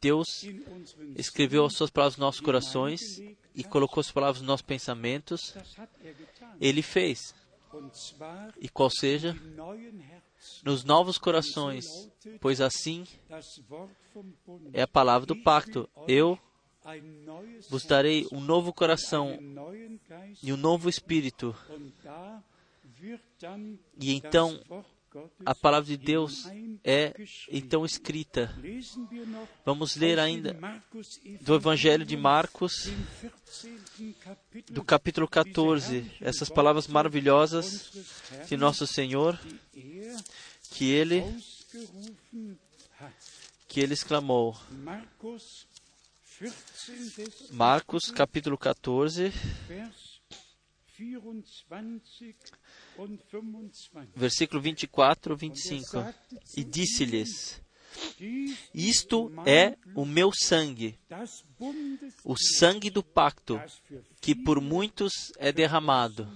Deus 0.00 0.44
escreveu 1.16 1.66
as 1.66 1.74
suas 1.74 1.90
palavras 1.90 2.16
nos 2.16 2.26
nossos 2.26 2.40
corações 2.40 3.20
e 3.54 3.64
colocou 3.64 4.00
as 4.00 4.10
palavras 4.10 4.40
nos 4.40 4.48
nossos 4.48 4.66
pensamentos. 4.66 5.54
Ele 6.60 6.82
fez. 6.82 7.34
E 8.60 8.68
qual 8.68 8.88
seja? 8.88 9.36
Nos 10.64 10.84
novos 10.84 11.18
corações, 11.18 12.10
pois 12.40 12.60
assim 12.60 13.04
é 14.72 14.82
a 14.82 14.88
palavra 14.88 15.26
do 15.26 15.36
pacto. 15.36 15.88
Eu 16.06 16.38
vos 17.68 17.84
darei 17.84 18.26
um 18.32 18.40
novo 18.40 18.72
coração 18.72 19.38
e 20.42 20.52
um 20.52 20.56
novo 20.56 20.88
espírito. 20.88 21.54
E 24.00 24.14
então 24.14 24.58
a 25.44 25.54
palavra 25.54 25.86
de 25.86 25.96
Deus 25.96 26.46
é 26.84 27.14
então 27.50 27.84
escrita. 27.84 28.54
Vamos 29.64 29.96
ler 29.96 30.18
ainda 30.18 30.56
do 31.40 31.54
Evangelho 31.54 32.04
de 32.04 32.16
Marcos, 32.16 32.90
do 34.70 34.84
capítulo 34.84 35.26
14, 35.26 36.10
essas 36.20 36.48
palavras 36.48 36.86
maravilhosas 36.86 37.90
de 38.46 38.56
nosso 38.56 38.86
Senhor, 38.86 39.38
que 40.70 40.90
ele 40.90 41.24
que 43.66 43.80
ele 43.80 43.94
exclamou. 43.94 44.56
Marcos 47.50 48.10
capítulo 48.10 48.56
14, 48.56 49.32
versículo 54.14 54.60
24 54.60 55.32
e 55.32 55.36
25. 55.36 56.14
E 56.56 56.64
disse-lhes: 56.64 57.62
Isto 58.74 59.30
é 59.46 59.76
o 59.94 60.04
meu 60.04 60.30
sangue, 60.32 60.98
o 62.24 62.36
sangue 62.36 62.90
do 62.90 63.02
pacto, 63.02 63.60
que 64.20 64.34
por 64.34 64.60
muitos 64.60 65.12
é 65.38 65.52
derramado. 65.52 66.28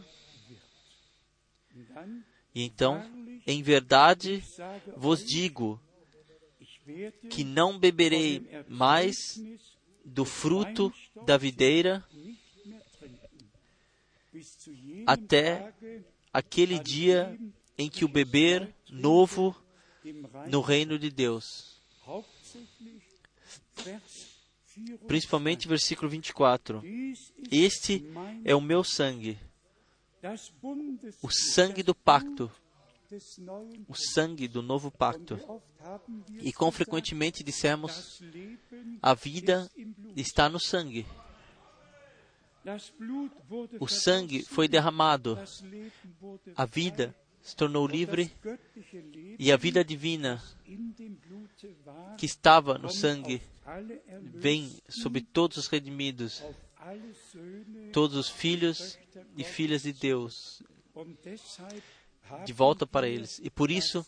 E 2.54 2.62
então, 2.62 3.02
em 3.46 3.62
verdade 3.62 4.42
vos 4.96 5.24
digo, 5.24 5.80
que 7.30 7.44
não 7.44 7.78
beberei 7.78 8.46
mais 8.68 9.16
do 10.04 10.24
fruto 10.24 10.92
da 11.24 11.36
videira 11.36 12.04
até 15.06 15.74
aquele 16.32 16.78
dia 16.78 17.38
em 17.76 17.88
que 17.88 18.04
o 18.04 18.08
beber 18.08 18.74
novo 18.90 19.56
no 20.48 20.60
reino 20.60 20.98
de 20.98 21.10
Deus. 21.10 21.80
Principalmente 25.06 25.68
versículo 25.68 26.10
24. 26.10 26.82
Este 27.50 28.04
é 28.44 28.54
o 28.54 28.60
meu 28.60 28.82
sangue, 28.82 29.38
o 31.20 31.30
sangue 31.30 31.82
do 31.82 31.94
pacto, 31.94 32.50
o 33.88 33.94
sangue 33.94 34.48
do 34.48 34.62
novo 34.62 34.90
pacto. 34.90 35.38
E 36.40 36.52
com 36.52 36.70
frequentemente 36.72 37.44
dissemos: 37.44 38.22
a 39.02 39.14
vida 39.14 39.70
está 40.16 40.48
no 40.48 40.58
sangue. 40.58 41.06
O 43.80 43.88
sangue 43.88 44.42
foi 44.44 44.68
derramado, 44.68 45.38
a 46.54 46.64
vida 46.64 47.14
se 47.40 47.56
tornou 47.56 47.86
livre 47.86 48.32
e 49.38 49.50
a 49.50 49.56
vida 49.56 49.84
divina 49.84 50.42
que 52.16 52.24
estava 52.24 52.78
no 52.78 52.88
sangue 52.88 53.42
vem 54.34 54.80
sobre 54.88 55.20
todos 55.20 55.56
os 55.56 55.66
redimidos, 55.66 56.42
todos 57.92 58.16
os 58.16 58.28
filhos 58.28 58.98
e 59.36 59.42
filhas 59.42 59.82
de 59.82 59.92
Deus, 59.92 60.62
de 62.44 62.52
volta 62.52 62.86
para 62.86 63.08
eles. 63.08 63.40
E 63.42 63.50
por 63.50 63.70
isso 63.70 64.06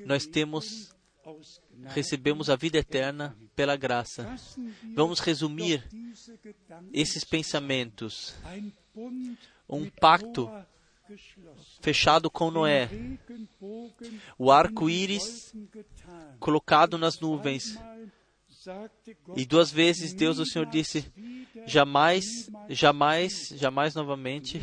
nós 0.00 0.26
temos 0.26 0.94
recebemos 1.86 2.50
a 2.50 2.56
vida 2.56 2.78
eterna 2.78 3.36
pela 3.54 3.76
graça. 3.76 4.36
Vamos 4.94 5.20
resumir 5.20 5.82
esses 6.92 7.24
pensamentos. 7.24 8.34
Um 9.68 9.88
pacto 9.88 10.50
fechado 11.80 12.30
com 12.30 12.50
Noé, 12.50 12.88
o 14.38 14.50
arco-íris 14.50 15.54
colocado 16.38 16.96
nas 16.96 17.20
nuvens. 17.20 17.78
E 19.36 19.44
duas 19.44 19.70
vezes 19.70 20.14
Deus, 20.14 20.38
o 20.38 20.46
Senhor, 20.46 20.66
disse: 20.66 21.12
jamais, 21.66 22.24
jamais, 22.70 23.48
jamais 23.54 23.94
novamente. 23.94 24.60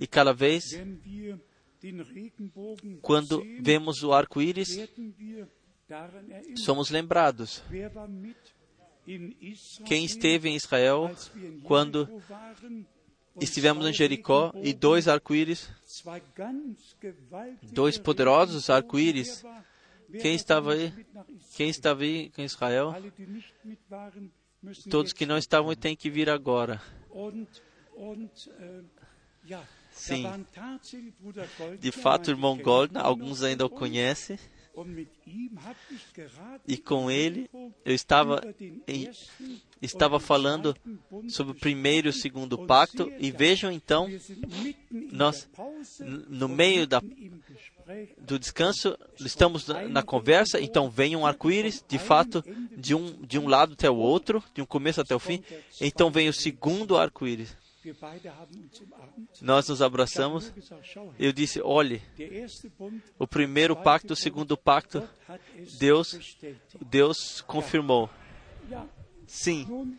E 0.00 0.06
cada 0.06 0.32
vez, 0.32 0.64
quando 3.02 3.42
vemos 3.60 4.02
o 4.04 4.12
arco-íris, 4.12 4.88
somos 6.56 6.90
lembrados. 6.90 7.62
Quem 9.84 10.04
esteve 10.04 10.48
em 10.48 10.56
Israel 10.56 11.14
quando 11.62 12.08
estivemos 13.40 13.86
em 13.86 13.92
Jericó 13.92 14.52
e 14.62 14.72
dois 14.72 15.06
arco-íris, 15.06 15.70
dois 17.62 17.98
poderosos 17.98 18.68
arco-íris. 18.68 19.44
Quem 20.20 20.34
estava 20.34 20.72
aí? 20.72 20.92
Quem 21.54 21.68
estava 21.68 22.02
aí 22.02 22.32
em 22.36 22.44
Israel? 22.44 22.94
Todos 24.90 25.12
que 25.12 25.26
não 25.26 25.38
estavam 25.38 25.74
têm 25.74 25.96
que 25.96 26.10
vir 26.10 26.30
agora. 26.30 26.80
Sim. 29.92 30.24
De 31.80 31.92
fato, 31.92 32.28
o 32.28 32.30
irmão 32.30 32.56
Goldner, 32.58 33.04
alguns 33.04 33.42
ainda 33.42 33.64
o 33.64 33.70
conhecem. 33.70 34.38
E 36.68 36.76
com 36.76 37.10
ele 37.10 37.48
eu 37.84 37.94
estava, 37.94 38.42
em, 38.86 39.10
estava 39.80 40.20
falando 40.20 40.76
sobre 41.28 41.52
o 41.52 41.58
primeiro 41.58 42.08
e 42.08 42.10
o 42.10 42.12
segundo 42.12 42.58
pacto. 42.66 43.10
E 43.18 43.30
vejam 43.30 43.72
então, 43.72 44.08
nós, 45.10 45.48
no 46.28 46.48
meio 46.48 46.86
da, 46.86 47.00
do 48.18 48.38
descanso, 48.38 48.98
estamos 49.18 49.66
na, 49.66 49.88
na 49.88 50.02
conversa. 50.02 50.60
Então 50.60 50.90
vem 50.90 51.16
um 51.16 51.26
arco-íris, 51.26 51.82
de 51.88 51.98
fato, 51.98 52.44
de 52.76 52.94
um, 52.94 53.12
de 53.22 53.38
um 53.38 53.48
lado 53.48 53.72
até 53.72 53.90
o 53.90 53.96
outro, 53.96 54.44
de 54.54 54.60
um 54.60 54.66
começo 54.66 55.00
até 55.00 55.14
o 55.14 55.20
fim. 55.20 55.42
Então 55.80 56.10
vem 56.10 56.28
o 56.28 56.32
segundo 56.32 56.96
arco-íris. 56.96 57.56
Nós 59.40 59.68
nos 59.68 59.82
abraçamos. 59.82 60.52
Eu 61.18 61.32
disse: 61.32 61.60
olhe, 61.60 62.02
o 63.18 63.26
primeiro 63.26 63.76
pacto, 63.76 64.12
o 64.12 64.16
segundo 64.16 64.56
pacto, 64.56 65.08
Deus, 65.78 66.36
Deus 66.80 67.40
confirmou. 67.42 68.10
Sim. 69.26 69.96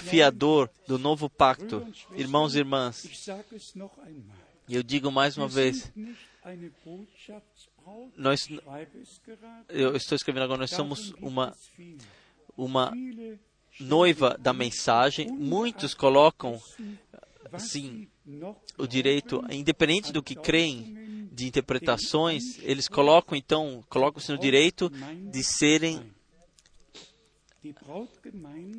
Fiador 0.00 0.70
do 0.86 0.98
novo 0.98 1.30
pacto, 1.30 1.86
irmãos 2.14 2.54
e 2.54 2.58
irmãs. 2.58 3.28
Eu 4.68 4.82
digo 4.82 5.10
mais 5.10 5.36
uma 5.36 5.48
vez, 5.48 5.90
nós, 8.16 8.48
eu 9.68 9.96
estou 9.96 10.16
escrevendo 10.16 10.44
agora, 10.44 10.60
nós 10.60 10.70
somos 10.70 11.12
uma, 11.20 11.56
uma 12.56 12.92
noiva 13.80 14.36
da 14.38 14.52
mensagem. 14.52 15.28
Muitos 15.30 15.94
colocam, 15.94 16.60
sim, 17.58 18.08
o 18.78 18.86
direito, 18.86 19.42
independente 19.50 20.12
do 20.12 20.22
que 20.22 20.34
creem 20.34 21.28
de 21.32 21.46
interpretações, 21.46 22.58
eles 22.60 22.88
colocam 22.88 23.36
então, 23.36 23.82
colocam-se 23.88 24.30
no 24.30 24.38
direito 24.38 24.90
de 24.90 25.42
serem 25.42 26.02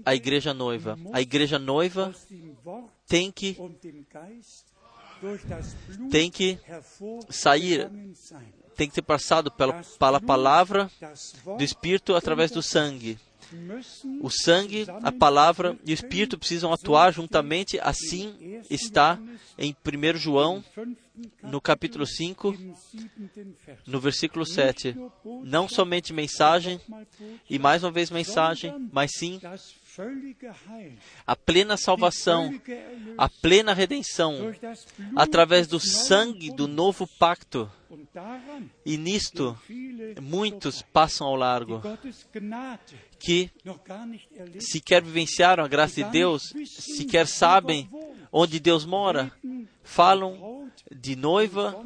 a 0.05 0.13
igreja 0.13 0.53
noiva. 0.53 0.97
A 1.11 1.21
igreja 1.21 1.57
noiva 1.57 2.13
tem 3.07 3.31
que 3.31 3.57
tem 6.11 6.29
que 6.29 6.59
sair, 7.29 7.89
tem 8.75 8.89
que 8.89 8.95
ter 8.95 9.01
passado 9.01 9.49
pela, 9.49 9.81
pela 9.81 10.19
palavra 10.19 10.91
do 11.57 11.63
Espírito 11.63 12.13
através 12.13 12.51
do 12.51 12.61
sangue. 12.61 13.17
O 14.21 14.29
sangue, 14.29 14.85
a 15.01 15.11
palavra 15.11 15.77
e 15.85 15.91
o 15.91 15.93
Espírito 15.93 16.37
precisam 16.37 16.71
atuar 16.73 17.11
juntamente, 17.11 17.79
assim 17.79 18.61
está 18.69 19.19
em 19.57 19.75
1 19.85 20.17
João, 20.17 20.63
no 21.41 21.61
capítulo 21.61 22.05
5, 22.05 22.55
no 23.85 23.99
versículo 23.99 24.45
7. 24.45 24.95
Não 25.43 25.67
somente 25.67 26.13
mensagem, 26.13 26.79
e 27.49 27.59
mais 27.59 27.83
uma 27.83 27.91
vez 27.91 28.09
mensagem, 28.09 28.73
mas 28.91 29.11
sim 29.17 29.39
a 31.25 31.35
plena 31.35 31.77
salvação, 31.77 32.59
a 33.17 33.29
plena 33.29 33.73
redenção, 33.73 34.53
através 35.15 35.67
do 35.67 35.79
sangue 35.79 36.51
do 36.51 36.67
novo 36.67 37.07
pacto. 37.19 37.71
E 38.85 38.97
nisto, 38.97 39.57
muitos 40.21 40.81
passam 40.81 41.27
ao 41.27 41.35
largo, 41.35 41.81
que 43.19 43.51
sequer 44.59 45.03
vivenciaram 45.03 45.63
a 45.63 45.67
graça 45.67 46.03
de 46.03 46.09
Deus, 46.09 46.53
sequer 46.65 47.27
sabem 47.27 47.89
onde 48.31 48.59
Deus 48.59 48.85
mora, 48.85 49.31
falam 49.83 50.69
de 50.91 51.15
noiva 51.15 51.85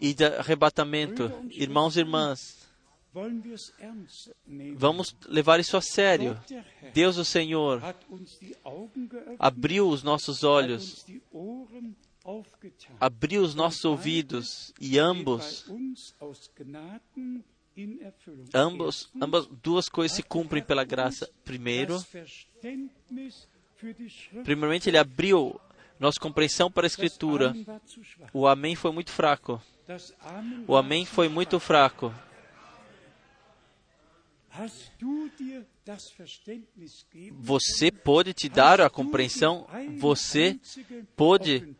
e 0.00 0.14
de 0.14 0.24
arrebatamento. 0.24 1.32
Irmãos 1.50 1.96
e 1.96 2.00
irmãs, 2.00 2.61
Vamos 4.76 5.14
levar 5.28 5.60
isso 5.60 5.76
a 5.76 5.82
sério. 5.82 6.40
Deus, 6.94 7.18
o 7.18 7.24
Senhor, 7.24 7.82
abriu 9.38 9.88
os 9.88 10.02
nossos 10.02 10.42
olhos, 10.42 11.04
abriu 12.98 13.42
os 13.42 13.54
nossos 13.54 13.84
ouvidos 13.84 14.72
e 14.80 14.98
ambos, 14.98 15.66
ambos, 18.54 19.10
ambas 19.20 19.46
duas 19.46 19.88
coisas 19.88 20.16
se 20.16 20.22
cumprem 20.22 20.62
pela 20.62 20.84
graça. 20.84 21.30
Primeiro, 21.44 22.02
primeiramente 24.42 24.88
ele 24.88 24.98
abriu 24.98 25.60
nossa 26.00 26.18
compreensão 26.18 26.70
para 26.70 26.86
a 26.86 26.88
Escritura. 26.88 27.54
O 28.32 28.46
Amém 28.46 28.74
foi 28.74 28.90
muito 28.90 29.10
fraco. 29.10 29.60
O 30.66 30.76
Amém 30.76 31.04
foi 31.04 31.28
muito 31.28 31.60
fraco. 31.60 32.12
Você 37.40 37.90
pode 37.90 38.34
te 38.34 38.48
dar 38.48 38.80
a 38.80 38.90
compreensão, 38.90 39.66
você 39.98 40.58
pode 41.16 41.74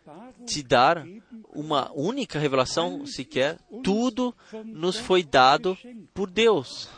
te 0.46 0.62
dar 0.62 1.06
uma 1.52 1.92
única 1.92 2.38
revelação 2.38 3.04
sequer. 3.04 3.58
Tudo 3.82 4.34
nos 4.64 4.96
foi 4.96 5.22
dado 5.22 5.76
por 6.14 6.30
Deus. 6.30 6.88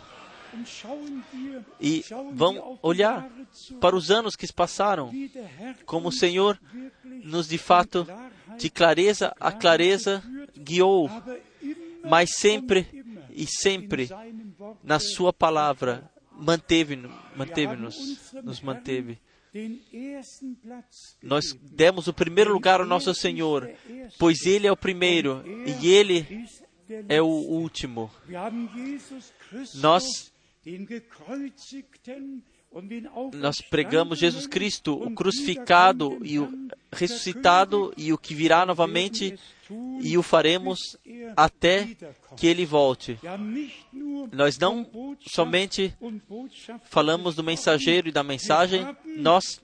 E 1.81 2.05
vamos 2.33 2.79
olhar 2.81 3.29
para 3.81 3.97
os 3.97 4.11
anos 4.13 4.37
que 4.37 4.47
se 4.47 4.53
passaram, 4.53 5.11
como 5.85 6.09
o 6.09 6.13
Senhor 6.13 6.61
nos 7.25 7.49
de 7.49 7.59
fato, 7.59 8.07
de 8.57 8.71
clareza 8.71 9.35
a 9.41 9.51
clareza, 9.51 10.23
guiou, 10.57 11.11
mas 12.05 12.37
sempre 12.37 13.04
e 13.35 13.47
sempre 13.47 14.09
na 14.83 14.99
Sua 14.99 15.33
palavra 15.33 16.11
manteve-nos, 16.31 17.13
manteve 17.37 17.77
nos 17.77 18.61
manteve. 18.61 19.19
Nós 21.23 21.53
demos 21.63 22.09
o 22.09 22.15
primeiro 22.15 22.53
lugar 22.53 22.81
ao 22.81 22.87
nosso 22.87 23.15
Senhor, 23.15 23.71
pois 24.19 24.47
Ele 24.47 24.67
é 24.67 24.73
o 24.73 24.77
primeiro 24.77 25.45
e 25.47 25.89
Ele 25.89 26.47
é 27.09 27.21
o 27.21 27.27
último. 27.27 28.11
Nós 29.75 30.33
nós 33.35 33.61
pregamos 33.71 34.19
Jesus 34.19 34.47
Cristo, 34.47 34.95
o 34.95 35.15
crucificado 35.15 36.19
e 36.25 36.41
o 36.41 36.69
ressuscitado 36.93 37.93
e 37.97 38.13
o 38.13 38.19
que 38.19 38.35
virá 38.35 38.67
novamente, 38.67 39.39
e 40.01 40.17
o 40.19 40.23
faremos 40.23 40.97
até 41.37 41.89
que 42.37 42.47
ele 42.47 42.67
volte. 42.67 43.19
Nós 44.33 44.59
não 44.59 44.87
somente 45.27 45.95
falamos 46.85 47.35
do 47.35 47.45
mensageiro 47.45 48.09
e 48.09 48.13
da 48.13 48.23
mensagem, 48.23 48.85
nós, 49.17 49.63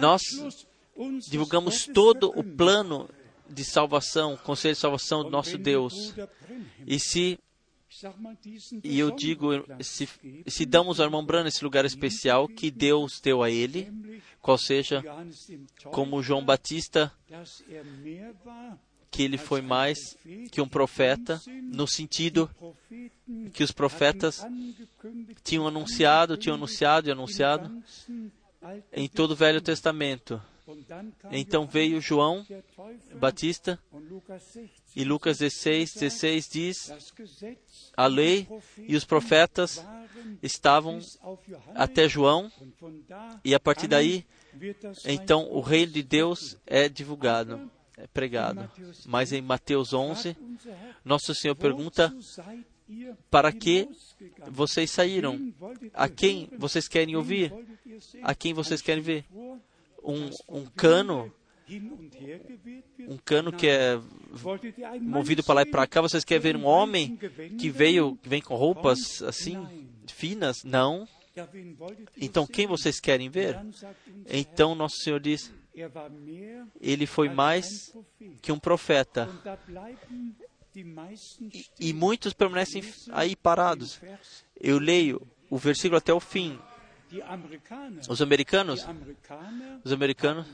nós 0.00 0.22
divulgamos 1.28 1.86
todo 1.86 2.32
o 2.36 2.42
plano 2.42 3.08
de 3.48 3.64
salvação, 3.64 4.36
conselho 4.36 4.74
de 4.74 4.80
salvação 4.80 5.22
do 5.22 5.30
nosso 5.30 5.58
Deus. 5.58 6.14
E 6.86 6.98
se 6.98 7.38
e 8.82 8.98
eu 8.98 9.10
digo, 9.10 9.64
se, 9.80 10.08
se 10.46 10.64
damos 10.64 10.98
ao 10.98 11.06
irmão 11.06 11.24
Branham 11.24 11.46
esse 11.46 11.62
lugar 11.62 11.84
especial 11.84 12.48
que 12.48 12.70
Deus 12.70 13.20
deu 13.20 13.42
a 13.42 13.50
ele, 13.50 13.92
qual 14.42 14.58
seja, 14.58 15.02
como 15.84 16.22
João 16.22 16.44
Batista, 16.44 17.12
que 19.08 19.22
ele 19.22 19.38
foi 19.38 19.62
mais 19.62 20.16
que 20.50 20.60
um 20.60 20.68
profeta, 20.68 21.40
no 21.62 21.86
sentido 21.86 22.50
que 23.54 23.62
os 23.62 23.70
profetas 23.70 24.44
tinham 25.44 25.68
anunciado, 25.68 26.36
tinham 26.36 26.56
anunciado 26.56 27.08
e 27.08 27.12
anunciado 27.12 27.82
em 28.92 29.08
todo 29.08 29.30
o 29.30 29.36
Velho 29.36 29.60
Testamento. 29.60 30.42
Então 31.30 31.66
veio 31.66 32.00
João 32.00 32.46
Batista 33.14 33.78
e 34.94 35.04
Lucas 35.04 35.38
16, 35.38 35.94
16 35.94 36.48
diz: 36.48 36.92
a 37.96 38.06
lei 38.06 38.48
e 38.78 38.96
os 38.96 39.04
profetas 39.04 39.84
estavam 40.42 40.98
até 41.74 42.08
João, 42.08 42.50
e 43.44 43.54
a 43.54 43.60
partir 43.60 43.86
daí, 43.86 44.24
então 45.04 45.50
o 45.50 45.60
reino 45.60 45.92
de 45.92 46.02
Deus 46.02 46.56
é 46.66 46.88
divulgado, 46.88 47.70
é 47.96 48.06
pregado. 48.06 48.70
Mas 49.06 49.32
em 49.32 49.40
Mateus 49.40 49.92
11, 49.92 50.36
Nosso 51.04 51.34
Senhor 51.34 51.54
pergunta: 51.54 52.14
para 53.30 53.52
que 53.52 53.88
vocês 54.48 54.90
saíram? 54.90 55.52
A 55.94 56.08
quem 56.08 56.48
vocês 56.58 56.88
querem 56.88 57.16
ouvir? 57.16 57.52
A 58.22 58.34
quem 58.34 58.52
vocês 58.52 58.82
querem 58.82 59.02
ver? 59.02 59.24
Um, 60.02 60.30
um 60.48 60.66
cano 60.66 61.32
um 63.08 63.16
cano 63.24 63.52
que 63.52 63.68
é 63.68 63.98
movido 65.00 65.42
para 65.42 65.54
lá 65.54 65.62
e 65.62 65.66
para 65.66 65.86
cá. 65.86 66.00
Vocês 66.00 66.24
querem 66.24 66.42
ver 66.42 66.56
um 66.56 66.66
homem 66.66 67.16
que 67.58 67.70
veio, 67.70 68.16
que 68.16 68.28
vem 68.28 68.42
com 68.42 68.54
roupas 68.56 69.22
assim 69.22 69.56
finas? 70.22 70.62
Não. 70.62 71.08
Então 72.16 72.46
quem 72.46 72.64
vocês 72.64 73.00
querem 73.00 73.28
ver? 73.28 73.58
Então 74.28 74.76
nosso 74.76 74.98
Senhor 75.02 75.18
diz: 75.18 75.52
ele 76.80 77.06
foi 77.06 77.28
mais 77.28 77.92
que 78.40 78.52
um 78.52 78.58
profeta. 78.58 79.28
E, 80.74 81.66
e 81.80 81.92
muitos 81.92 82.32
permanecem 82.32 82.82
aí 83.10 83.34
parados. 83.34 84.00
Eu 84.58 84.78
leio 84.78 85.26
o 85.50 85.58
versículo 85.58 85.96
até 85.98 86.14
o 86.14 86.20
fim. 86.20 86.58
Os 88.08 88.22
americanos, 88.22 88.86
os 89.84 89.92
americanos 89.92 90.46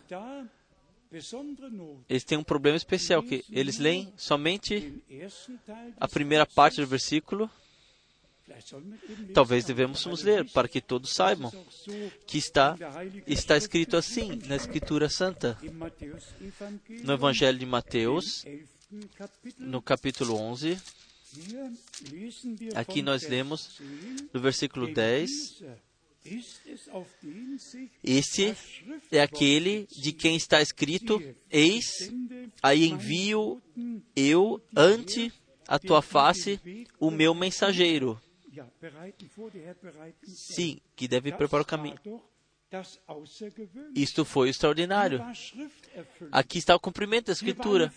eles 2.08 2.24
têm 2.24 2.38
um 2.38 2.44
problema 2.44 2.76
especial, 2.76 3.22
que 3.22 3.44
eles 3.50 3.78
leem 3.78 4.12
somente 4.16 5.02
a 5.98 6.08
primeira 6.08 6.46
parte 6.46 6.80
do 6.80 6.86
versículo. 6.86 7.50
Talvez 9.34 9.64
devemos 9.64 10.04
nos 10.06 10.22
ler 10.22 10.44
para 10.50 10.68
que 10.68 10.80
todos 10.80 11.12
saibam 11.12 11.52
que 12.26 12.38
está, 12.38 12.76
está 13.26 13.56
escrito 13.56 13.96
assim 13.96 14.40
na 14.46 14.56
Escritura 14.56 15.08
Santa. 15.08 15.58
No 17.02 17.12
Evangelho 17.12 17.58
de 17.58 17.66
Mateus, 17.66 18.44
no 19.58 19.82
capítulo 19.82 20.34
11, 20.36 20.78
aqui 22.74 23.02
nós 23.02 23.28
lemos 23.28 23.80
no 24.32 24.40
versículo 24.40 24.92
10 24.92 25.62
esse 28.04 28.54
é 29.10 29.20
aquele 29.20 29.86
de 29.90 30.12
quem 30.12 30.36
está 30.36 30.60
escrito: 30.60 31.22
Eis, 31.50 32.12
aí 32.62 32.86
envio 32.86 33.62
eu 34.14 34.62
ante 34.76 35.32
a 35.66 35.78
tua 35.78 36.02
face 36.02 36.60
o 36.98 37.10
meu 37.10 37.34
mensageiro. 37.34 38.20
Sim, 40.24 40.80
que 40.96 41.08
deve 41.08 41.32
preparar 41.32 41.62
o 41.62 41.66
caminho. 41.66 41.98
Isto 43.94 44.24
foi 44.24 44.50
extraordinário. 44.50 45.24
Aqui 46.30 46.58
está 46.58 46.76
o 46.76 46.80
cumprimento 46.80 47.26
da 47.26 47.32
Escritura. 47.32 47.92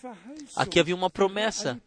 Aqui 0.56 0.80
havia 0.80 0.96
uma 0.96 1.10
promessa 1.10 1.82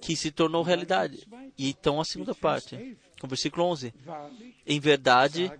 que 0.00 0.16
se 0.16 0.30
tornou 0.30 0.62
realidade. 0.62 1.26
E 1.56 1.68
então 1.68 2.00
a 2.00 2.04
segunda 2.04 2.34
parte, 2.34 2.96
com 3.20 3.26
o 3.26 3.28
versículo 3.28 3.66
11. 3.66 3.92
Em 4.66 4.80
verdade, 4.80 5.52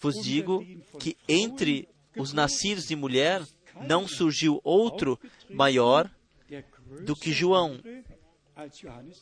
vos 0.00 0.20
digo 0.20 0.64
que 0.98 1.16
entre 1.28 1.88
os 2.16 2.32
nascidos 2.32 2.86
de 2.86 2.96
mulher 2.96 3.40
não 3.86 4.08
surgiu 4.08 4.60
outro 4.64 5.18
maior 5.48 6.10
do 7.04 7.14
que 7.14 7.32
João, 7.32 7.80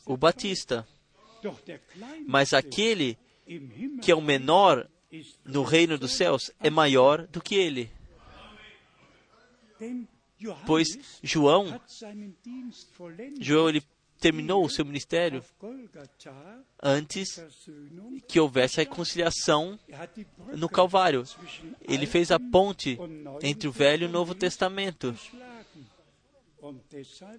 o 0.05 0.17
Batista. 0.17 0.87
Mas 2.25 2.53
aquele 2.53 3.17
que 4.01 4.11
é 4.11 4.15
o 4.15 4.21
menor 4.21 4.87
no 5.45 5.63
reino 5.63 5.97
dos 5.97 6.13
céus 6.13 6.51
é 6.59 6.69
maior 6.69 7.27
do 7.27 7.41
que 7.41 7.55
ele. 7.55 7.91
Pois 10.65 11.19
João, 11.21 11.79
João 13.39 13.69
ele 13.69 13.83
terminou 14.19 14.63
o 14.63 14.69
seu 14.69 14.85
ministério 14.85 15.43
antes 16.81 17.41
que 18.27 18.39
houvesse 18.39 18.79
a 18.79 18.83
reconciliação 18.83 19.77
no 20.55 20.69
Calvário. 20.69 21.23
Ele 21.81 22.05
fez 22.05 22.31
a 22.31 22.39
ponte 22.39 22.97
entre 23.41 23.67
o 23.67 23.71
Velho 23.71 24.03
e 24.03 24.07
o 24.07 24.11
Novo 24.11 24.33
Testamento. 24.33 25.13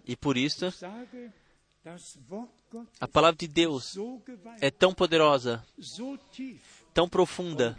E 0.07 0.15
por 0.15 0.37
isso, 0.37 0.67
a 3.01 3.09
palavra 3.09 3.37
de 3.37 3.49
Deus 3.49 3.95
é 4.61 4.71
tão 4.71 4.95
poderosa, 4.95 5.64
tão 6.92 7.09
profunda 7.09 7.79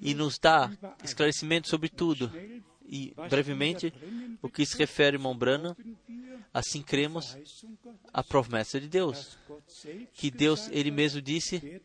e 0.00 0.14
nos 0.14 0.38
dá 0.38 0.70
esclarecimento 1.02 1.68
sobre 1.68 1.88
tudo. 1.88 2.30
E, 2.88 3.12
brevemente, 3.28 3.92
o 4.40 4.48
que 4.48 4.64
se 4.64 4.76
refere, 4.76 5.16
irmão 5.16 5.36
Brano, 5.36 5.76
assim 6.54 6.82
cremos 6.82 7.36
a 8.12 8.22
promessa 8.22 8.80
de 8.80 8.88
Deus. 8.88 9.36
Que 10.12 10.30
Deus, 10.30 10.68
Ele 10.70 10.92
mesmo 10.92 11.20
disse: 11.20 11.80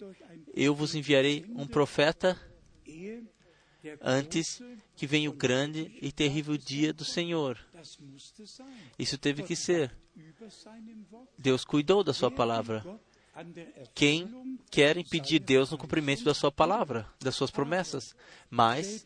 Eu 0.54 0.76
vos 0.76 0.94
enviarei 0.94 1.46
um 1.56 1.66
profeta 1.66 2.40
antes 4.00 4.62
que 4.96 5.08
venha 5.08 5.30
o 5.30 5.34
grande 5.34 5.98
e 6.02 6.12
terrível 6.12 6.56
dia 6.56 6.94
do 6.94 7.04
Senhor. 7.04 7.58
Isso 8.98 9.18
teve 9.18 9.44
que 9.44 9.56
ser. 9.56 9.96
Deus 11.38 11.64
cuidou 11.64 12.04
da 12.04 12.14
Sua 12.14 12.32
palavra. 12.32 12.84
Quem 13.96 14.28
quer 14.70 14.98
impedir 14.98 15.40
Deus 15.40 15.72
no 15.72 15.78
cumprimento 15.78 16.24
da 16.24 16.34
sua 16.34 16.52
palavra, 16.52 17.08
das 17.20 17.34
suas 17.34 17.50
promessas? 17.50 18.14
Mas 18.50 19.06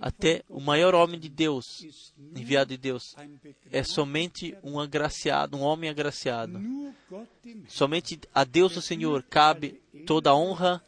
até 0.00 0.42
o 0.48 0.60
maior 0.60 0.94
homem 0.94 1.18
de 1.18 1.28
Deus, 1.28 2.12
enviado 2.34 2.70
de 2.70 2.76
Deus, 2.76 3.14
é 3.70 3.84
somente 3.84 4.56
um 4.64 4.80
agraciado, 4.80 5.56
um 5.56 5.62
homem 5.62 5.88
agraciado. 5.88 6.60
Somente 7.68 8.18
a 8.34 8.42
Deus 8.42 8.76
o 8.76 8.82
Senhor 8.82 9.22
cabe 9.22 9.80
toda 10.04 10.30
a 10.30 10.36
honra, 10.36 10.84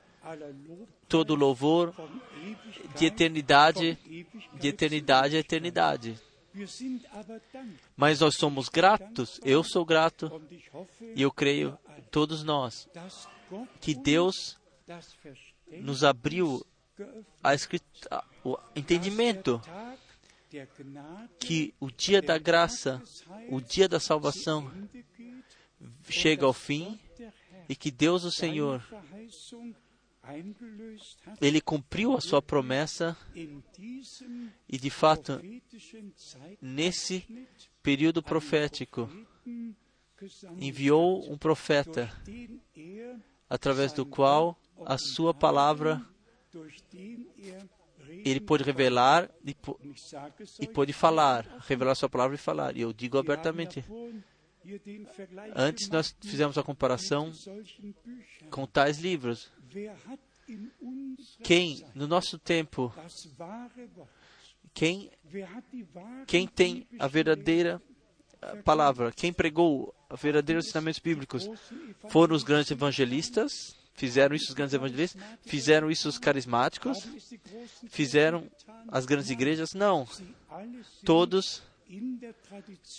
todo 1.08 1.30
o 1.30 1.36
louvor 1.36 1.94
de 2.96 3.06
eternidade, 3.06 3.98
de 4.54 4.68
eternidade 4.68 5.36
a 5.36 5.40
eternidade. 5.40 6.18
Mas 7.96 8.20
nós 8.20 8.36
somos 8.36 8.68
gratos, 8.68 9.40
eu 9.44 9.62
sou 9.62 9.84
grato, 9.84 10.42
e 11.14 11.22
eu 11.22 11.30
creio, 11.30 11.78
todos 12.10 12.42
nós, 12.42 12.88
que 13.80 13.94
Deus 13.94 14.58
nos 15.70 16.02
abriu 16.02 16.64
a 17.42 17.54
escrita, 17.54 18.24
o 18.44 18.58
entendimento 18.74 19.60
que 21.38 21.74
o 21.78 21.90
dia 21.90 22.22
da 22.22 22.38
graça, 22.38 23.02
o 23.50 23.60
dia 23.60 23.88
da 23.88 24.00
salvação, 24.00 24.70
chega 26.08 26.46
ao 26.46 26.52
fim 26.52 26.98
e 27.68 27.76
que 27.76 27.90
Deus, 27.90 28.24
o 28.24 28.32
Senhor, 28.32 28.82
ele 31.40 31.60
cumpriu 31.60 32.14
a 32.14 32.20
sua 32.20 32.42
promessa 32.42 33.16
e, 33.34 34.78
de 34.78 34.90
fato, 34.90 35.40
nesse 36.60 37.24
período 37.82 38.22
profético, 38.22 39.08
enviou 40.58 41.30
um 41.30 41.38
profeta 41.38 42.10
através 43.48 43.92
do 43.92 44.04
qual 44.04 44.58
a 44.84 44.98
sua 44.98 45.32
palavra 45.32 46.04
ele 48.24 48.40
pôde 48.40 48.64
revelar 48.64 49.30
e, 49.44 49.56
e 50.60 50.66
pôde 50.66 50.92
falar, 50.92 51.46
revelar 51.60 51.94
sua 51.94 52.08
palavra 52.08 52.34
e 52.34 52.38
falar. 52.38 52.76
E 52.76 52.80
eu 52.80 52.92
digo 52.92 53.18
abertamente. 53.18 53.84
Antes 55.54 55.88
nós 55.88 56.14
fizemos 56.20 56.58
a 56.58 56.62
comparação 56.62 57.32
com 58.50 58.66
tais 58.66 58.98
livros. 58.98 59.50
Quem, 61.42 61.84
no 61.94 62.06
nosso 62.06 62.38
tempo, 62.38 62.92
quem, 64.72 65.10
quem 66.26 66.46
tem 66.46 66.86
a 66.98 67.06
verdadeira 67.06 67.82
palavra, 68.64 69.12
quem 69.12 69.32
pregou 69.32 69.94
os 70.10 70.20
verdadeiros 70.20 70.66
ensinamentos 70.66 71.00
bíblicos, 71.00 71.48
foram 72.08 72.34
os 72.34 72.42
grandes 72.42 72.70
evangelistas, 72.70 73.76
fizeram 73.94 74.34
isso 74.34 74.48
os 74.48 74.54
grandes 74.54 74.74
evangelistas, 74.74 75.22
fizeram 75.42 75.90
isso 75.90 76.08
os 76.08 76.18
carismáticos, 76.18 77.06
fizeram 77.88 78.48
as 78.88 79.04
grandes 79.04 79.30
igrejas? 79.30 79.74
Não. 79.74 80.08
Todos, 81.04 81.62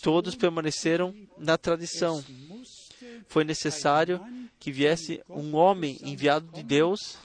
todos 0.02 0.36
permaneceram 0.36 1.16
na 1.38 1.58
tradição. 1.58 2.24
Foi 3.28 3.44
necessário 3.44 4.20
que 4.60 4.72
viesse 4.72 5.22
um 5.30 5.56
homem 5.56 5.98
enviado 6.02 6.48
de 6.52 6.64
Deus 6.64 7.18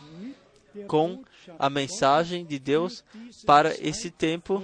com 0.86 1.22
a 1.58 1.70
mensagem 1.70 2.44
de 2.44 2.58
Deus 2.58 3.04
para 3.46 3.74
esse 3.80 4.10
tempo, 4.10 4.62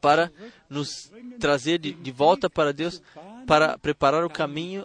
para 0.00 0.32
nos 0.68 1.12
trazer 1.38 1.78
de, 1.78 1.92
de 1.92 2.10
volta 2.10 2.48
para 2.48 2.72
Deus, 2.72 3.02
para 3.46 3.78
preparar 3.78 4.24
o 4.24 4.30
caminho 4.30 4.84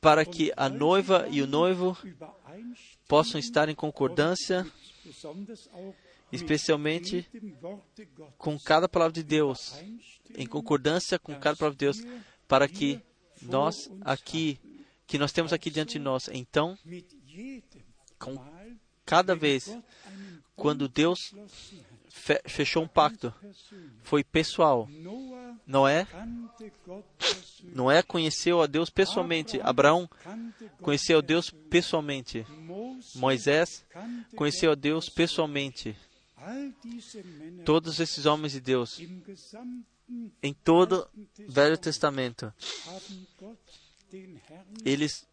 para 0.00 0.24
que 0.24 0.52
a 0.56 0.68
noiva 0.68 1.26
e 1.30 1.42
o 1.42 1.46
noivo 1.46 1.96
possam 3.06 3.38
estar 3.38 3.68
em 3.68 3.74
concordância, 3.74 4.66
especialmente 6.32 7.26
com 8.38 8.58
cada 8.58 8.88
palavra 8.88 9.12
de 9.12 9.22
Deus, 9.22 9.74
em 10.34 10.46
concordância 10.46 11.18
com 11.18 11.34
cada 11.34 11.56
palavra 11.56 11.76
de 11.76 11.84
Deus, 11.84 11.98
para 12.48 12.66
que 12.66 13.00
nós 13.42 13.90
aqui, 14.02 14.58
que 15.06 15.18
nós 15.18 15.32
temos 15.32 15.52
aqui 15.52 15.70
diante 15.70 15.92
de 15.92 15.98
nós, 15.98 16.28
então, 16.32 16.78
com 18.18 18.36
cada 19.04 19.34
vez, 19.34 19.76
quando 20.54 20.88
Deus 20.88 21.34
fechou 22.46 22.82
um 22.82 22.88
pacto, 22.88 23.32
foi 24.02 24.22
pessoal. 24.22 24.88
Noé, 25.66 26.06
Noé 27.74 28.02
conheceu 28.02 28.60
a 28.60 28.66
Deus 28.66 28.90
pessoalmente. 28.90 29.60
Abraão 29.62 30.08
conheceu 30.82 31.18
a 31.18 31.22
Deus 31.22 31.50
pessoalmente. 31.50 32.46
Moisés 33.14 33.84
conheceu 34.36 34.72
a 34.72 34.74
Deus 34.74 35.08
pessoalmente. 35.08 35.96
Todos 37.64 38.00
esses 38.00 38.26
homens 38.26 38.52
de 38.52 38.60
Deus, 38.60 39.00
em 40.42 40.52
todo 40.52 41.08
o 41.38 41.52
Velho 41.52 41.78
Testamento, 41.78 42.52
eles 44.84 45.26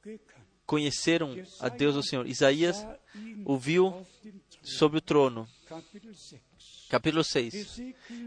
conheceram 0.65 1.35
a 1.59 1.69
Deus 1.69 1.95
o 1.95 2.03
Senhor. 2.03 2.27
Isaías 2.27 2.85
ouviu 3.45 4.05
sobre 4.61 4.99
o 4.99 5.01
trono. 5.01 5.47
Capítulo 6.89 7.23
6. 7.23 7.81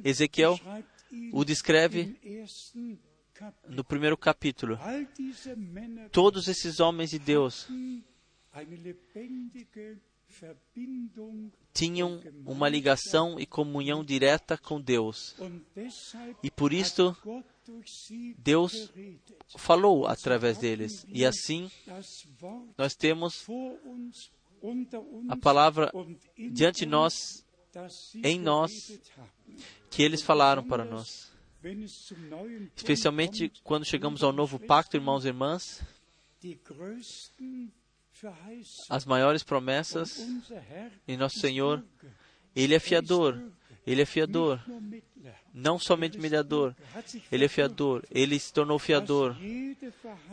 Ezequiel 0.05 0.59
o 1.32 1.44
descreve 1.44 2.18
no 3.68 3.85
primeiro 3.85 4.16
capítulo. 4.16 4.78
Todos 6.10 6.48
esses 6.48 6.81
homens 6.81 7.10
de 7.10 7.18
Deus 7.18 7.68
tinham 11.72 12.20
uma 12.44 12.68
ligação 12.68 13.38
e 13.38 13.47
comunhão 13.47 14.05
direta 14.05 14.59
com 14.59 14.80
Deus. 14.80 15.36
E 16.42 16.51
por 16.51 16.72
isso, 16.72 17.16
Deus 18.38 18.92
falou 19.56 20.06
através 20.06 20.59
deles. 20.59 21.06
E 21.09 21.24
assim, 21.24 21.70
nós 22.76 22.94
temos 22.94 23.47
a 25.28 25.36
palavra 25.36 25.92
diante 26.36 26.80
de 26.80 26.86
nós, 26.86 27.47
em 28.22 28.38
nós, 28.38 28.98
que 29.90 30.02
eles 30.02 30.22
falaram 30.22 30.66
para 30.66 30.84
nós. 30.84 31.30
Especialmente 32.74 33.52
quando 33.62 33.84
chegamos 33.84 34.22
ao 34.22 34.32
novo 34.32 34.59
pacto, 34.59 34.97
irmãos 34.97 35.24
e 35.24 35.28
irmãs, 35.28 35.82
as 38.88 39.05
maiores 39.05 39.42
promessas 39.42 40.18
em 41.06 41.16
nosso 41.16 41.38
Senhor, 41.38 41.84
Ele 42.55 42.74
é 42.74 42.78
fiador, 42.78 43.40
Ele 43.86 44.02
é 44.02 44.06
fiador, 44.06 44.60
não 45.52 45.78
somente 45.78 46.18
mediador, 46.18 46.74
Ele 47.30 47.44
é 47.44 47.48
fiador, 47.48 48.05
Ele 48.10 48.38
se 48.38 48.52
tornou 48.52 48.78
fiador 48.78 49.36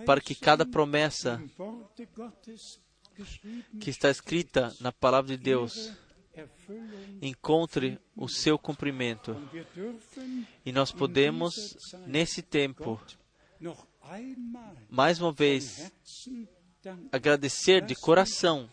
para 0.05 0.22
que 0.22 0.35
cada 0.35 0.65
promessa 0.65 1.41
que 3.80 3.89
está 3.89 4.09
escrita 4.09 4.76
na 4.80 4.91
palavra 4.91 5.35
de 5.35 5.41
Deus 5.41 5.91
encontre 7.22 7.99
o 8.15 8.27
seu 8.27 8.59
cumprimento. 8.59 9.35
E 10.65 10.72
nós 10.72 10.91
podemos, 10.91 11.76
nesse 12.05 12.41
tempo, 12.41 13.01
mais 14.89 15.19
uma 15.19 15.31
vez, 15.31 15.91
agradecer 17.11 17.85
de 17.85 17.95
coração. 17.95 18.69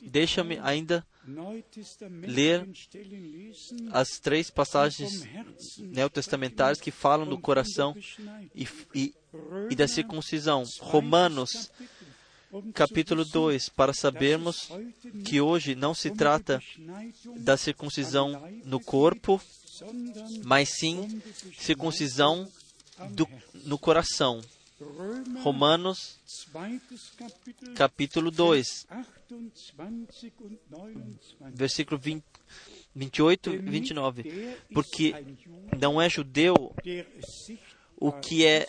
Deixa-me 0.00 0.58
ainda 0.62 1.04
ler 2.22 2.68
as 3.92 4.18
três 4.18 4.50
passagens 4.50 5.26
neotestamentárias 5.78 6.80
que 6.80 6.90
falam 6.90 7.26
do 7.26 7.38
coração 7.38 7.96
e, 8.54 8.68
e, 8.94 9.14
e 9.70 9.74
da 9.74 9.88
circuncisão. 9.88 10.62
Romanos 10.80 11.70
capítulo 12.72 13.24
2, 13.24 13.68
para 13.70 13.92
sabermos 13.92 14.68
que 15.24 15.40
hoje 15.40 15.74
não 15.74 15.92
se 15.92 16.10
trata 16.10 16.60
da 17.36 17.56
circuncisão 17.56 18.48
no 18.64 18.78
corpo, 18.78 19.40
mas 20.44 20.68
sim 20.68 21.20
circuncisão 21.58 22.48
do, 23.10 23.28
no 23.64 23.78
coração. 23.78 24.40
Romanos, 25.42 26.18
capítulo 27.76 28.30
2, 28.30 28.86
versículo 31.52 32.00
20, 32.00 32.24
28 32.94 33.54
e 33.54 33.58
29. 33.58 34.56
Porque 34.72 35.14
não 35.78 36.02
é 36.02 36.08
judeu 36.08 36.74
o 37.96 38.12
que 38.12 38.44
é 38.44 38.68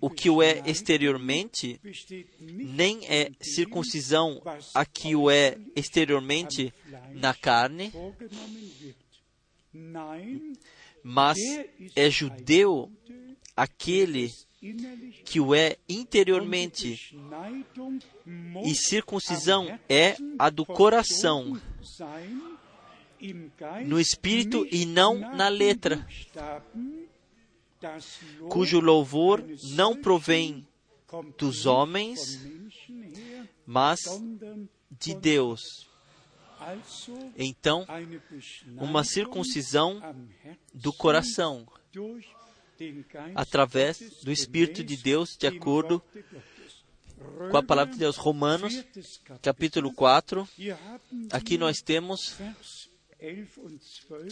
o 0.00 0.08
que 0.08 0.30
o 0.30 0.42
é 0.42 0.62
exteriormente, 0.66 1.78
nem 2.40 3.06
é 3.06 3.30
circuncisão 3.40 4.42
a 4.74 4.86
que 4.86 5.14
o 5.14 5.30
é 5.30 5.58
exteriormente 5.76 6.72
na 7.12 7.34
carne, 7.34 7.92
mas 11.02 11.38
é 11.94 12.10
judeu 12.10 12.90
aquele 13.54 14.32
que 15.24 15.40
o 15.40 15.54
é 15.54 15.76
interiormente, 15.88 17.16
e 18.64 18.74
circuncisão 18.74 19.78
é 19.88 20.16
a 20.38 20.50
do 20.50 20.66
coração, 20.66 21.60
no 23.86 23.98
espírito 23.98 24.66
e 24.70 24.84
não 24.84 25.18
na 25.18 25.48
letra 25.48 26.06
cujo 28.48 28.80
louvor 28.80 29.44
não 29.74 29.96
provém 29.96 30.66
dos 31.38 31.66
homens, 31.66 32.46
mas 33.66 34.00
de 34.90 35.14
Deus. 35.14 35.88
Então, 37.36 37.86
uma 38.76 39.02
circuncisão 39.02 40.00
do 40.74 40.92
coração, 40.92 41.66
através 43.34 43.98
do 44.22 44.32
Espírito 44.32 44.82
de 44.82 44.96
Deus, 44.96 45.36
de 45.36 45.46
acordo 45.46 46.02
com 47.50 47.56
a 47.56 47.62
palavra 47.62 47.92
de 47.92 47.98
Deus. 47.98 48.16
Romanos, 48.16 48.84
capítulo 49.42 49.92
4. 49.92 50.48
Aqui 51.30 51.58
nós 51.58 51.80
temos 51.80 52.36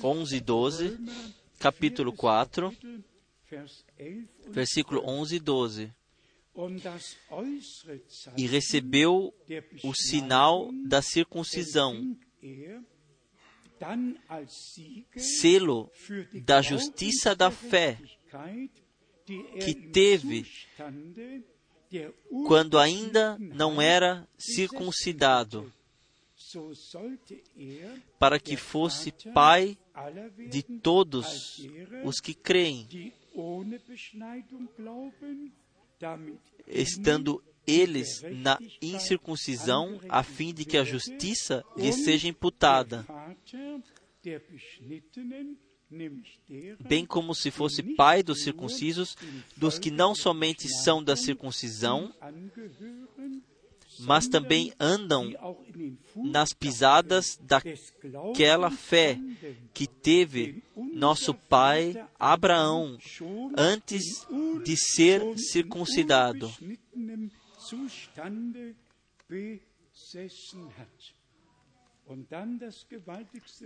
11 0.03 0.37
e 0.37 0.41
12. 0.41 0.99
Capítulo 1.59 2.13
4 2.13 2.73
versículo 4.49 5.03
11 5.07 5.37
e 5.37 5.41
12. 5.41 5.93
e 8.37 8.47
recebeu 8.47 9.33
o 9.85 9.95
sinal 9.95 10.71
da 10.87 11.01
circuncisão, 11.01 12.17
selo 15.17 15.91
da 16.45 16.61
justiça 16.61 17.35
da 17.35 17.51
fé 17.51 17.99
que 19.61 19.75
teve 19.75 20.47
quando 22.47 22.79
ainda 22.79 23.37
não 23.39 23.81
era 23.81 24.27
circuncidado, 24.39 25.73
para 28.19 28.39
que 28.39 28.57
fosse 28.57 29.13
pai 29.35 29.77
de 30.51 30.63
todos 30.63 31.67
os 32.05 32.21
que 32.21 32.35
creem, 32.35 33.13
estando 36.67 37.43
eles 37.67 38.23
na 38.23 38.59
incircuncisão, 38.81 40.01
a 40.09 40.23
fim 40.23 40.55
de 40.55 40.65
que 40.65 40.79
a 40.79 40.85
justiça 40.85 41.65
lhes 41.77 41.97
seja 41.97 42.29
imputada, 42.29 43.07
bem 46.81 47.07
como 47.07 47.35
se 47.35 47.51
fosse 47.51 47.83
pai 47.83 48.23
dos 48.23 48.43
circuncisos, 48.43 49.17
dos 49.57 49.79
que 49.79 49.91
não 49.91 50.15
somente 50.15 50.69
são 50.69 51.03
da 51.03 51.17
circuncisão, 51.17 52.13
mas 54.01 54.29
também 54.29 54.73
andam 54.79 55.33
nas 56.15 56.53
pisadas 56.53 57.39
daquela 57.41 58.71
fé 58.71 59.19
que 59.75 59.87
teve 59.87 60.63
nosso 60.95 61.35
pai 61.35 61.95
Abraão 62.19 62.99
antes 63.57 64.05
de 64.65 64.77
ser 64.77 65.23
circuncidado. 65.39 66.53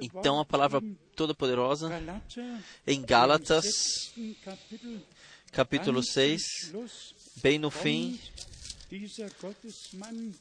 Então 0.01 0.40
a 0.40 0.44
palavra 0.44 0.82
toda-poderosa 1.14 1.90
em 2.86 3.01
Gálatas, 3.02 4.12
capítulo 5.52 6.02
6, 6.02 6.43
bem 7.36 7.59
no 7.59 7.70
fim, 7.70 8.19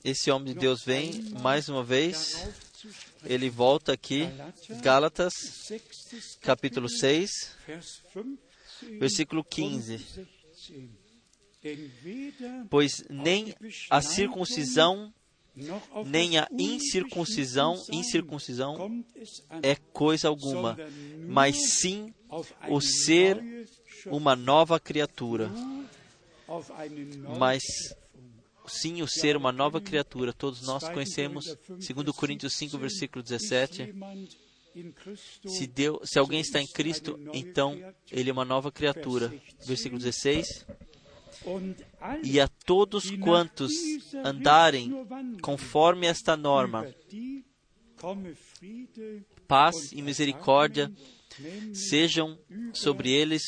esse 0.04 0.32
homem 0.32 0.54
de 0.54 0.60
Deus 0.60 0.84
vem 0.84 1.22
mais 1.42 1.70
uma 1.70 1.84
vez, 1.84 2.50
ele 3.24 3.50
volta 3.50 3.94
aqui, 3.94 4.24
Gálatas, 4.82 5.34
capítulo 6.42 6.90
6, 6.90 7.30
versículo 9.00 9.44
15. 9.44 10.28
Pois 12.70 13.04
nem 13.10 13.56
a 13.90 14.02
circuncisão 14.02 15.14
nem 16.06 16.38
a 16.38 16.48
incircuncisão, 16.52 17.76
incircuncisão 17.92 19.04
é 19.62 19.76
coisa 19.76 20.28
alguma, 20.28 20.78
mas 21.28 21.80
sim 21.80 22.14
o 22.70 22.80
ser 22.80 23.68
uma 24.06 24.36
nova 24.36 24.80
criatura. 24.80 25.52
Mas 27.38 27.64
sim 28.68 29.02
o 29.02 29.08
ser 29.08 29.36
uma 29.36 29.52
nova 29.52 29.82
criatura. 29.82 30.34
Todos 30.34 30.62
nós 30.62 30.88
conhecemos, 30.90 31.58
segundo 31.80 32.14
Coríntios 32.14 32.54
5, 32.54 32.78
versículo 32.78 33.24
17, 33.24 33.94
se, 35.46 35.68
Deus, 35.68 36.00
se 36.06 36.18
alguém 36.18 36.40
está 36.40 36.62
em 36.62 36.68
Cristo, 36.68 37.20
então 37.34 37.78
ele 38.10 38.30
é 38.30 38.34
uma 38.34 38.46
nova 38.46 38.72
criatura. 38.72 39.34
Versículo 39.66 40.00
16. 40.00 40.66
E 42.24 42.40
a 42.40 42.48
todos 42.66 43.10
quantos 43.18 43.72
andarem 44.24 44.92
conforme 45.42 46.08
esta 46.08 46.38
norma, 46.38 46.86
paz 49.48 49.92
e 49.92 50.02
misericórdia 50.02 50.92
sejam 51.74 52.38
sobre 52.74 53.12
eles 53.12 53.44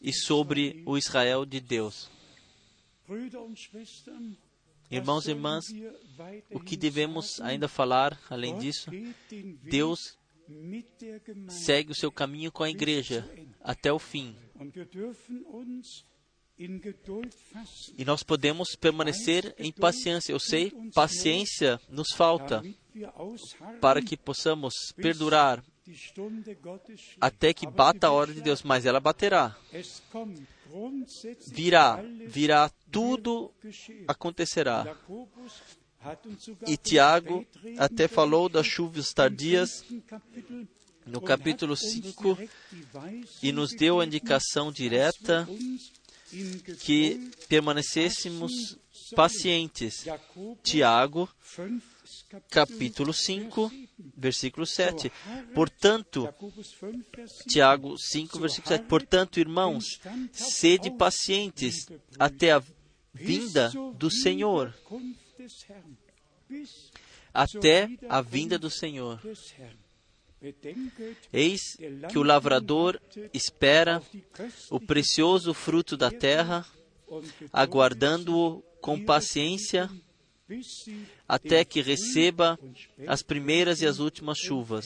e 0.00 0.12
sobre 0.12 0.82
o 0.86 0.96
Israel 0.96 1.44
de 1.44 1.60
Deus. 1.60 2.10
Irmãos 4.90 5.26
e 5.26 5.30
irmãs, 5.30 5.64
o 6.50 6.60
que 6.60 6.76
devemos 6.76 7.40
ainda 7.40 7.68
falar 7.68 8.18
além 8.30 8.58
disso? 8.58 8.90
Deus 9.62 10.16
segue 11.48 11.92
o 11.92 11.94
seu 11.94 12.10
caminho 12.10 12.50
com 12.50 12.62
a 12.62 12.70
igreja 12.70 13.28
até 13.60 13.92
o 13.92 13.98
fim. 13.98 14.34
E 17.96 18.04
nós 18.04 18.22
podemos 18.22 18.74
permanecer 18.74 19.54
em 19.58 19.70
paciência. 19.70 20.32
Eu 20.32 20.40
sei, 20.40 20.72
paciência 20.92 21.80
nos 21.88 22.08
falta 22.12 22.62
para 23.80 24.02
que 24.02 24.16
possamos 24.16 24.74
perdurar 24.96 25.62
até 27.20 27.54
que 27.54 27.66
bata 27.66 28.08
a 28.08 28.12
hora 28.12 28.32
de 28.32 28.40
Deus, 28.40 28.62
mas 28.62 28.84
ela 28.84 29.00
baterá. 29.00 29.56
Virá, 31.46 32.02
virá, 32.26 32.70
tudo 32.90 33.52
acontecerá. 34.06 34.96
E 36.66 36.76
Tiago 36.76 37.46
até 37.78 38.06
falou 38.06 38.48
das 38.48 38.66
chuvas 38.66 39.12
tardias 39.12 39.84
no 41.06 41.20
capítulo 41.20 41.74
5 41.74 42.38
e 43.42 43.50
nos 43.50 43.70
deu 43.70 44.00
a 44.00 44.04
indicação 44.04 44.70
direta 44.70 45.48
que 46.80 47.30
permanecêssemos 47.48 48.78
pacientes. 49.14 50.04
Tiago, 50.62 51.28
capítulo 52.50 53.12
5, 53.12 53.70
versículo 54.16 54.66
7. 54.66 55.10
Portanto, 55.54 56.28
Tiago 57.48 57.96
5, 57.96 58.38
versículo 58.38 58.68
7. 58.76 58.84
Portanto, 58.86 59.40
irmãos, 59.40 60.00
sede 60.32 60.90
pacientes 60.90 61.86
até 62.18 62.52
a 62.52 62.62
vinda 63.12 63.70
do 63.96 64.10
Senhor. 64.10 64.74
Até 67.32 67.88
a 68.08 68.20
vinda 68.20 68.58
do 68.58 68.70
Senhor. 68.70 69.20
Eis 71.32 71.76
que 72.10 72.18
o 72.18 72.22
lavrador 72.22 73.00
espera 73.34 74.02
o 74.70 74.78
precioso 74.78 75.52
fruto 75.52 75.96
da 75.96 76.10
terra, 76.10 76.64
aguardando-o 77.52 78.62
com 78.80 79.04
paciência 79.04 79.90
até 81.26 81.64
que 81.64 81.82
receba 81.82 82.58
as 83.06 83.22
primeiras 83.22 83.80
e 83.80 83.86
as 83.86 83.98
últimas 83.98 84.38
chuvas. 84.38 84.84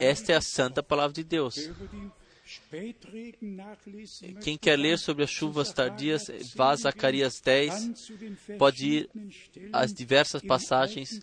Esta 0.00 0.32
é 0.32 0.36
a 0.36 0.42
santa 0.42 0.82
palavra 0.82 1.12
de 1.12 1.24
Deus. 1.24 1.70
Quem 4.42 4.58
quer 4.58 4.76
ler 4.78 4.98
sobre 4.98 5.24
as 5.24 5.30
chuvas 5.30 5.72
tardias, 5.72 6.26
vá 6.54 6.70
a 6.70 6.76
Zacarias 6.76 7.40
10, 7.40 8.10
pode 8.58 8.86
ir 8.86 9.10
às 9.72 9.92
diversas 9.92 10.42
passagens 10.42 11.20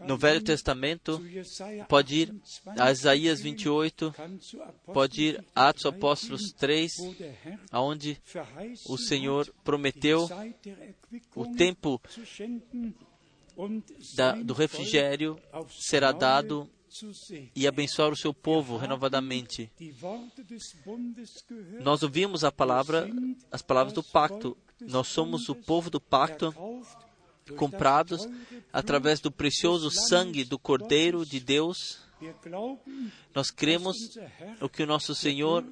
no 0.00 0.16
Velho 0.16 0.42
Testamento, 0.42 1.20
pode 1.88 2.22
ir 2.22 2.34
a 2.78 2.90
Isaías 2.90 3.40
28, 3.40 4.14
pode 4.92 5.22
ir 5.22 5.44
a 5.54 5.68
Atos 5.68 5.86
Apóstolos 5.86 6.52
3, 6.52 6.92
aonde 7.70 8.20
o 8.86 8.98
Senhor 8.98 9.52
prometeu 9.62 10.28
o 11.34 11.46
tempo 11.54 12.00
da, 14.16 14.32
do 14.32 14.52
refrigério 14.52 15.38
será 15.70 16.10
dado 16.10 16.68
e 17.54 17.66
abençoar 17.66 18.12
o 18.12 18.16
seu 18.16 18.32
povo 18.32 18.76
renovadamente. 18.76 19.70
Nós 21.80 22.02
ouvimos 22.02 22.44
a 22.44 22.52
palavra, 22.52 23.08
as 23.50 23.62
palavras 23.62 23.92
do 23.92 24.02
pacto. 24.02 24.56
Nós 24.80 25.08
somos 25.08 25.48
o 25.48 25.54
povo 25.54 25.90
do 25.90 26.00
pacto, 26.00 26.54
comprados 27.56 28.28
através 28.72 29.20
do 29.20 29.30
precioso 29.30 29.90
sangue 29.90 30.44
do 30.44 30.58
Cordeiro 30.58 31.24
de 31.26 31.40
Deus. 31.40 31.98
Nós 33.34 33.50
cremos 33.50 34.16
o 34.60 34.68
que 34.68 34.82
o 34.82 34.86
nosso 34.86 35.14
Senhor, 35.14 35.64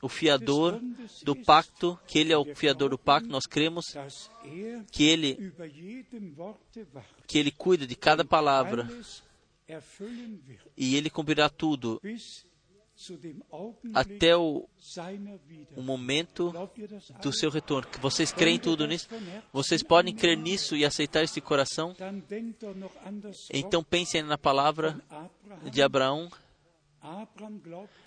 o 0.00 0.08
fiador 0.08 0.80
do 1.22 1.34
pacto, 1.34 1.98
que 2.06 2.18
Ele 2.18 2.32
é 2.32 2.38
o 2.38 2.54
fiador 2.54 2.90
do 2.90 2.98
pacto, 2.98 3.28
nós 3.28 3.44
cremos 3.44 3.96
que 4.90 5.04
Ele, 5.04 5.52
que 7.26 7.38
Ele 7.38 7.50
cuida 7.50 7.86
de 7.86 7.96
cada 7.96 8.24
palavra 8.24 8.88
e 10.76 10.96
ele 10.96 11.10
cumprirá 11.10 11.48
tudo 11.48 12.00
até 13.94 14.36
o, 14.36 14.68
o, 15.76 15.82
momento 15.82 16.52
do 17.22 17.32
seu 17.32 17.50
retorno. 17.50 17.88
Vocês 18.00 18.32
creem 18.32 18.58
tudo 18.58 18.86
nisso? 18.86 19.08
Vocês 19.52 19.82
podem 19.82 20.14
crer 20.14 20.36
nisso 20.36 20.76
e 20.76 20.84
aceitar 20.84 21.22
esse 21.22 21.40
coração? 21.40 21.96
Então 23.52 23.82
pensem 23.82 24.22
na 24.22 24.36
palavra 24.36 25.00
de 25.70 25.82
Abraão. 25.82 26.30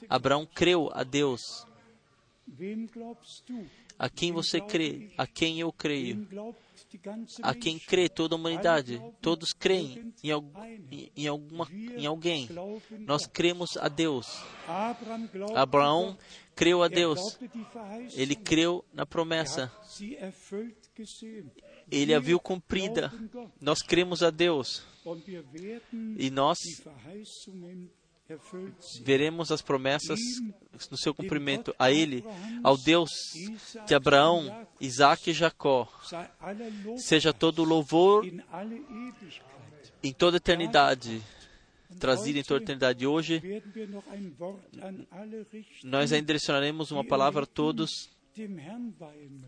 Abraão 0.07 0.45
creu 0.45 0.91
a 0.94 1.03
Deus 1.03 1.65
A 3.98 4.10
quem 4.10 4.31
você 4.31 4.60
crê? 4.60 5.11
A 5.18 5.26
quem 5.26 5.60
eu 5.60 5.72
creio? 5.72 6.27
A 7.41 7.53
quem 7.53 7.80
crê 7.80 8.07
toda 8.07 8.35
a 8.35 8.38
humanidade? 8.38 9.01
Todos 9.22 9.53
creem 9.53 10.14
em, 10.23 11.11
em, 11.15 11.27
alguma, 11.27 11.68
em 11.72 12.05
alguém. 12.05 12.49
Nós 12.99 13.26
cremos 13.26 13.77
a 13.77 13.88
Deus. 13.88 14.43
Abraão 15.55 16.18
creu 16.55 16.84
a 16.84 16.88
Deus. 16.88 17.39
Ele 18.14 18.35
creu 18.35 18.84
na 18.93 19.05
promessa. 19.05 19.72
Ele 21.91 22.14
a 22.14 22.19
viu 22.19 22.39
cumprida. 22.39 23.11
Nós 23.60 23.81
cremos 23.81 24.23
a 24.23 24.30
Deus. 24.30 24.84
E 26.18 26.30
nós 26.30 26.81
veremos 29.02 29.52
as 29.52 29.62
promessas 29.62 30.20
no 30.90 30.98
seu 30.98 31.14
cumprimento 31.14 31.76
a 31.78 31.91
Ele, 31.91 32.24
ao 32.64 32.78
Deus 32.78 33.10
de 33.86 33.94
Abraão, 33.94 34.66
Isaac 34.80 35.30
e 35.30 35.34
Jacó. 35.34 35.88
Seja 36.98 37.34
todo 37.34 37.64
louvor 37.64 38.26
em 40.04 40.14
toda 40.14 40.38
a 40.38 40.40
eternidade, 40.40 41.22
trazido 42.00 42.40
em 42.40 42.44
toda 42.44 42.62
a 42.62 42.64
eternidade. 42.64 43.06
Hoje, 43.06 43.41
nós 45.84 46.12
ainda 46.12 46.26
direcionaremos 46.26 46.91
uma 46.91 47.06
palavra 47.06 47.44
a 47.44 47.48
todos 47.48 48.12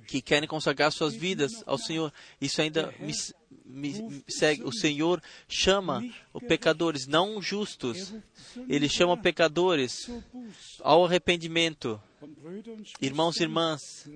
que 0.07 0.21
querem 0.21 0.47
consagrar 0.47 0.91
suas 0.91 1.15
vidas 1.15 1.63
ao 1.65 1.77
Senhor. 1.77 2.13
Isso 2.39 2.61
ainda 2.61 2.93
me, 2.99 3.13
me 3.65 4.23
segue. 4.27 4.63
O 4.63 4.71
Senhor 4.71 5.21
chama 5.47 6.03
os 6.33 6.43
pecadores, 6.43 7.07
não 7.07 7.41
justos. 7.41 8.13
Ele 8.69 8.87
chama 8.87 9.17
pecadores 9.17 10.09
ao 10.81 11.05
arrependimento. 11.05 12.01
Irmãos 13.01 13.37
e 13.37 13.43
irmãs, 13.43 14.07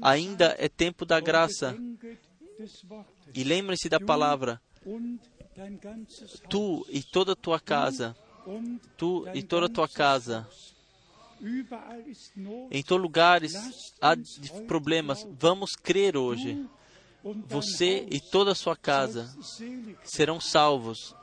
ainda 0.00 0.54
é 0.58 0.68
tempo 0.68 1.04
da 1.04 1.20
graça. 1.20 1.76
E 3.34 3.44
lembre-se 3.44 3.88
da 3.88 4.00
palavra. 4.00 4.60
Tu 6.48 6.86
e 6.88 7.02
toda 7.02 7.32
a 7.32 7.36
tua 7.36 7.60
casa, 7.60 8.16
tu 8.96 9.26
e 9.34 9.42
toda 9.42 9.66
a 9.66 9.68
tua 9.68 9.88
casa, 9.88 10.48
em 12.70 12.82
todos 12.82 13.02
lugares 13.02 13.52
há 14.00 14.14
problemas. 14.66 15.26
Vamos 15.38 15.72
crer 15.76 16.16
hoje. 16.16 16.66
Você 17.46 18.06
e 18.10 18.20
toda 18.20 18.52
a 18.52 18.54
sua 18.54 18.76
casa 18.76 19.34
serão 20.04 20.40
salvos. 20.40 21.14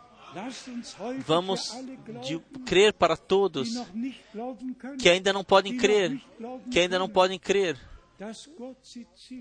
Vamos 1.26 1.72
de, 2.26 2.40
crer 2.66 2.94
para 2.94 3.16
todos 3.16 3.70
que 5.00 5.10
ainda 5.10 5.32
não 5.32 5.44
podem 5.44 5.78
crer, 5.78 6.22
que 6.70 6.80
ainda 6.80 7.00
não 7.00 7.08
podem 7.08 7.40
crer, 7.40 7.80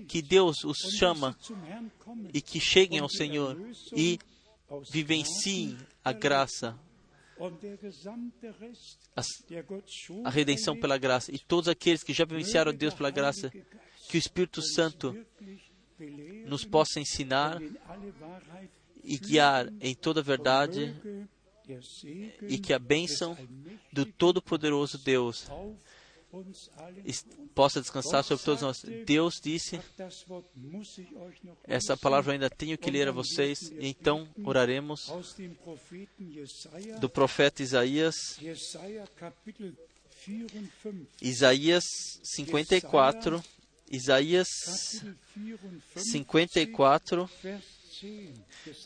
que 0.07 0.21
Deus 0.21 0.63
os 0.63 0.77
chama 0.97 1.37
e 2.33 2.41
que 2.41 2.61
cheguem 2.61 2.99
ao 2.99 3.09
Senhor 3.09 3.57
e 3.93 4.17
vivenciem 4.89 5.77
a 6.03 6.13
graça 6.13 6.79
a, 10.23 10.29
redenção 10.29 10.79
pela 10.79 10.97
graça. 10.97 11.33
E 11.33 11.39
todos 11.39 11.67
aqueles 11.67 12.03
que 12.03 12.13
já 12.13 12.25
vivenciaram 12.25 12.73
Deus 12.73 12.93
pela 12.93 13.09
graça, 13.09 13.51
que 14.07 14.17
o 14.17 14.19
Espírito 14.19 14.61
Santo 14.61 15.15
nos 16.45 16.65
possa 16.65 16.99
ensinar 16.99 17.61
e 19.03 19.17
guiar 19.17 19.71
em 19.81 19.93
toda 19.93 20.19
a 20.19 20.23
verdade 20.23 20.95
e 22.47 22.57
que 22.57 22.73
a 22.73 22.79
bênção 22.79 23.37
do 23.91 24.05
Todo-Poderoso 24.05 24.97
Deus 24.99 25.47
possa 27.53 27.81
descansar 27.81 28.23
sobre 28.23 28.43
todos 28.43 28.61
nós. 28.61 28.81
Deus 29.05 29.39
disse, 29.41 29.79
essa 31.63 31.95
palavra 31.95 32.33
ainda 32.33 32.49
tenho 32.49 32.77
que 32.77 32.91
ler 32.91 33.07
a 33.07 33.11
vocês, 33.11 33.71
então 33.79 34.27
oraremos 34.43 35.11
do 36.99 37.09
profeta 37.09 37.63
Isaías, 37.63 38.15
Isaías 41.21 41.83
54, 42.23 43.43
Isaías 43.91 44.47
54, 45.95 47.29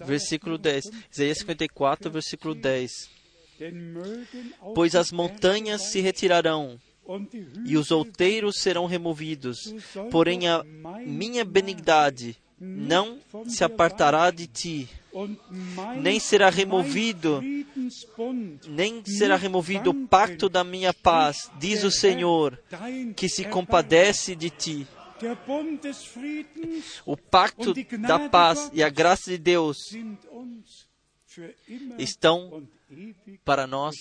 versículo 0.05 0.57
10. 0.57 0.85
Isaías 1.11 1.37
54, 1.39 2.11
versículo 2.11 2.55
10. 2.55 2.91
Pois 4.75 4.95
as 4.95 5.11
montanhas 5.11 5.91
se 5.91 5.99
retirarão 5.99 6.79
e 7.65 7.77
os 7.77 7.91
outeiros 7.91 8.59
serão 8.59 8.85
removidos. 8.85 9.73
Porém, 10.11 10.47
a 10.47 10.63
minha 11.05 11.43
benignidade 11.43 12.37
não 12.59 13.19
se 13.47 13.63
apartará 13.63 14.29
de 14.31 14.45
ti, 14.45 14.89
nem 15.97 16.19
será 16.19 16.49
removido, 16.49 17.41
nem 18.67 19.03
será 19.05 19.35
removido 19.37 19.91
o 19.91 20.07
pacto 20.07 20.49
da 20.49 20.63
minha 20.63 20.93
paz, 20.93 21.49
diz 21.57 21.83
o 21.83 21.91
Senhor, 21.91 22.61
que 23.15 23.29
se 23.29 23.45
compadece 23.45 24.35
de 24.35 24.49
ti. 24.49 24.87
O 27.05 27.17
pacto 27.17 27.73
da 27.97 28.29
paz 28.29 28.69
e 28.73 28.83
a 28.83 28.89
graça 28.89 29.31
de 29.31 29.37
Deus 29.37 29.77
estão 31.97 32.67
para 33.45 33.67
nós, 33.67 33.95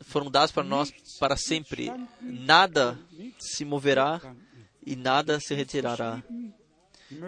foram 0.00 0.30
dados 0.30 0.52
para 0.52 0.64
nós 0.64 0.92
para 1.18 1.36
sempre. 1.36 1.90
Nada 2.20 2.98
se 3.38 3.64
moverá 3.64 4.20
e 4.84 4.96
nada 4.96 5.38
se 5.40 5.54
retirará. 5.54 6.22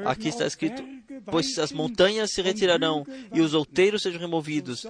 Aqui 0.05 0.29
está 0.29 0.47
escrito: 0.47 0.83
Pois 1.27 1.59
as 1.59 1.73
montanhas 1.73 2.31
se 2.33 2.43
retirarão 2.43 3.05
e 3.33 3.41
os 3.41 3.55
outeiros 3.55 4.03
sejam 4.03 4.21
removidos, 4.21 4.87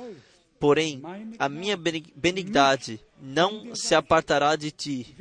porém 0.63 1.03
a 1.41 1.49
minha 1.49 1.77
benignidade 1.77 3.01
não 3.21 3.75
se 3.75 3.97
apartará 3.97 4.55
de 4.55 4.71
ti. 4.71 5.13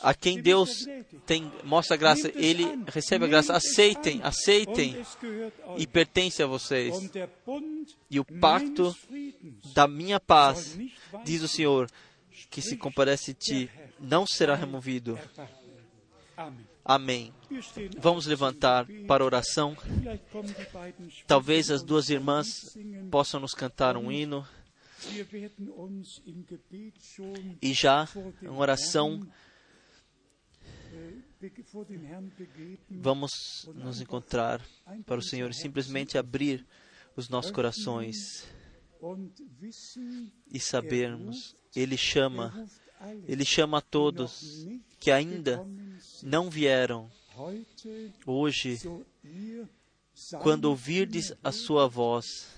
A 0.00 0.12
quem 0.12 0.42
Deus 0.42 0.84
tem, 1.24 1.50
mostra 1.62 1.94
a 1.94 1.96
graça, 1.96 2.32
Ele 2.34 2.64
recebe 2.88 3.24
a 3.24 3.28
graça. 3.28 3.54
Aceitem, 3.54 4.20
aceitem 4.24 4.96
e 5.76 5.86
pertence 5.86 6.42
a 6.42 6.46
vocês. 6.46 7.08
E 8.10 8.18
o 8.18 8.24
pacto 8.24 8.96
da 9.72 9.86
minha 9.86 10.18
paz, 10.18 10.76
diz 11.24 11.42
o 11.42 11.48
Senhor, 11.48 11.88
que 12.50 12.60
se 12.60 12.76
comparece 12.76 13.30
a 13.30 13.34
ti, 13.34 13.70
não 14.00 14.26
será 14.26 14.56
removido. 14.56 15.16
Amém. 16.36 16.73
Vamos 17.98 18.26
levantar 18.26 18.86
para 19.06 19.24
oração. 19.24 19.76
Talvez 21.26 21.70
as 21.70 21.82
duas 21.82 22.10
irmãs 22.10 22.76
possam 23.10 23.40
nos 23.40 23.54
cantar 23.54 23.96
um 23.96 24.12
hino. 24.12 24.46
E 27.60 27.72
já 27.72 28.08
em 28.42 28.48
oração, 28.48 29.26
vamos 32.90 33.68
nos 33.74 34.00
encontrar 34.00 34.60
para 35.06 35.18
o 35.18 35.22
Senhor 35.22 35.50
e 35.50 35.54
simplesmente 35.54 36.16
abrir 36.16 36.66
os 37.16 37.28
nossos 37.28 37.50
corações 37.50 38.46
e 40.50 40.58
sabermos, 40.58 41.54
Ele 41.76 41.96
chama, 41.96 42.66
Ele 43.26 43.44
chama 43.44 43.78
a 43.78 43.82
todos 43.82 44.66
que 45.00 45.10
ainda 45.10 45.66
não 46.22 46.48
vieram. 46.48 47.10
Hoje, 48.26 48.80
quando 50.40 50.66
ouvirdes 50.66 51.32
a 51.42 51.50
sua 51.50 51.88
voz, 51.88 52.48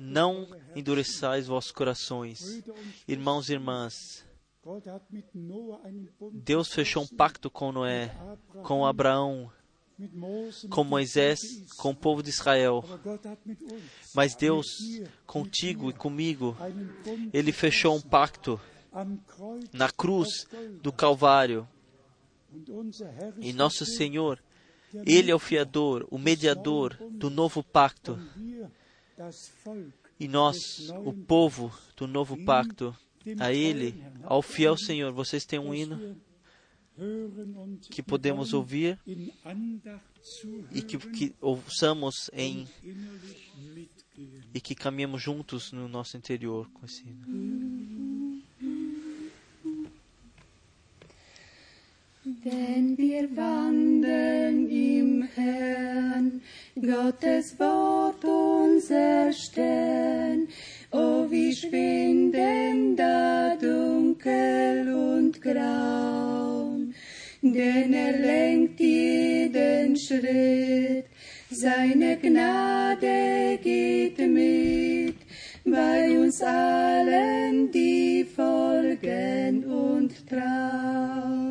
não 0.00 0.48
endureçais 0.74 1.46
vossos 1.46 1.72
corações. 1.72 2.62
Irmãos 3.06 3.48
e 3.48 3.52
irmãs, 3.52 4.24
Deus 6.32 6.72
fechou 6.72 7.04
um 7.04 7.06
pacto 7.06 7.48
com 7.48 7.70
Noé, 7.70 8.14
com 8.64 8.84
Abraão, 8.84 9.50
com 10.68 10.84
Moisés, 10.84 11.64
com 11.76 11.90
o 11.90 11.96
povo 11.96 12.22
de 12.22 12.30
Israel. 12.30 12.84
Mas 14.12 14.34
Deus, 14.34 14.66
contigo 15.24 15.90
e 15.90 15.92
comigo, 15.92 16.56
Ele 17.32 17.52
fechou 17.52 17.96
um 17.96 18.00
pacto 18.00 18.60
na 19.72 19.90
cruz 19.90 20.46
do 20.82 20.92
Calvário. 20.92 21.68
E 23.38 23.52
nosso 23.52 23.84
Senhor, 23.84 24.42
Ele 25.04 25.30
é 25.30 25.34
o 25.34 25.38
fiador, 25.38 26.06
o 26.10 26.18
mediador 26.18 26.96
do 27.10 27.28
novo 27.28 27.62
pacto. 27.62 28.18
E 30.18 30.26
nós, 30.26 30.90
o 31.04 31.12
povo 31.12 31.72
do 31.96 32.06
novo 32.06 32.42
pacto, 32.44 32.96
a 33.38 33.52
Ele, 33.52 34.02
ao 34.22 34.40
fiel 34.40 34.76
Senhor, 34.76 35.12
vocês 35.12 35.44
têm 35.44 35.58
um 35.58 35.74
hino 35.74 36.16
que 37.90 38.02
podemos 38.02 38.54
ouvir 38.54 38.98
e 40.72 40.82
que, 40.82 40.96
que 40.96 41.34
ouçamos 41.40 42.30
em 42.32 42.66
e 44.54 44.60
que 44.60 44.74
caminhamos 44.74 45.22
juntos 45.22 45.72
no 45.72 45.88
nosso 45.88 46.16
interior 46.16 46.70
com 46.70 46.86
esse 46.86 47.06
hino. 47.06 48.05
Denn 52.28 52.98
wir 52.98 53.28
wandeln 53.36 54.68
im 54.68 55.28
Herrn, 55.36 56.40
Gottes 56.74 57.56
Wort 57.60 58.24
unser 58.24 59.32
Stern. 59.32 60.48
Oh, 60.90 61.30
wie 61.30 61.54
schwinden 61.54 62.96
da 62.96 63.54
dunkel 63.54 64.92
und 64.92 65.40
grau. 65.40 66.76
Denn 67.42 67.92
er 67.92 68.18
lenkt 68.18 68.80
jeden 68.80 69.96
Schritt, 69.96 71.04
seine 71.48 72.16
Gnade 72.16 73.56
geht 73.62 74.18
mit 74.18 75.14
bei 75.64 76.18
uns 76.18 76.42
allen, 76.42 77.70
die 77.70 78.24
folgen 78.24 79.64
und 79.64 80.28
trauen. 80.28 81.45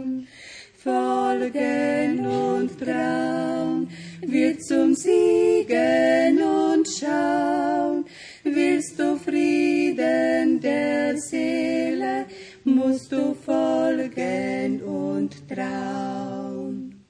Trauen, 2.86 3.90
wird 4.22 4.64
zum 4.64 4.94
Siegen 4.94 6.42
und 6.42 6.88
schauen. 6.88 8.06
Willst 8.44 9.00
du 9.00 9.18
Frieden 9.18 10.60
der 10.62 11.18
Seele, 11.18 12.26
musst 12.64 13.12
du 13.12 13.34
folgen 13.34 14.82
und 14.84 15.50
trauen. 15.50 17.04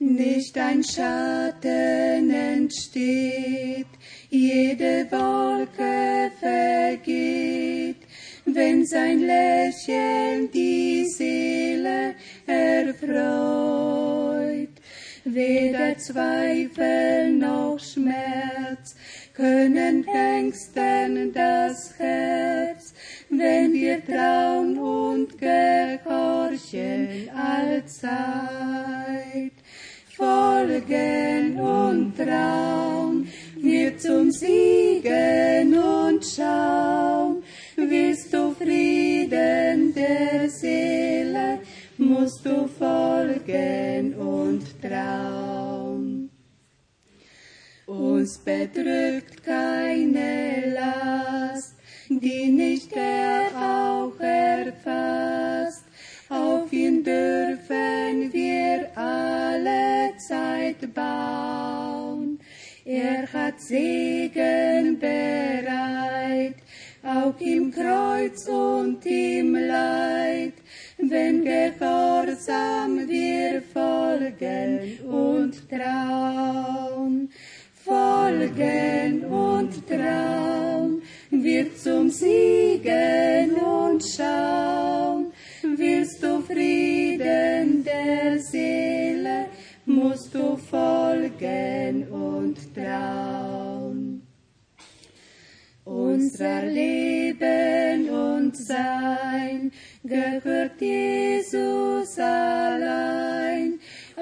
Nicht 0.00 0.58
ein 0.58 0.82
Schatten 0.82 2.30
entsteht, 2.30 3.86
jede 4.28 5.06
Wolke 5.10 6.30
vergeht, 6.40 8.02
wenn 8.44 8.84
sein 8.84 9.20
Lächeln 9.20 10.50
die 10.52 11.06
Seele 11.06 12.14
erfreut. 12.46 13.53
Zweifel 16.06 17.32
noch 17.32 17.78
Schmerz 17.78 18.94
können 19.32 20.06
ängsten 20.06 21.32
das 21.32 21.98
Herz, 21.98 22.92
wenn 23.30 23.72
wir 23.72 24.04
trauen 24.04 24.76
und 24.76 25.38
gehorchen 25.38 27.30
allzeit. 27.34 28.44
Folgen 30.14 31.58
und 31.58 32.18
trauen 32.18 33.26
wir 33.56 33.96
zum 33.96 34.30
Siegen 34.30 35.74
und 35.74 36.22
schauen. 36.22 37.42
Willst 37.76 38.34
du 38.34 38.52
Frieden 38.52 39.94
der 39.94 40.50
Seele, 40.50 41.60
musst 41.96 42.44
du 42.44 42.68
folgen 42.68 44.14
und 44.14 44.82
trauen. 44.82 45.63
Uns 47.86 48.38
bedrückt 48.38 49.44
keine 49.44 50.72
Last, 50.74 51.74
die 52.08 52.46
nicht 52.46 52.90
er 52.94 53.48
auch 53.54 54.18
erfasst. 54.20 55.84
Auf 56.30 56.72
ihn 56.72 57.04
dürfen 57.04 58.32
wir 58.32 58.90
alle 58.96 60.16
Zeit 60.16 60.94
bauen. 60.94 62.38
Er 62.86 63.30
hat 63.30 63.60
Segen 63.60 64.98
bereit, 64.98 66.56
auch 67.02 67.38
im 67.38 67.70
Kreuz 67.70 68.48
und 68.48 69.04
im 69.04 69.54
Leid, 69.54 70.54
wenn 70.96 71.44
gehorsam 71.44 73.06
wir 73.06 73.62
folgen 73.74 74.98
und 75.06 75.68
trauen. 75.68 77.30
Folgen 77.84 79.24
und 79.26 79.86
trauen, 79.86 81.02
wir 81.30 81.76
zum 81.76 82.08
Siegen 82.08 83.52
und 83.56 84.02
schauen. 84.02 85.32
Willst 85.62 86.22
du 86.22 86.40
Frieden 86.40 87.84
der 87.84 88.38
Seele, 88.38 89.48
musst 89.84 90.34
du 90.34 90.56
folgen 90.56 92.08
und 92.08 92.56
trauen. 92.74 94.26
Unser 95.84 96.62
Leben 96.62 98.08
und 98.08 98.56
Sein 98.56 99.70
gehört 100.02 100.80
Jesus 100.80 102.18
allein. 102.18 103.73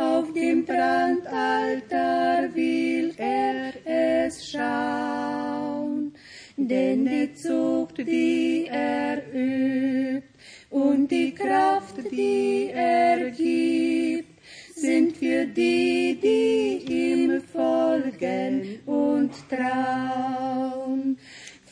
Auf 0.03 0.33
dem 0.33 0.65
Brandaltar 0.65 2.53
will 2.55 3.15
er 3.17 3.73
es 3.85 4.51
schauen. 4.51 6.13
Denn 6.57 7.05
die 7.05 7.33
Zucht, 7.35 7.99
die 7.99 8.67
er 8.69 9.19
übt, 9.33 10.27
und 10.71 11.09
die 11.09 11.33
Kraft, 11.33 11.97
die 12.11 12.71
er 12.73 13.31
gibt, 13.31 14.41
sind 14.75 15.17
für 15.17 15.47
die, 15.47 16.19
die 16.21 16.85
ihm 17.03 17.41
folgen 17.41 18.81
und 18.87 19.31
trauen. 19.49 21.17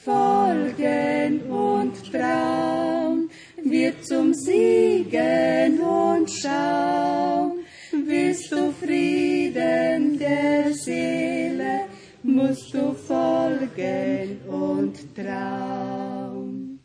Folgen 0.04 1.42
und 1.50 1.94
trauen, 2.12 3.28
wird 3.64 4.04
zum 4.04 4.32
Siegen 4.34 5.80
und 5.80 6.30
schauen. 6.30 7.59
Willst 8.06 8.50
du 8.52 8.72
Frieden 8.72 10.18
der 10.18 10.72
Seele, 10.72 11.86
musst 12.22 12.72
du 12.74 12.94
folgen 12.94 14.40
und 14.48 15.14
trauen. 15.14 16.80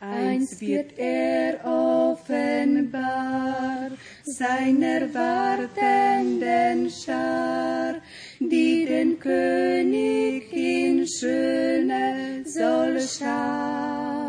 Eins 0.00 0.60
wird 0.60 0.98
er 0.98 1.64
offenbar 1.64 3.04
seiner 4.24 5.12
wartenden 5.14 6.90
Schar, 6.90 7.94
die 8.38 8.84
den 8.84 9.18
König 9.18 10.52
in 10.52 11.06
Schöne 11.08 12.44
soll 12.44 13.00
schauen. 13.00 14.23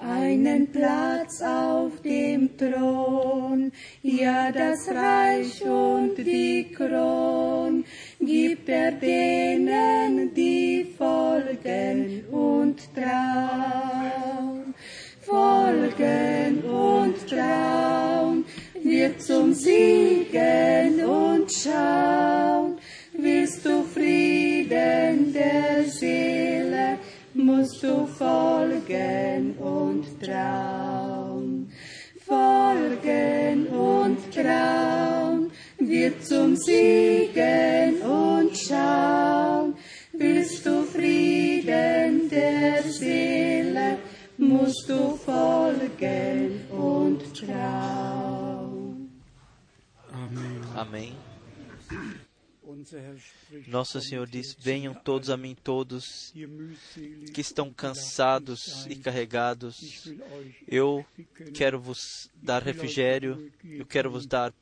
Einen 0.00 0.70
Platz 0.70 1.42
auf 1.42 2.00
dem 2.02 2.56
Thron, 2.56 3.72
ja 4.02 4.52
das 4.52 4.86
Reich 4.88 5.60
und 5.64 6.16
die 6.16 6.70
Kron, 6.72 7.84
gibt 8.20 8.68
er 8.68 8.92
denen, 8.92 10.32
die 10.34 10.94
folgen 10.96 12.24
und 12.30 12.78
trauen. 12.94 14.72
Folgen 15.20 16.62
und 16.62 17.28
trauen, 17.28 18.44
wird 18.80 19.20
zum 19.20 19.52
Siegen 19.52 21.04
und 21.04 21.52
schauen. 21.52 22.78
Willst 23.14 23.66
du 23.66 23.82
Frieden 23.82 25.32
du 27.82 28.06
folgen 28.06 29.56
und 29.58 30.04
trauen. 30.22 31.70
Folgen 32.26 33.66
und 33.68 34.18
trauen, 34.34 35.50
wird 35.78 36.24
zum 36.24 36.56
Siegen 36.56 38.02
und 38.02 38.56
schauen. 38.56 39.74
Willst 40.12 40.66
du 40.66 40.82
Frieden 40.82 42.28
der 42.28 42.82
Seele, 42.82 43.98
musst 44.36 44.88
du 44.88 45.16
folgen 45.16 46.60
und 46.70 47.22
trauen. 47.34 48.28
Amém. 50.78 51.27
Nosso 53.66 54.00
Senhor 54.00 54.26
diz: 54.26 54.56
Venham 54.58 54.94
todos 54.94 55.30
a 55.30 55.36
mim, 55.36 55.54
todos 55.54 56.32
que 57.32 57.40
estão 57.40 57.72
cansados 57.72 58.86
e 58.86 58.96
carregados. 58.96 60.12
Eu 60.66 61.04
quero 61.54 61.80
vos 61.80 62.30
dar 62.34 62.62
refrigério, 62.62 63.50
eu 63.64 63.86
quero 63.86 64.10
vos 64.10 64.26
dar 64.26 64.52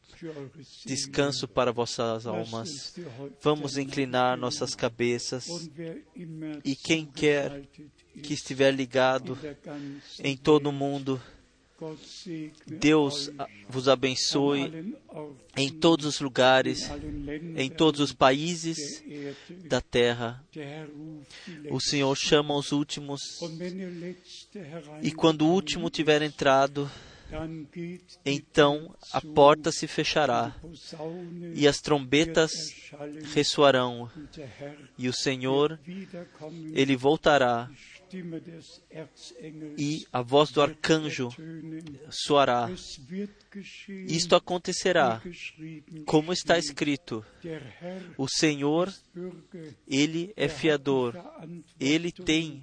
descanso 0.85 1.47
para 1.49 1.73
vossas 1.73 2.27
almas. 2.27 2.95
Vamos 3.43 3.77
inclinar 3.77 4.37
nossas 4.37 4.75
cabeças 4.75 5.71
e 6.65 6.77
quem 6.77 7.05
quer 7.05 7.63
que 8.23 8.35
estiver 8.35 8.73
ligado 8.73 9.39
em 10.21 10.37
todo 10.37 10.69
o 10.69 10.73
mundo, 10.73 11.21
Deus 12.67 13.31
vos 13.69 13.89
abençoe 13.89 14.95
em 15.57 15.71
todos 15.71 16.07
os 16.07 16.21
lugares, 16.21 16.91
em 17.57 17.69
todos 17.69 18.01
os 18.01 18.13
países 18.13 19.03
da 19.65 19.81
terra. 19.81 20.43
O 21.71 21.81
Senhor 21.81 22.15
chama 22.17 22.55
os 22.57 22.73
últimos, 22.73 23.21
e 25.03 25.13
quando 25.13 25.43
o 25.43 25.53
último 25.53 25.91
tiver 25.91 26.23
entrado, 26.23 26.91
então 28.25 28.95
a 29.13 29.21
porta 29.21 29.73
se 29.73 29.87
fechará 29.87 30.55
e 31.55 31.67
as 31.67 31.81
trombetas 31.81 32.53
ressoarão 33.35 34.09
e 34.97 35.09
o 35.09 35.13
Senhor, 35.13 35.79
ele 36.73 36.97
voltará 36.97 37.69
e 39.79 40.07
a 40.13 40.23
voz 40.23 40.51
do 40.51 40.63
arcanjo 40.63 41.31
soará. 42.11 42.69
Isto 44.07 44.37
acontecerá, 44.37 45.21
como 46.05 46.33
está 46.33 46.59
escrito: 46.59 47.25
o 48.17 48.29
Senhor, 48.29 48.93
ele 49.89 50.33
é 50.37 50.49
fiador, 50.49 51.15
ele 51.81 52.13
tem 52.13 52.63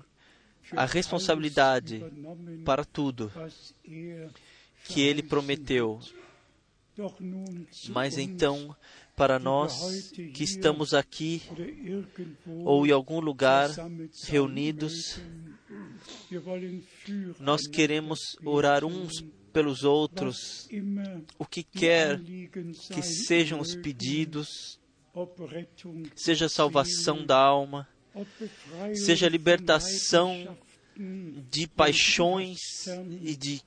a 0.71 0.85
responsabilidade 0.85 2.03
para 2.63 2.85
tudo 2.85 3.31
que 4.85 5.01
ele 5.01 5.23
prometeu. 5.23 5.99
Mas 7.89 8.17
então, 8.17 8.75
para 9.15 9.37
nós 9.37 10.11
que 10.11 10.43
estamos 10.43 10.93
aqui 10.93 11.41
ou 12.65 12.85
em 12.85 12.91
algum 12.91 13.19
lugar 13.19 13.69
reunidos, 14.25 15.19
nós 17.39 17.67
queremos 17.67 18.19
orar 18.43 18.83
uns 18.83 19.23
pelos 19.51 19.83
outros, 19.83 20.67
o 21.37 21.45
que 21.45 21.63
quer 21.63 22.19
que 22.19 23.01
sejam 23.03 23.59
os 23.59 23.75
pedidos, 23.75 24.79
seja 26.15 26.49
salvação 26.49 27.23
da 27.23 27.37
alma, 27.37 27.87
seja 28.95 29.29
libertação 29.29 30.57
de 30.95 31.67
paixões 31.67 32.59
e 33.21 33.35
de 33.35 33.61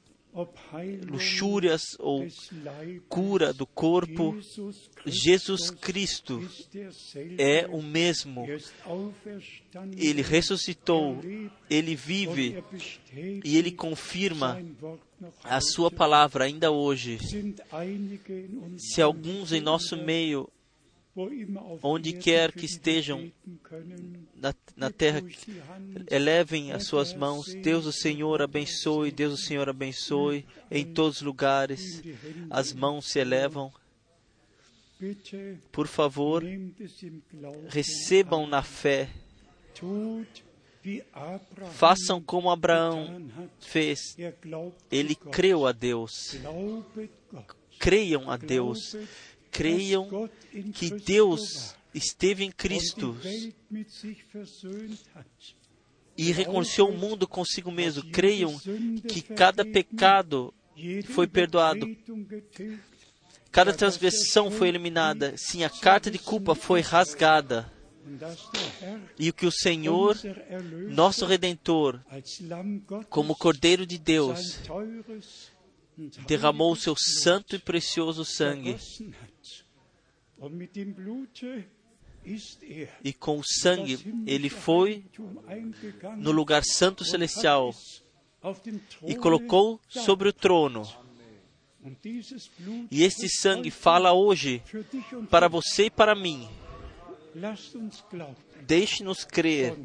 luxúrias 1.07 1.83
ou 1.99 2.27
cura 3.09 3.53
do 3.53 3.67
corpo, 3.67 4.37
Jesus 5.05 5.71
Cristo 5.71 6.47
é 7.39 7.67
o 7.67 7.83
mesmo. 7.83 8.47
Ele 9.97 10.23
ressuscitou, 10.23 11.21
ele 11.71 11.95
vive 11.95 12.63
e 13.45 13.57
ele 13.57 13.73
confirma 13.73 14.61
a 15.43 15.61
sua 15.61 15.91
palavra 15.91 16.45
ainda 16.45 16.71
hoje. 16.71 17.19
Se 18.77 19.01
alguns 19.01 19.53
em 19.53 19.61
nosso 19.61 19.97
meio 19.97 20.49
onde 21.83 22.13
quer 22.13 22.53
que 22.53 22.67
estejam 22.67 23.33
na, 24.35 24.55
na, 24.77 24.91
terra, 24.91 25.23
elevem 26.11 26.73
as 26.73 26.87
suas 26.87 27.15
mãos. 27.15 27.47
Deus 27.63 27.87
o 27.87 27.93
Senhor 27.93 28.43
abençoe, 28.43 29.11
Deus 29.11 29.35
o 29.35 29.43
Senhor 29.43 29.69
abençoe. 29.69 30.45
Em 30.71 30.85
todos 30.85 31.19
os 31.19 31.23
lugares, 31.23 32.03
as 32.51 32.73
mãos 32.73 33.07
se 33.07 33.19
elevam. 33.19 33.73
Por 35.73 35.87
favor, 35.87 36.43
recebam 37.69 38.47
na 38.47 38.63
fé. 38.63 39.09
Façam 41.73 42.21
como 42.21 42.51
Abraão 42.51 43.29
fez. 43.59 44.17
Ele 44.91 45.15
creu 45.15 45.67
a 45.67 45.73
Deus. 45.73 46.37
Creiam 47.79 48.31
a 48.31 48.37
Deus 48.37 48.97
creiam 49.57 50.29
que 50.75 50.91
Deus 50.91 51.75
esteve 51.95 52.45
em 52.45 52.51
Cristo 52.51 53.17
e 56.17 56.31
reconciliou 56.31 56.91
o 56.91 56.97
mundo 56.97 57.27
consigo 57.27 57.73
mesmo. 57.73 58.05
Creiam 58.11 58.55
que 59.09 59.23
cada 59.23 59.65
pecado 59.65 60.53
foi 61.07 61.27
perdoado, 61.27 61.87
cada 63.51 63.73
transgressão 63.73 64.51
foi 64.51 64.69
eliminada. 64.69 65.35
Sim, 65.39 65.65
a 65.65 65.71
carta 65.71 66.11
de 66.11 66.19
culpa 66.19 66.55
foi 66.55 66.83
rasgada. 66.83 67.73
E 69.19 69.31
o 69.31 69.33
que 69.33 69.47
o 69.47 69.51
Senhor, 69.51 70.17
nosso 70.91 71.27
Redentor, 71.27 72.01
como 73.11 73.35
Cordeiro 73.35 73.85
de 73.85 73.99
Deus, 73.99 74.61
derramou 76.27 76.73
o 76.73 76.77
seu 76.77 76.95
santo 76.97 77.57
e 77.57 77.59
precioso 77.59 78.25
sangue 78.25 78.77
e 83.05 83.13
com 83.13 83.39
o 83.39 83.45
sangue 83.45 83.99
ele 84.27 84.51
foi 84.51 85.05
no 86.17 86.33
lugar 86.33 86.65
santo 86.65 87.05
celestial 87.05 87.75
e 89.07 89.15
colocou 89.15 89.81
sobre 89.89 90.29
o 90.29 90.33
trono. 90.33 90.83
E 92.91 93.05
este 93.05 93.29
sangue 93.29 93.71
fala 93.71 94.13
hoje 94.13 94.63
para 95.31 95.49
você 95.49 95.85
e 95.85 95.91
para 95.91 96.15
mim. 96.15 96.49
Deixe-nos 98.63 99.25
crer, 99.25 99.77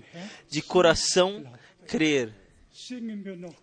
de 0.49 0.61
coração 0.61 1.45
crer. 1.87 2.40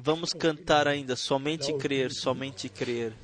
Vamos 0.03 0.31
cantar 0.31 0.87
ainda, 0.87 1.17
somente 1.17 1.73
crer, 1.75 2.13
somente 2.13 2.69
crer. 2.69 3.15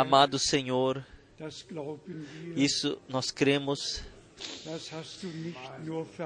Amado 0.00 0.38
Senhor, 0.38 1.04
isso 2.56 2.98
nós 3.06 3.30
cremos. 3.30 4.02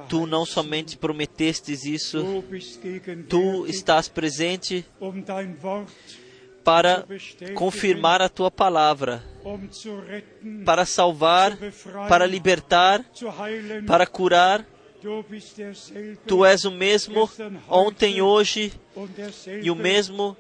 Tu 0.09 0.27
não 0.27 0.47
somente 0.47 0.97
prometestes 0.97 1.85
isso, 1.85 2.45
tu 3.29 3.67
estás 3.67 4.09
presente 4.09 4.87
para 6.63 7.05
confirmar 7.55 8.23
a 8.23 8.29
tua 8.29 8.49
palavra, 8.51 9.25
para 10.65 10.87
salvar, 10.87 11.59
para 12.09 12.27
libertar, 12.27 13.05
para 13.89 14.07
curar. 14.07 14.65
Tu 16.27 16.45
és 16.45 16.65
o 16.65 16.71
mesmo 16.71 17.31
ontem, 17.69 18.23
hoje 18.23 18.73
e 19.63 19.71
o 19.71 19.75
mesmo 19.75 20.37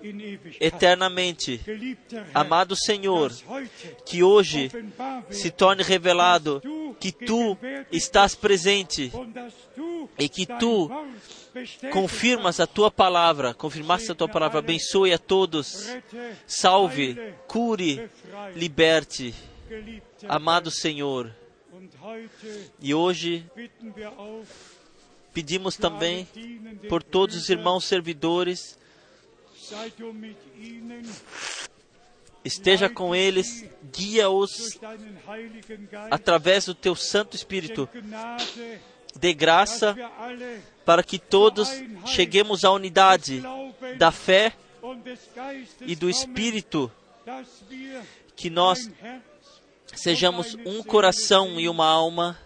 eternamente. 0.61 1.61
Amado 2.33 2.75
Senhor, 2.75 3.33
que 4.07 4.23
hoje 4.23 4.71
se 5.31 5.51
torne 5.51 5.83
revelado 5.83 6.63
que 6.99 7.13
tu 7.13 7.59
estás 7.93 8.35
presente 8.35 9.13
e 10.19 10.29
que 10.29 10.47
tu 10.47 10.91
confirmas 11.93 12.59
a 12.59 12.67
tua 12.67 12.91
palavra, 12.91 13.53
confirmaste 13.53 14.13
a 14.13 14.15
tua 14.15 14.29
palavra, 14.29 14.61
abençoe 14.61 15.13
a 15.13 15.19
todos, 15.19 15.89
salve, 16.47 17.35
cure, 17.47 18.09
liberte. 18.55 19.35
Amado 20.29 20.71
Senhor, 20.71 21.31
e 22.81 22.95
hoje 22.95 23.45
pedimos 25.33 25.77
também 25.77 26.29
por 26.89 27.03
todos 27.03 27.37
os 27.37 27.49
irmãos 27.49 27.85
servidores 27.85 28.79
Esteja 32.45 32.91
com 32.91 33.15
eles, 33.15 33.65
guia-os 33.91 34.79
através 36.11 36.67
do 36.67 36.75
teu 36.75 36.95
Santo 36.95 37.35
Espírito. 37.35 37.89
Dê 39.17 39.33
graça 39.33 39.97
para 40.85 41.03
que 41.03 41.19
todos 41.19 41.71
cheguemos 42.05 42.65
à 42.65 42.71
unidade 42.71 43.43
da 43.97 44.13
fé 44.13 44.53
e 45.81 45.97
do 45.97 46.11
Espírito, 46.11 46.93
que 48.37 48.51
nós 48.51 48.91
sejamos 49.97 50.57
um 50.67 50.83
coração 50.83 51.59
e 51.61 51.69
uma 51.69 51.87
alma. 51.87 52.39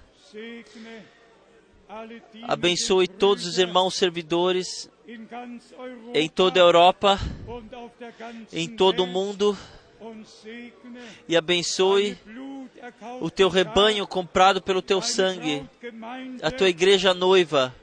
Abençoe 2.42 3.08
todos 3.08 3.46
os 3.46 3.58
irmãos 3.58 3.96
servidores 3.96 4.90
em 6.14 6.28
toda 6.28 6.60
a 6.60 6.62
Europa, 6.62 7.18
em 8.52 8.68
todo 8.68 9.04
o 9.04 9.06
mundo, 9.06 9.56
e 11.26 11.36
abençoe 11.36 12.18
o 13.20 13.30
teu 13.30 13.48
rebanho 13.48 14.06
comprado 14.06 14.60
pelo 14.60 14.82
teu 14.82 15.00
sangue, 15.00 15.68
a 16.42 16.50
tua 16.50 16.68
igreja 16.68 17.14
noiva. 17.14 17.74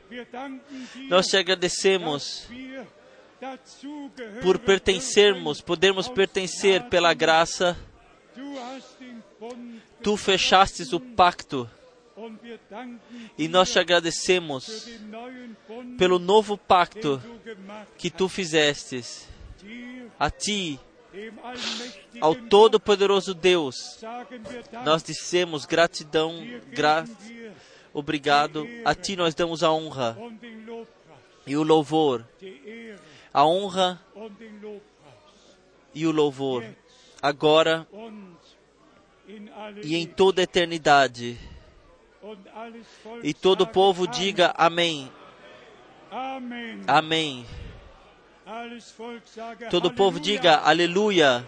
Nós 1.10 1.26
te 1.26 1.36
agradecemos 1.36 2.48
por 4.42 4.60
pertencermos, 4.60 5.62
podermos 5.62 6.08
pertencer 6.08 6.84
pela 6.84 7.14
graça. 7.14 7.78
Tu 10.06 10.16
fechastes 10.16 10.94
o 10.94 11.00
pacto 11.00 11.68
e 13.40 13.48
nós 13.48 13.72
te 13.72 13.80
agradecemos 13.80 14.88
pelo 15.98 16.20
novo 16.20 16.60
pacto 16.60 17.20
que 17.98 18.12
tu 18.12 18.30
fizestes. 18.30 19.28
A 20.20 20.30
ti, 20.30 20.80
ao 22.22 22.36
Todo-Poderoso 22.36 23.34
Deus, 23.34 24.00
nós 24.86 25.02
dissemos 25.02 25.66
gratidão, 25.66 26.36
gra 26.68 27.04
obrigado. 27.92 28.68
A 28.86 28.94
ti 28.94 29.16
nós 29.16 29.34
damos 29.34 29.64
a 29.64 29.72
honra 29.72 30.16
e 31.48 31.58
o 31.58 31.64
louvor. 31.64 32.24
A 33.34 33.44
honra 33.44 34.00
e 35.96 36.06
o 36.06 36.12
louvor. 36.12 36.64
Agora 37.20 37.88
e 39.84 39.96
em 39.96 40.08
toda 40.08 40.42
a 40.42 40.44
eternidade. 40.44 41.38
E 43.24 43.34
todo 43.34 43.62
o 43.62 43.68
povo 43.68 44.08
diga 44.08 44.54
amém. 44.58 45.12
Amém. 46.88 47.46
Todo 49.70 49.88
o 49.88 49.94
povo 49.94 50.20
diga 50.20 50.58
aleluia. 50.58 51.46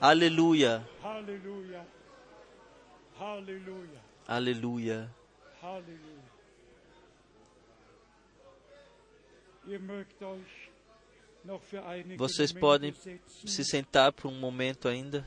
Aleluia. 0.00 0.84
Aleluia. 4.26 5.10
Vocês 12.16 12.52
podem 12.52 12.92
se 13.46 13.64
sentar 13.64 14.12
por 14.12 14.28
um 14.28 14.38
momento 14.38 14.88
ainda. 14.88 15.24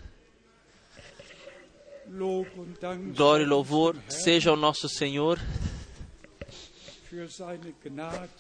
Glória 3.14 3.44
e 3.44 3.48
louvor 3.48 3.96
seja 4.08 4.50
ao 4.50 4.56
nosso 4.56 4.88
Senhor 4.90 5.40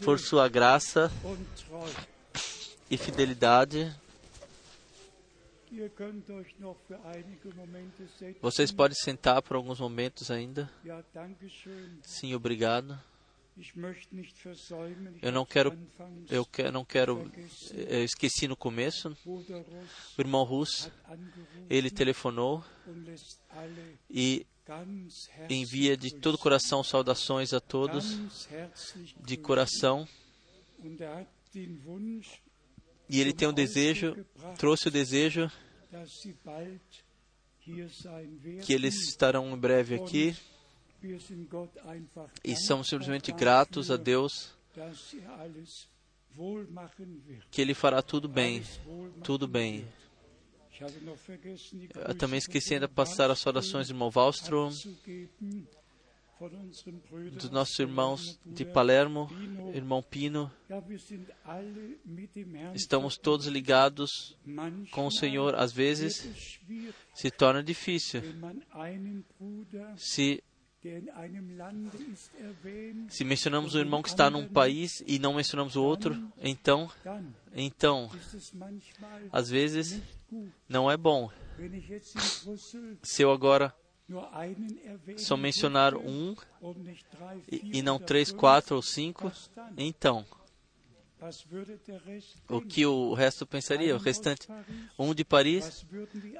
por 0.03 0.19
sua 0.19 0.47
graça 0.47 1.11
e 2.89 2.97
fidelidade. 2.97 3.93
Vocês 8.41 8.71
podem 8.71 8.95
sentar 8.95 9.41
por 9.41 9.55
alguns 9.57 9.79
momentos 9.79 10.31
ainda. 10.31 10.69
Sim, 12.03 12.33
obrigado. 12.33 12.97
Eu 15.21 15.31
não 15.31 15.45
quero, 15.45 15.77
eu 16.29 16.45
que- 16.45 16.69
não 16.71 16.85
quero, 16.85 17.31
eu 17.73 18.03
esqueci 18.03 18.47
no 18.47 18.55
começo. 18.55 19.15
O 19.25 20.21
irmão 20.21 20.43
Russo, 20.43 20.91
ele 21.69 21.89
telefonou 21.89 22.63
e 24.09 24.45
envia 25.49 25.97
de 25.97 26.13
todo 26.15 26.35
o 26.35 26.37
coração 26.37 26.83
saudações 26.83 27.53
a 27.53 27.59
todos 27.59 28.19
de 29.25 29.37
coração. 29.37 30.07
Er 30.83 31.27
E 33.09 33.19
ele 33.21 33.33
tem 33.33 33.47
um 33.47 33.53
desejo, 33.53 34.25
trouxe 34.57 34.89
o 34.89 34.91
desejo 34.91 35.49
que 38.63 38.73
eles 38.73 38.95
estarão 39.07 39.51
em 39.51 39.57
breve 39.57 39.95
aqui 39.95 40.35
e 42.43 42.55
somos 42.55 42.87
simplesmente 42.87 43.31
gratos 43.31 43.91
a 43.91 43.97
Deus 43.97 44.55
que 47.49 47.61
Ele 47.61 47.73
fará 47.73 48.01
tudo 48.01 48.27
bem, 48.27 48.63
tudo 49.23 49.47
bem. 49.47 49.87
Eu 52.07 52.15
também 52.15 52.37
esqueci 52.37 52.75
ainda 52.75 52.87
Bruder 52.87 53.07
passar 53.07 53.31
as 53.31 53.39
saudações 53.39 53.87
do 53.87 53.93
irmão 53.93 54.11
Wallström, 54.13 54.69
dos 57.33 57.49
nossos 57.49 57.79
irmãos 57.79 58.39
de 58.45 58.63
Palermo, 58.63 59.27
irmão 59.73 60.03
Pino. 60.03 60.51
Estamos 62.75 63.17
todos 63.17 63.47
ligados 63.47 64.37
com 64.91 65.07
o 65.07 65.11
Senhor. 65.11 65.55
Às 65.55 65.71
vezes 65.71 66.59
se 67.15 67.31
torna 67.31 67.63
difícil. 67.63 68.21
Se, 69.97 70.43
se 73.09 73.23
mencionamos 73.23 73.75
o 73.75 73.79
irmão 73.79 74.01
que 74.01 74.09
está 74.09 74.29
num 74.29 74.47
país 74.47 75.03
e 75.05 75.19
não 75.19 75.33
mencionamos 75.33 75.75
o 75.75 75.83
outro, 75.83 76.15
então, 76.41 76.89
então, 77.53 78.09
às 79.31 79.49
vezes 79.49 80.01
não 80.67 80.89
é 80.89 80.95
bom. 80.95 81.29
Se 83.01 83.23
eu 83.23 83.31
agora 83.31 83.73
só 85.17 85.35
mencionar 85.35 85.95
um 85.95 86.35
e, 87.51 87.81
não 87.81 87.99
três, 87.99 88.31
quatro 88.31 88.75
ou 88.75 88.81
cinco, 88.81 89.31
então, 89.77 90.25
o 92.49 92.61
que 92.61 92.85
o 92.85 93.13
resto 93.13 93.45
pensaria? 93.45 93.95
O 93.95 93.97
restante, 93.97 94.47
um 94.97 95.13
de 95.13 95.25
Paris, 95.25 95.85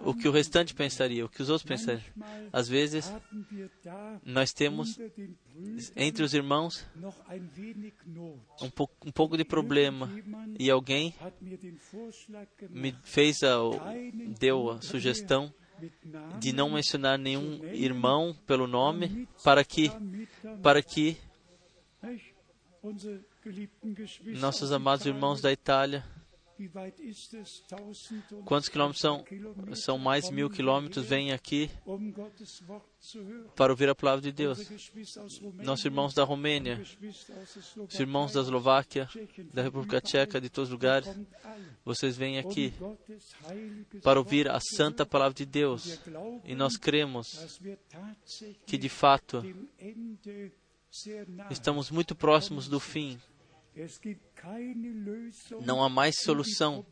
o 0.02 0.14
que 0.14 0.28
o 0.28 0.32
restante 0.32 0.74
pensaria? 0.74 1.26
O 1.26 1.30
que 1.30 1.42
os 1.42 1.50
outros 1.50 1.68
pensariam? 1.68 2.04
Às 2.54 2.70
vezes, 2.70 3.12
nós 4.24 4.54
temos 4.54 5.00
entre 5.96 6.24
os 6.24 6.34
irmãos 6.34 6.86
um 8.62 8.70
pouco, 8.70 9.08
um 9.08 9.12
pouco 9.12 9.36
de 9.38 9.44
problema 9.44 10.10
e 10.60 10.70
alguém 10.70 11.16
me 12.70 12.96
fez 13.04 13.42
a, 13.44 13.58
deu 14.40 14.72
a 14.72 14.82
sugestão 14.82 15.52
de 16.40 16.54
não 16.54 16.72
mencionar 16.72 17.18
nenhum 17.18 17.64
irmão 17.66 18.36
pelo 18.46 18.68
nome 18.68 19.28
para 19.44 19.64
que 19.64 19.92
para 20.62 20.82
que 20.82 21.18
nossos 24.40 24.72
amados 24.72 25.06
irmãos 25.06 25.42
da 25.42 25.52
Itália. 25.52 26.04
wie 26.58 26.70
weit 26.74 27.00
ist 27.00 27.34
es? 27.34 27.64
1000 27.70 28.32
und 28.32 28.46
quantos 28.46 28.70
quilômetros 28.70 29.00
são? 29.00 29.24
são 29.76 29.98
mais 29.98 30.30
mil 30.32 30.50
quilômetros 30.50 31.06
vêm 31.06 31.32
aqui 31.32 31.70
para 33.56 33.72
ouvir 33.72 33.90
a 33.90 33.96
palavra 33.96 34.22
de 34.22 34.32
Deus. 34.32 34.60
Nossos 35.64 35.86
irmãos 35.86 36.14
da 36.14 36.24
Romênia 36.24 36.82
os 37.88 38.00
irmãos 38.00 38.34
da 38.34 38.42
Eslováquia 38.42 39.08
da 39.54 39.62
República 39.62 40.02
Tcheca 40.02 40.42
de 40.42 40.50
todos 40.50 40.70
os 40.70 40.74
lugares 40.74 41.08
vocês 41.86 42.18
vêm 42.18 42.40
aqui 42.40 42.74
para 44.02 44.20
ouvir 44.20 44.50
a 44.50 44.60
santa 44.60 45.06
palavra 45.06 45.36
de 45.36 45.46
Deus. 45.46 46.00
e 46.44 46.56
nós 46.56 46.76
cremos 46.76 47.60
que 48.66 48.78
de 48.78 48.90
fato 48.90 49.44
estamos 51.52 51.92
muito 51.92 52.16
próximos 52.16 52.68
do 52.68 52.80
fim 52.80 53.20
Não 55.62 55.84
há 55.84 55.90
mais 55.90 56.16
solução 56.22 56.86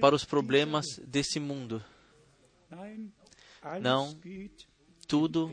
para 0.00 0.14
os 0.14 0.24
problemas 0.24 0.84
desse 1.06 1.40
mundo 1.40 1.82
Não. 3.80 4.18
tudo 5.06 5.50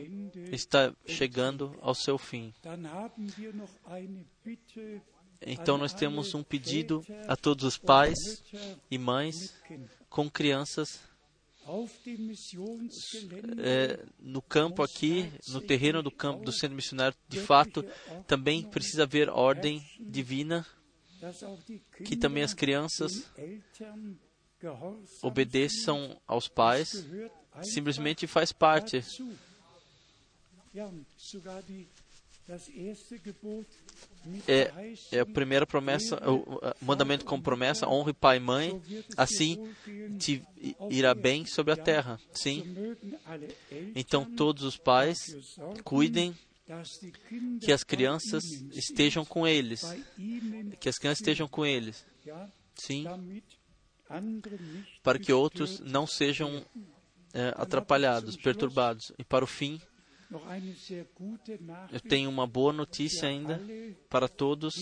está 0.52 0.94
chegando 1.06 1.76
ao 1.80 1.94
seu 1.94 2.18
fim. 2.18 2.52
Então 5.40 5.76
nós 5.78 5.92
temos 5.92 6.34
um 6.34 6.42
pedido 6.42 7.04
a 7.26 7.36
todos 7.36 7.64
os 7.64 7.78
pais 7.78 8.42
e 8.90 8.98
mães 8.98 9.54
com 10.08 10.30
crianças 10.30 11.00
é, 13.58 14.04
no 14.18 14.40
campo 14.40 14.82
aqui, 14.82 15.32
no 15.48 15.60
terreno 15.60 16.02
do 16.02 16.10
campo 16.10 16.44
do 16.44 16.52
centro 16.52 16.76
missionário. 16.76 17.16
De 17.28 17.40
fato, 17.40 17.84
também 18.26 18.62
precisa 18.62 19.02
haver 19.02 19.28
ordem 19.28 19.84
divina. 19.98 20.64
que 22.04 22.16
também 22.16 22.42
as 22.42 22.54
crianças 22.54 23.28
obedeçam 25.22 26.20
aos 26.26 26.46
pais, 26.46 27.06
simplesmente 27.62 28.26
faz 28.26 28.52
parte. 28.52 29.02
É, 34.46 34.72
é 35.12 35.20
a 35.20 35.26
primeira 35.26 35.66
promessa, 35.66 36.16
o 36.30 36.60
mandamento 36.84 37.24
com 37.24 37.40
promessa: 37.40 37.88
honre 37.88 38.12
pai 38.12 38.36
e 38.36 38.40
mãe, 38.40 38.82
assim 39.16 39.68
te 40.18 40.42
irá 40.90 41.14
bem 41.14 41.44
sobre 41.44 41.72
a 41.72 41.76
terra. 41.76 42.20
Sim. 42.32 42.96
Então 43.94 44.24
todos 44.24 44.62
os 44.62 44.76
pais 44.76 45.18
cuidem 45.82 46.36
que 47.60 47.72
as 47.72 47.84
crianças 47.84 48.44
estejam 48.72 49.24
com 49.24 49.46
eles, 49.46 49.82
que 50.80 50.88
as 50.88 50.98
crianças 50.98 51.20
estejam 51.20 51.48
com 51.48 51.64
eles. 51.66 52.04
Sim. 52.74 53.06
Para 55.02 55.18
que 55.18 55.32
outros 55.32 55.80
não 55.80 56.06
sejam 56.06 56.64
é, 57.34 57.52
atrapalhados, 57.56 58.36
perturbados. 58.36 59.12
E 59.18 59.24
para 59.24 59.44
o 59.44 59.48
fim, 59.48 59.80
eu 61.92 62.00
tenho 62.00 62.28
uma 62.28 62.46
boa 62.46 62.72
notícia 62.72 63.28
ainda 63.28 63.60
para 64.08 64.28
todos 64.28 64.74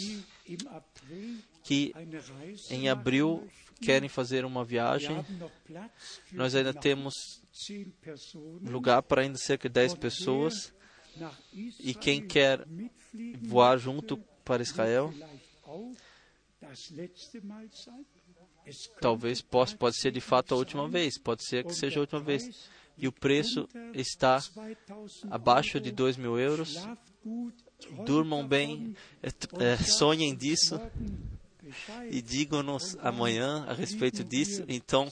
que 1.62 1.92
em 2.70 2.88
abril 2.88 3.46
querem 3.80 4.08
fazer 4.08 4.44
uma 4.44 4.64
viagem. 4.64 5.24
Nós 6.32 6.54
ainda 6.54 6.72
temos 6.72 7.14
lugar 8.62 9.02
para 9.02 9.22
ainda 9.22 9.38
cerca 9.38 9.68
de 9.68 9.74
10 9.74 9.94
pessoas. 9.94 10.72
E 11.78 11.94
quem 11.94 12.26
quer 12.26 12.66
voar 13.42 13.78
junto 13.78 14.16
para 14.44 14.62
Israel, 14.62 15.14
talvez 19.00 19.40
possa, 19.40 19.76
pode 19.76 19.96
ser 19.96 20.10
de 20.10 20.20
fato 20.20 20.54
a 20.54 20.56
última 20.56 20.88
vez, 20.88 21.18
pode 21.18 21.44
ser 21.46 21.64
que 21.64 21.74
seja 21.74 22.00
a 22.00 22.02
última 22.02 22.20
vez 22.20 22.68
e 22.96 23.08
o 23.08 23.12
preço 23.12 23.68
está 23.92 24.42
abaixo 25.30 25.80
de 25.80 25.90
dois 25.90 26.16
mil 26.16 26.38
euros. 26.38 26.76
Durmam 28.04 28.46
bem, 28.46 28.94
é, 29.22 29.28
é, 29.64 29.76
sonhem 29.76 30.34
disso 30.34 30.80
e 32.10 32.22
digam-nos 32.22 32.96
amanhã 33.00 33.64
a 33.66 33.72
respeito 33.72 34.22
disso. 34.22 34.64
Então, 34.68 35.10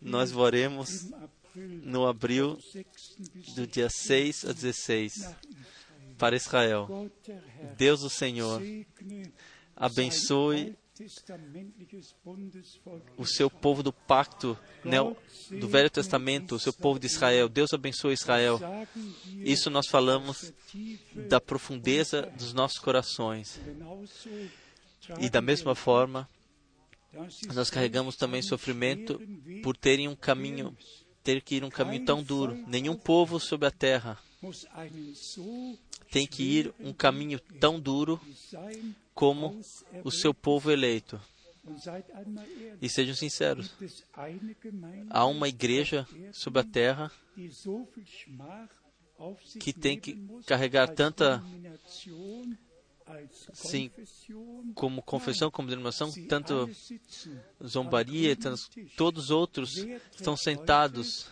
nós 0.00 0.30
voaremos 0.30 1.10
no 1.54 2.06
abril 2.06 2.58
do 3.54 3.66
dia 3.66 3.88
6 3.90 4.44
a 4.44 4.52
16 4.52 5.34
para 6.16 6.36
Israel. 6.36 7.10
Deus 7.76 8.02
o 8.02 8.10
Senhor 8.10 8.62
abençoe 9.76 10.76
o 13.16 13.24
seu 13.24 13.50
povo 13.50 13.82
do 13.82 13.92
pacto 13.92 14.58
né, 14.84 14.98
do 15.50 15.68
Velho 15.68 15.90
Testamento, 15.90 16.54
o 16.54 16.58
seu 16.58 16.72
povo 16.72 16.98
de 16.98 17.06
Israel. 17.06 17.48
Deus 17.48 17.72
abençoe 17.72 18.14
Israel. 18.14 18.60
Isso 19.38 19.70
nós 19.70 19.86
falamos 19.86 20.52
da 21.28 21.40
profundeza 21.40 22.22
dos 22.36 22.52
nossos 22.52 22.78
corações. 22.78 23.60
E 25.20 25.30
da 25.30 25.40
mesma 25.40 25.74
forma, 25.74 26.28
nós 27.54 27.70
carregamos 27.70 28.16
também 28.16 28.42
sofrimento 28.42 29.20
por 29.62 29.76
terem 29.76 30.08
um 30.08 30.16
caminho, 30.16 30.76
ter 31.22 31.42
que 31.42 31.56
ir 31.56 31.64
um 31.64 31.70
caminho 31.70 32.04
tão 32.04 32.22
duro. 32.22 32.54
Nenhum 32.66 32.96
povo 32.96 33.38
sobre 33.38 33.66
a 33.66 33.70
terra 33.70 34.18
tem 36.10 36.26
que 36.26 36.42
ir 36.42 36.74
um 36.80 36.92
caminho 36.92 37.38
tão 37.60 37.78
duro 37.78 38.20
como 39.14 39.60
o 40.04 40.10
seu 40.10 40.32
povo 40.32 40.70
eleito. 40.70 41.20
E 42.80 42.88
sejam 42.88 43.14
sinceros, 43.14 43.70
há 45.10 45.26
uma 45.26 45.48
igreja 45.48 46.06
sobre 46.32 46.60
a 46.60 46.64
terra 46.64 47.12
que 49.60 49.72
tem 49.72 49.98
que 49.98 50.14
carregar 50.46 50.88
tanta, 50.88 51.42
sim, 53.52 53.90
como 54.74 55.02
confissão, 55.02 55.50
como 55.50 55.68
denominação, 55.68 56.10
tanto 56.26 56.70
zombaria, 57.62 58.34
tantos, 58.34 58.70
todos 58.96 59.24
os 59.24 59.30
outros 59.30 59.76
estão 60.14 60.36
sentados 60.36 61.26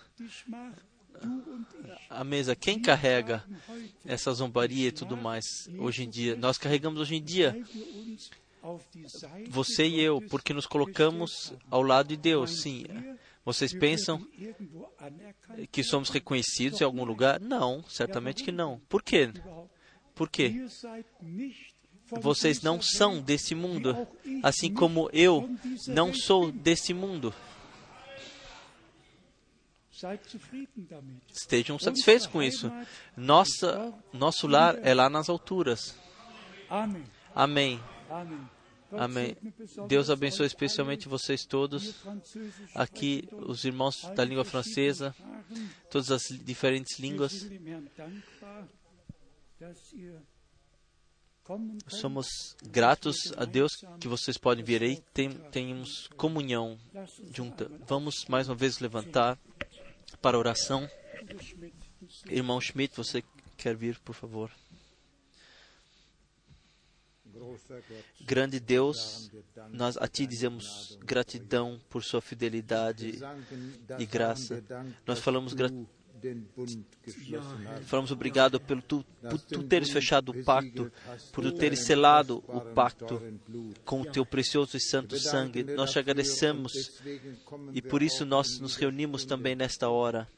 a 2.08 2.24
mesa. 2.24 2.56
Quem 2.56 2.80
carrega 2.80 3.44
essa 4.04 4.32
zombaria 4.32 4.88
e 4.88 4.92
tudo 4.92 5.16
mais 5.16 5.68
hoje 5.78 6.04
em 6.04 6.08
dia? 6.10 6.36
Nós 6.36 6.58
carregamos 6.58 7.00
hoje 7.00 7.16
em 7.16 7.22
dia 7.22 7.56
você 9.48 9.86
e 9.86 10.00
eu, 10.00 10.20
porque 10.20 10.52
nos 10.52 10.66
colocamos 10.66 11.52
ao 11.70 11.82
lado 11.82 12.08
de 12.08 12.16
Deus. 12.16 12.62
Sim. 12.62 12.84
Vocês 13.44 13.72
pensam 13.72 14.26
que 15.70 15.84
somos 15.84 16.08
reconhecidos 16.08 16.80
em 16.80 16.84
algum 16.84 17.04
lugar? 17.04 17.40
Não, 17.40 17.84
certamente 17.88 18.42
que 18.42 18.50
não. 18.50 18.80
Por 18.88 19.02
quê? 19.02 19.32
Por 20.14 20.28
quê? 20.28 20.66
Vocês 22.10 22.60
não 22.62 22.80
são 22.80 23.20
desse 23.20 23.54
mundo, 23.54 24.06
assim 24.42 24.72
como 24.72 25.08
eu 25.12 25.48
não 25.86 26.12
sou 26.12 26.50
desse 26.50 26.92
mundo. 26.92 27.32
Estejam 31.28 31.78
satisfeitos 31.78 32.26
com 32.26 32.42
isso. 32.42 32.70
Nossa, 33.16 33.92
nosso 34.12 34.46
lar 34.46 34.78
é 34.82 34.92
lá 34.92 35.08
nas 35.08 35.28
alturas. 35.28 35.96
Amém. 37.34 37.80
Amém. 38.92 39.36
Deus 39.88 40.10
abençoe 40.10 40.46
especialmente 40.46 41.08
vocês 41.08 41.44
todos. 41.44 42.04
Aqui, 42.74 43.28
os 43.32 43.64
irmãos 43.64 44.02
da 44.14 44.24
língua 44.24 44.44
francesa, 44.44 45.14
todas 45.90 46.10
as 46.10 46.22
diferentes 46.44 46.98
línguas. 46.98 47.48
Somos 51.88 52.56
gratos 52.64 53.16
a 53.36 53.44
Deus 53.44 53.72
que 54.00 54.08
vocês 54.08 54.36
podem 54.36 54.64
vir 54.64 54.82
aí. 54.82 54.96
Tem, 55.12 55.30
tenhamos 55.50 56.08
comunhão 56.16 56.78
junta. 57.32 57.70
Vamos 57.86 58.24
mais 58.28 58.48
uma 58.48 58.56
vez 58.56 58.78
levantar 58.80 59.38
para 60.20 60.38
oração. 60.38 60.88
Irmão 62.28 62.60
Schmidt, 62.60 62.96
você 62.96 63.22
quer 63.56 63.74
vir, 63.76 63.98
por 64.00 64.14
favor? 64.14 64.50
Grande 68.22 68.58
Deus, 68.58 69.30
nós 69.70 69.96
a 69.98 70.08
Ti 70.08 70.26
dizemos 70.26 70.98
gratidão 71.02 71.80
por 71.90 72.02
Sua 72.02 72.22
fidelidade 72.22 73.18
e 73.98 74.06
graça. 74.06 74.64
Nós 75.06 75.18
falamos 75.18 75.52
gratidão 75.52 75.86
Falamos 77.86 78.10
obrigado 78.10 78.60
pelo 78.60 78.82
tu, 78.82 79.04
por 79.20 79.38
tu 79.38 79.62
teres 79.62 79.90
fechado 79.90 80.30
o 80.30 80.44
pacto, 80.44 80.90
por 81.32 81.44
tu 81.44 81.52
teres 81.52 81.80
selado 81.80 82.42
o 82.48 82.60
pacto 82.60 83.20
com 83.84 84.00
o 84.00 84.04
teu 84.04 84.24
precioso 84.24 84.76
e 84.76 84.80
santo 84.80 85.18
sangue. 85.18 85.62
Nós 85.62 85.92
te 85.92 85.98
agradecemos 85.98 87.00
e 87.72 87.82
por 87.82 88.02
isso 88.02 88.24
nós 88.24 88.58
nos 88.58 88.76
reunimos 88.76 89.24
também 89.24 89.54
nesta 89.54 89.88
hora 89.88 90.28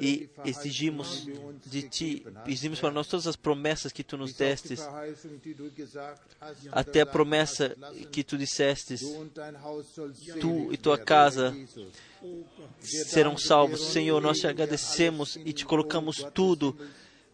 e 0.00 0.28
exigimos 0.44 1.26
de 1.66 1.82
ti, 1.88 2.26
exigimos 2.46 2.80
para 2.80 2.90
nós 2.90 3.06
todas 3.06 3.26
as 3.26 3.36
promessas 3.36 3.92
que 3.92 4.02
tu 4.02 4.16
nos 4.16 4.32
destes, 4.32 4.80
até 6.72 7.00
a 7.02 7.06
promessa 7.06 7.76
que 8.10 8.24
tu 8.24 8.36
dissestes, 8.36 9.02
tu 10.40 10.72
e 10.72 10.76
tua 10.76 10.98
casa 10.98 11.54
serão 12.80 13.36
salvos. 13.36 13.80
Senhor, 13.88 14.20
nós 14.20 14.38
te 14.38 14.46
agradecemos 14.46 15.36
e 15.44 15.52
te 15.52 15.64
colocamos 15.64 16.24
tudo, 16.32 16.76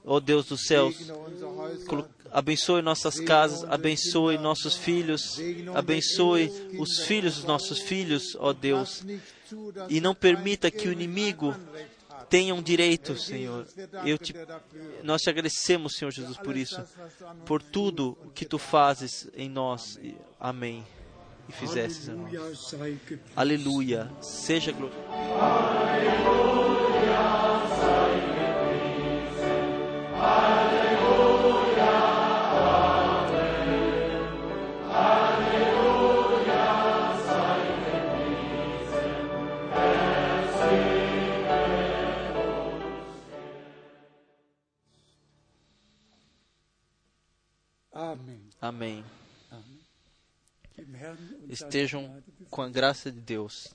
ó 0.05 0.17
oh 0.17 0.21
Deus 0.21 0.47
dos 0.47 0.67
céus. 0.67 1.11
Abençoe 2.33 2.81
nossas 2.81 3.19
casas, 3.19 3.65
abençoe 3.65 4.39
nossos 4.39 4.77
filhos, 4.77 5.39
abençoe 5.75 6.51
os 6.79 7.01
filhos 7.01 7.37
dos 7.37 7.45
nossos 7.45 7.81
filhos, 7.81 8.37
ó 8.37 8.51
oh 8.51 8.53
Deus. 8.53 9.05
E 9.89 10.01
não 10.01 10.15
permita 10.15 10.71
que 10.71 10.89
o 10.89 10.93
inimigo 10.93 11.55
tenha 12.29 12.55
um 12.55 12.63
direito, 12.63 13.19
Senhor. 13.19 13.67
Eu 14.05 14.17
te, 14.17 14.33
nós 15.03 15.23
te 15.23 15.29
agradecemos, 15.29 15.97
Senhor 15.97 16.13
Jesus, 16.13 16.37
por 16.39 16.57
isso, 16.57 16.81
por 17.45 17.61
tudo 17.61 18.17
que 18.33 18.45
tu 18.45 18.59
fazes 18.59 19.29
em 19.35 19.49
nós. 19.49 19.99
Amém 20.39 20.85
e 21.51 21.53
fizesses 21.53 22.09
a 22.09 22.15
nós. 22.15 22.75
Aleluia, 23.37 24.11
seja 24.21 24.73
glorificado. 24.73 25.11
Amém. 47.93 48.41
Amém. 48.61 49.20
Estejam 51.49 52.23
com 52.51 52.63
a 52.63 52.69
graça 52.69 53.11
de 53.11 53.21
Deus. 53.21 53.75